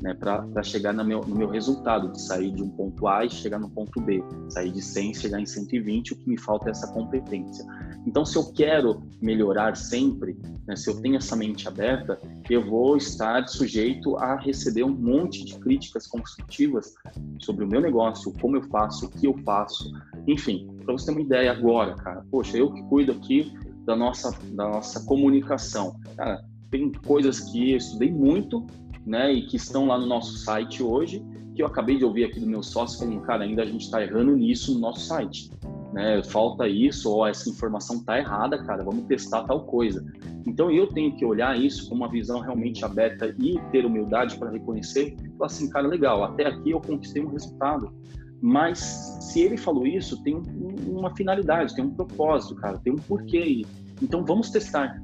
né, 0.00 0.14
para 0.14 0.62
chegar 0.62 0.92
no 0.92 1.04
meu, 1.04 1.20
no 1.20 1.34
meu 1.34 1.48
resultado, 1.48 2.10
de 2.12 2.20
sair 2.20 2.50
de 2.52 2.62
um 2.62 2.68
ponto 2.68 3.06
A 3.06 3.24
e 3.24 3.30
chegar 3.30 3.58
no 3.58 3.68
ponto 3.68 4.00
B, 4.00 4.22
sair 4.48 4.70
de 4.70 4.82
100 4.82 5.10
e 5.10 5.14
chegar 5.14 5.40
em 5.40 5.46
120, 5.46 6.12
o 6.12 6.16
que 6.16 6.28
me 6.28 6.38
falta 6.38 6.68
é 6.68 6.70
essa 6.70 6.92
competência. 6.92 7.64
Então, 8.06 8.24
se 8.24 8.36
eu 8.36 8.50
quero 8.52 9.02
melhorar 9.20 9.76
sempre, 9.76 10.38
né, 10.66 10.74
se 10.74 10.88
eu 10.88 11.00
tenho 11.00 11.16
essa 11.16 11.36
mente 11.36 11.68
aberta, 11.68 12.18
eu 12.48 12.64
vou 12.64 12.96
estar 12.96 13.46
sujeito 13.46 14.16
a 14.16 14.36
receber 14.36 14.84
um 14.84 14.94
monte 14.94 15.44
de 15.44 15.58
críticas 15.58 16.06
construtivas 16.06 16.94
sobre 17.38 17.64
o 17.64 17.68
meu 17.68 17.80
negócio, 17.80 18.32
como 18.40 18.56
eu 18.56 18.62
faço, 18.62 19.06
o 19.06 19.10
que 19.10 19.26
eu 19.26 19.36
faço, 19.44 19.92
Enfim, 20.26 20.68
para 20.84 20.92
você 20.92 21.06
ter 21.06 21.12
uma 21.12 21.20
ideia 21.20 21.52
agora, 21.52 21.94
cara, 21.94 22.24
poxa, 22.30 22.56
eu 22.56 22.72
que 22.72 22.82
cuido 22.84 23.12
aqui 23.12 23.52
da 23.84 23.96
nossa, 23.96 24.30
da 24.52 24.68
nossa 24.68 25.04
comunicação. 25.04 25.98
Cara, 26.16 26.44
tem 26.70 26.92
coisas 26.92 27.40
que 27.40 27.72
eu 27.72 27.76
estudei 27.76 28.10
muito, 28.10 28.66
né, 29.06 29.32
e 29.32 29.46
que 29.46 29.56
estão 29.56 29.86
lá 29.86 29.98
no 29.98 30.06
nosso 30.06 30.38
site 30.38 30.82
hoje, 30.82 31.24
que 31.54 31.62
eu 31.62 31.66
acabei 31.66 31.98
de 31.98 32.04
ouvir 32.04 32.24
aqui 32.24 32.40
do 32.40 32.46
meu 32.46 32.62
sócio, 32.62 32.98
como, 32.98 33.20
cara, 33.22 33.44
ainda 33.44 33.62
a 33.62 33.66
gente 33.66 33.82
está 33.82 34.02
errando 34.02 34.36
nisso 34.36 34.74
no 34.74 34.80
nosso 34.80 35.00
site. 35.00 35.50
Né? 35.92 36.22
Falta 36.22 36.68
isso, 36.68 37.10
ou 37.10 37.26
essa 37.26 37.50
informação 37.50 37.96
está 37.96 38.18
errada, 38.18 38.62
cara, 38.62 38.84
vamos 38.84 39.06
testar 39.06 39.44
tal 39.44 39.64
coisa. 39.64 40.04
Então 40.46 40.70
eu 40.70 40.86
tenho 40.86 41.14
que 41.16 41.24
olhar 41.24 41.58
isso 41.58 41.88
com 41.88 41.94
uma 41.94 42.08
visão 42.08 42.40
realmente 42.40 42.84
aberta 42.84 43.34
e 43.38 43.58
ter 43.72 43.84
humildade 43.84 44.36
para 44.36 44.50
reconhecer, 44.50 45.16
falar 45.36 45.46
assim, 45.46 45.68
cara, 45.68 45.86
legal, 45.88 46.22
até 46.22 46.46
aqui 46.46 46.70
eu 46.70 46.80
conquistei 46.80 47.24
um 47.24 47.30
resultado. 47.30 47.92
Mas 48.40 48.78
se 49.20 49.40
ele 49.40 49.56
falou 49.56 49.86
isso, 49.86 50.22
tem 50.22 50.40
uma 50.86 51.14
finalidade, 51.14 51.74
tem 51.74 51.84
um 51.84 51.90
propósito, 51.90 52.54
cara, 52.54 52.78
tem 52.78 52.92
um 52.92 52.96
porquê. 52.96 53.62
Então 54.00 54.24
vamos 54.24 54.50
testar. 54.50 55.02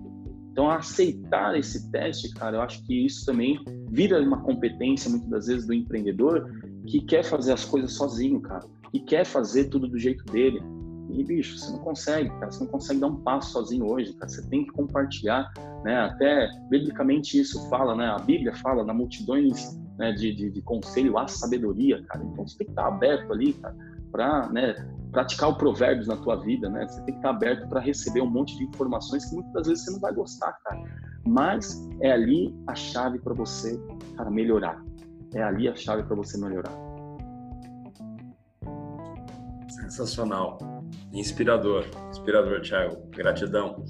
Então 0.57 0.71
aceitar 0.71 1.55
esse 1.55 1.91
teste, 1.91 2.33
cara, 2.33 2.57
eu 2.57 2.63
acho 2.63 2.83
que 2.85 3.05
isso 3.05 3.27
também 3.27 3.63
vira 3.91 4.19
uma 4.23 4.41
competência 4.41 5.11
muitas 5.11 5.29
das 5.29 5.47
vezes 5.49 5.67
do 5.67 5.75
empreendedor 5.75 6.51
que 6.87 7.03
quer 7.03 7.23
fazer 7.23 7.53
as 7.53 7.63
coisas 7.67 7.93
sozinho, 7.93 8.41
cara, 8.41 8.65
e 8.91 8.99
quer 8.99 9.27
fazer 9.27 9.65
tudo 9.65 9.87
do 9.87 9.99
jeito 9.99 10.25
dele. 10.25 10.63
E, 11.11 11.23
bicho, 11.23 11.59
você 11.59 11.71
não 11.71 11.81
consegue, 11.81 12.31
cara, 12.31 12.51
você 12.51 12.65
não 12.65 12.71
consegue 12.71 13.01
dar 13.01 13.09
um 13.09 13.17
passo 13.17 13.53
sozinho 13.53 13.87
hoje, 13.87 14.15
cara, 14.15 14.31
você 14.31 14.49
tem 14.49 14.65
que 14.65 14.71
compartilhar, 14.73 15.53
né, 15.85 15.95
até 15.99 16.49
biblicamente 16.71 17.39
isso 17.39 17.69
fala, 17.69 17.95
né, 17.95 18.07
a 18.07 18.19
Bíblia 18.19 18.55
fala 18.55 18.83
na 18.83 18.95
multidões 18.95 19.79
né, 19.99 20.13
de, 20.13 20.35
de, 20.35 20.51
de 20.51 20.63
conselho 20.63 21.19
à 21.19 21.29
sabedoria, 21.29 22.03
cara, 22.05 22.25
então 22.25 22.49
você 22.49 22.57
tem 22.57 22.67
que 22.67 22.73
estar 22.73 22.87
aberto 22.87 23.31
ali, 23.31 23.53
cara, 23.53 23.77
para, 24.11 24.49
né, 24.49 24.75
praticar 25.13 25.51
o 25.51 25.57
provérbios 25.57 26.07
na 26.07 26.17
tua 26.17 26.37
vida, 26.37 26.69
né, 26.69 26.87
você 26.87 27.01
tem 27.03 27.15
que 27.15 27.19
estar 27.19 27.31
aberto 27.31 27.69
para 27.69 27.81
receber 27.81 28.21
um 28.21 28.31
monte 28.31 28.57
de 28.57 28.65
informações 28.65 29.25
que 29.25 29.35
muitas 29.35 29.67
vezes 29.67 29.85
você 29.85 29.93
não 29.93 30.01
vai 30.01 30.13
gostar, 30.13 30.53
cara, 30.65 30.83
mas 31.27 31.89
é 32.01 32.13
ali 32.13 32.55
a 32.67 32.75
chave 32.75 33.19
para 33.19 33.35
você, 33.35 33.81
cara, 34.17 34.31
melhorar, 34.31 34.83
é 35.35 35.43
ali 35.43 35.69
a 35.69 35.75
chave 35.75 36.03
para 36.03 36.17
você 36.17 36.39
melhorar. 36.39 36.73
Sensacional. 39.69 40.59
Inspirador, 41.13 41.85
inspirador, 42.11 42.61
Thiago. 42.61 43.09
Gratidão. 43.11 43.85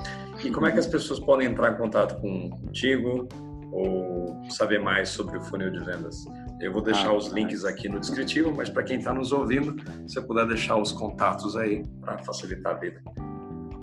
E 0.45 0.51
como 0.51 0.67
é 0.67 0.73
que 0.73 0.79
as 0.79 0.87
pessoas 0.87 1.19
podem 1.19 1.49
entrar 1.49 1.73
em 1.73 1.77
contato 1.77 2.21
contigo 2.21 3.29
ou 3.77 4.43
saber 4.49 4.81
mais 4.81 5.11
sobre 5.11 5.37
o 5.37 5.41
funil 5.41 5.70
de 5.70 5.81
vendas? 5.81 6.24
Eu 6.61 6.72
vou 6.72 6.81
deixar 6.81 7.09
ah, 7.09 7.16
os 7.16 7.29
links 7.29 7.64
aqui 7.64 7.89
no 7.89 8.01
descritivo, 8.01 8.53
mas 8.57 8.70
para 8.70 8.83
quem 8.83 8.99
está 8.99 9.12
nos 9.12 9.33
ouvindo, 9.33 9.77
você 10.07 10.20
puder 10.20 10.47
deixar 10.47 10.77
os 10.77 10.93
contatos 10.93 11.57
aí 11.57 11.85
para 12.01 12.18
facilitar 12.18 12.74
a 12.74 12.79
vida. 12.79 13.03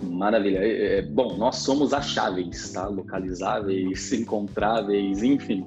Maravilha. 0.02 0.60
É, 0.60 0.98
é, 0.98 1.02
bom, 1.04 1.38
nós 1.38 1.58
somos 1.58 1.94
acháveis, 1.94 2.72
tá? 2.72 2.88
Localizáveis, 2.88 4.12
encontráveis, 4.14 5.22
enfim. 5.22 5.66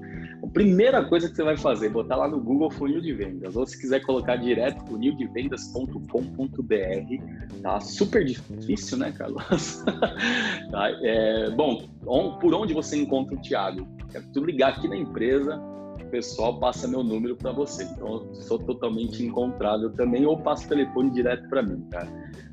Primeira 0.56 1.04
coisa 1.04 1.28
que 1.28 1.36
você 1.36 1.42
vai 1.42 1.58
fazer 1.58 1.88
é 1.88 1.90
botar 1.90 2.16
lá 2.16 2.26
no 2.26 2.40
Google 2.40 2.70
funil 2.70 2.98
de 2.98 3.12
vendas, 3.12 3.54
ou 3.56 3.66
se 3.66 3.78
quiser 3.78 4.00
colocar 4.00 4.36
direto 4.36 4.82
funildevendas.com.br, 4.86 7.62
tá? 7.62 7.78
Super 7.78 8.24
difícil, 8.24 8.96
né, 8.96 9.12
Carlos? 9.12 9.84
tá? 10.72 10.88
É, 11.02 11.50
bom, 11.50 11.86
on, 12.06 12.38
por 12.38 12.54
onde 12.54 12.72
você 12.72 12.96
encontra 12.96 13.36
o 13.36 13.42
Thiago? 13.42 13.86
Quero 14.10 14.24
tu 14.32 14.46
ligar 14.46 14.70
aqui 14.70 14.88
na 14.88 14.96
empresa, 14.96 15.60
o 16.00 16.06
pessoal 16.06 16.58
passa 16.58 16.88
meu 16.88 17.04
número 17.04 17.36
para 17.36 17.52
você. 17.52 17.84
Então, 17.84 18.14
eu 18.14 18.34
sou 18.36 18.58
totalmente 18.58 19.22
encontrável 19.22 19.90
também, 19.90 20.24
ou 20.24 20.38
passa 20.38 20.64
o 20.64 20.68
telefone 20.70 21.10
direto 21.10 21.46
para 21.50 21.62
mim, 21.62 21.86
cara. 21.90 22.08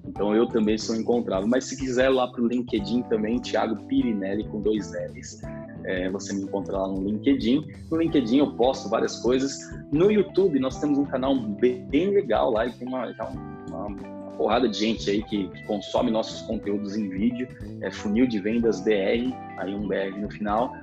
Então, 0.06 0.36
eu 0.36 0.46
também 0.48 0.78
sou 0.78 0.94
encontrável. 0.94 1.48
Mas 1.48 1.64
se 1.64 1.78
quiser 1.78 2.10
lá 2.10 2.28
para 2.28 2.42
o 2.42 2.50
LinkedIn 2.50 3.04
também, 3.04 3.40
Thiago 3.40 3.82
Pirinelli 3.86 4.44
com 4.50 4.60
dois 4.60 4.92
L's. 4.92 5.42
É, 5.86 6.10
você 6.10 6.34
me 6.34 6.44
encontra 6.44 6.78
lá 6.78 6.88
no 6.88 7.04
LinkedIn. 7.04 7.66
No 7.92 7.98
LinkedIn 7.98 8.38
eu 8.38 8.52
posto 8.56 8.90
várias 8.90 9.20
coisas. 9.20 9.58
No 9.92 10.12
YouTube 10.12 10.60
nós 10.60 10.80
temos 10.80 10.98
um 10.98 11.06
canal 11.06 11.36
bem, 11.36 11.86
bem 11.86 12.12
legal 12.12 12.52
lá 12.52 12.66
e 12.66 12.72
tem 12.72 12.88
uma, 12.88 13.06
uma, 13.70 13.86
uma, 13.88 14.32
porrada 14.38 14.68
de 14.68 14.78
gente 14.78 15.10
aí 15.10 15.24
que, 15.24 15.48
que, 15.48 15.64
consome 15.66 16.10
nossos 16.12 16.42
conteúdos 16.42 16.96
em 16.96 17.10
vídeo. 17.10 17.48
É 17.82 17.92
Funil 17.92 18.28
de 18.28 18.40
Vendas 18.40 18.82
BR, 18.82 19.34
aí 19.58 19.76
um 19.76 19.88
BR 19.88 20.18
no 20.20 20.30
final. 20.30 20.74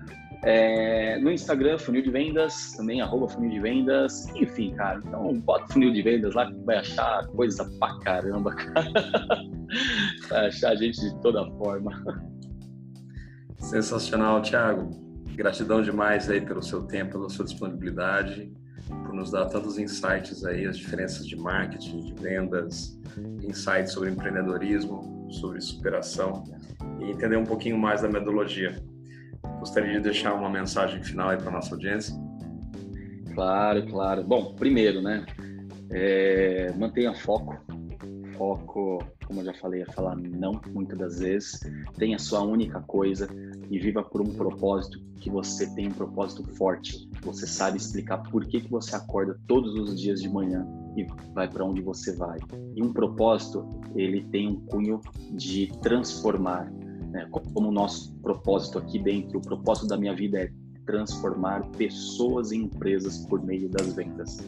É, 0.43 1.19
no 1.19 1.31
Instagram, 1.31 1.79
funil 1.79 2.03
de 2.03 2.11
vendas, 2.11 2.73
também 2.73 3.03
arroba 3.03 3.29
funil 3.29 3.51
de 3.51 3.61
vendas, 3.61 4.27
enfim, 4.35 4.73
cara. 4.73 5.01
Então, 5.05 5.39
bota 5.41 5.71
funil 5.71 5.93
de 5.93 6.01
vendas 6.01 6.35
lá 6.35 6.47
que 6.47 6.59
vai 6.65 6.79
achar 6.79 7.27
coisa 7.29 7.71
pra 7.79 7.99
caramba, 7.99 8.55
cara. 8.55 8.91
vai 10.31 10.47
achar 10.47 10.71
a 10.71 10.77
gente 10.77 10.99
de 10.99 11.21
toda 11.21 11.45
forma. 11.59 11.93
Sensacional, 13.61 14.43
Thiago. 14.43 14.91
Gratidão 15.35 15.81
demais 15.81 16.29
aí 16.29 16.41
pelo 16.41 16.63
seu 16.63 16.83
tempo, 16.83 17.13
pela 17.13 17.29
sua 17.29 17.45
disponibilidade, 17.45 18.53
por 18.89 19.15
nos 19.15 19.31
dar 19.31 19.47
tantos 19.47 19.79
insights 19.79 20.45
aí, 20.45 20.67
as 20.67 20.77
diferenças 20.77 21.27
de 21.27 21.37
marketing, 21.37 22.07
de 22.07 22.15
vendas, 22.15 22.99
insights 23.43 23.93
sobre 23.93 24.11
empreendedorismo, 24.11 25.29
sobre 25.31 25.61
superação 25.61 26.45
e 27.01 27.11
entender 27.11 27.37
um 27.37 27.45
pouquinho 27.45 27.79
mais 27.79 28.03
da 28.03 28.09
metodologia. 28.09 28.83
Gostaria 29.61 29.93
de 29.93 30.01
deixar 30.01 30.35
uma 30.35 30.51
mensagem 30.51 31.03
final 31.03 31.31
aí 31.31 31.37
para 31.37 31.51
nossa 31.51 31.75
audiência? 31.75 32.15
Claro, 33.35 33.87
claro. 33.87 34.25
Bom, 34.25 34.55
primeiro, 34.55 35.01
né? 35.01 35.25
É, 35.91 36.73
mantenha 36.77 37.15
foco. 37.15 37.57
Foco, 38.41 39.05
como 39.27 39.43
eu 39.43 39.45
já 39.45 39.53
falei, 39.53 39.83
é 39.83 39.85
falar 39.93 40.17
não 40.17 40.59
muitas 40.73 40.99
das 40.99 41.19
vezes. 41.19 41.61
Tenha 41.99 42.19
sua 42.19 42.41
única 42.41 42.81
coisa 42.81 43.29
e 43.71 43.79
viva 43.79 44.03
por 44.03 44.23
um 44.23 44.33
propósito 44.33 44.99
que 45.17 45.29
você 45.29 45.69
tem 45.75 45.89
um 45.89 45.93
propósito 45.93 46.43
forte. 46.57 47.07
Você 47.21 47.47
sabe 47.47 47.77
explicar 47.77 48.23
por 48.31 48.47
que, 48.47 48.63
que 48.63 48.71
você 48.71 48.97
acorda 48.97 49.39
todos 49.47 49.75
os 49.75 50.01
dias 50.01 50.23
de 50.23 50.29
manhã 50.31 50.67
e 50.97 51.05
vai 51.35 51.51
para 51.51 51.67
onde 51.67 51.83
você 51.83 52.17
vai. 52.17 52.39
E 52.75 52.83
um 52.83 52.95
propósito, 52.95 53.63
ele 53.95 54.23
tem 54.29 54.49
um 54.49 54.57
cunho 54.65 55.03
de 55.33 55.71
transformar. 55.83 56.73
Né? 57.11 57.29
Como 57.31 57.69
o 57.69 57.73
nosso 57.73 58.15
propósito 58.23 58.79
aqui 58.79 58.99
dentro, 58.99 59.37
o 59.37 59.43
propósito 59.43 59.87
da 59.87 59.99
minha 59.99 60.17
vida 60.17 60.45
é 60.45 60.53
transformar 60.87 61.69
pessoas 61.73 62.53
e 62.53 62.57
empresas 62.57 63.19
por 63.27 63.43
meio 63.45 63.69
das 63.69 63.93
vendas 63.93 64.39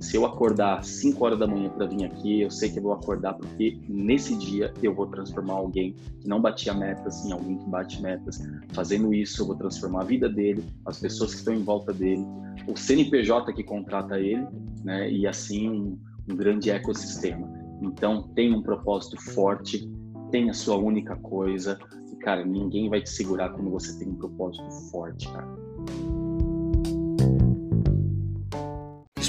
se 0.00 0.16
eu 0.16 0.24
acordar 0.24 0.82
5 0.82 1.22
horas 1.22 1.38
da 1.38 1.46
manhã 1.46 1.68
para 1.68 1.84
vir 1.86 2.04
aqui, 2.04 2.40
eu 2.40 2.50
sei 2.50 2.70
que 2.70 2.78
eu 2.78 2.82
vou 2.82 2.92
acordar 2.92 3.34
porque 3.34 3.78
nesse 3.86 4.34
dia 4.34 4.72
eu 4.82 4.94
vou 4.94 5.06
transformar 5.06 5.54
alguém 5.54 5.94
que 6.20 6.26
não 6.26 6.40
batia 6.40 6.72
metas 6.72 7.24
em 7.26 7.32
alguém 7.32 7.58
que 7.58 7.68
bate 7.68 8.00
metas. 8.00 8.40
Fazendo 8.72 9.12
isso, 9.12 9.42
eu 9.42 9.46
vou 9.46 9.56
transformar 9.56 10.00
a 10.00 10.04
vida 10.04 10.26
dele, 10.26 10.64
as 10.86 10.98
pessoas 10.98 11.32
que 11.32 11.40
estão 11.40 11.54
em 11.54 11.62
volta 11.62 11.92
dele, 11.92 12.24
o 12.66 12.76
CNPJ 12.76 13.52
que 13.52 13.62
contrata 13.62 14.18
ele, 14.18 14.46
né? 14.82 15.10
E 15.10 15.26
assim 15.26 15.68
um, 15.68 15.98
um 16.30 16.34
grande 16.34 16.70
ecossistema. 16.70 17.46
Então, 17.82 18.22
tem 18.34 18.54
um 18.54 18.62
propósito 18.62 19.20
forte, 19.20 19.90
tem 20.30 20.48
a 20.48 20.54
sua 20.54 20.76
única 20.76 21.14
coisa. 21.16 21.78
E, 22.10 22.16
cara, 22.16 22.44
ninguém 22.44 22.88
vai 22.88 23.02
te 23.02 23.10
segurar 23.10 23.50
quando 23.50 23.70
você 23.70 23.98
tem 23.98 24.08
um 24.08 24.16
propósito 24.16 24.70
forte, 24.90 25.30
cara. 25.30 25.48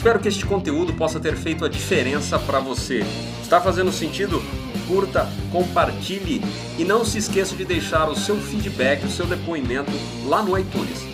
Espero 0.02 0.20
que 0.20 0.30
este 0.30 0.48
conteúdo 0.48 0.94
possa 0.94 1.20
ter 1.20 1.36
feito 1.36 1.64
a 1.64 1.70
diferença 1.70 2.40
para 2.40 2.60
você. 2.60 3.04
Está 3.40 3.62
fazendo 3.62 3.92
sentido? 3.92 4.42
Curta, 4.88 5.30
compartilhe 5.52 6.42
e 6.80 6.84
não 6.84 7.06
se 7.06 7.20
esqueça 7.20 7.56
de 7.56 7.64
deixar 7.64 8.10
o 8.10 8.16
seu 8.16 8.36
feedback, 8.36 9.06
o 9.06 9.10
seu 9.12 9.28
depoimento 9.28 9.92
lá 10.26 10.42
no 10.42 10.58
iTunes. 10.58 11.11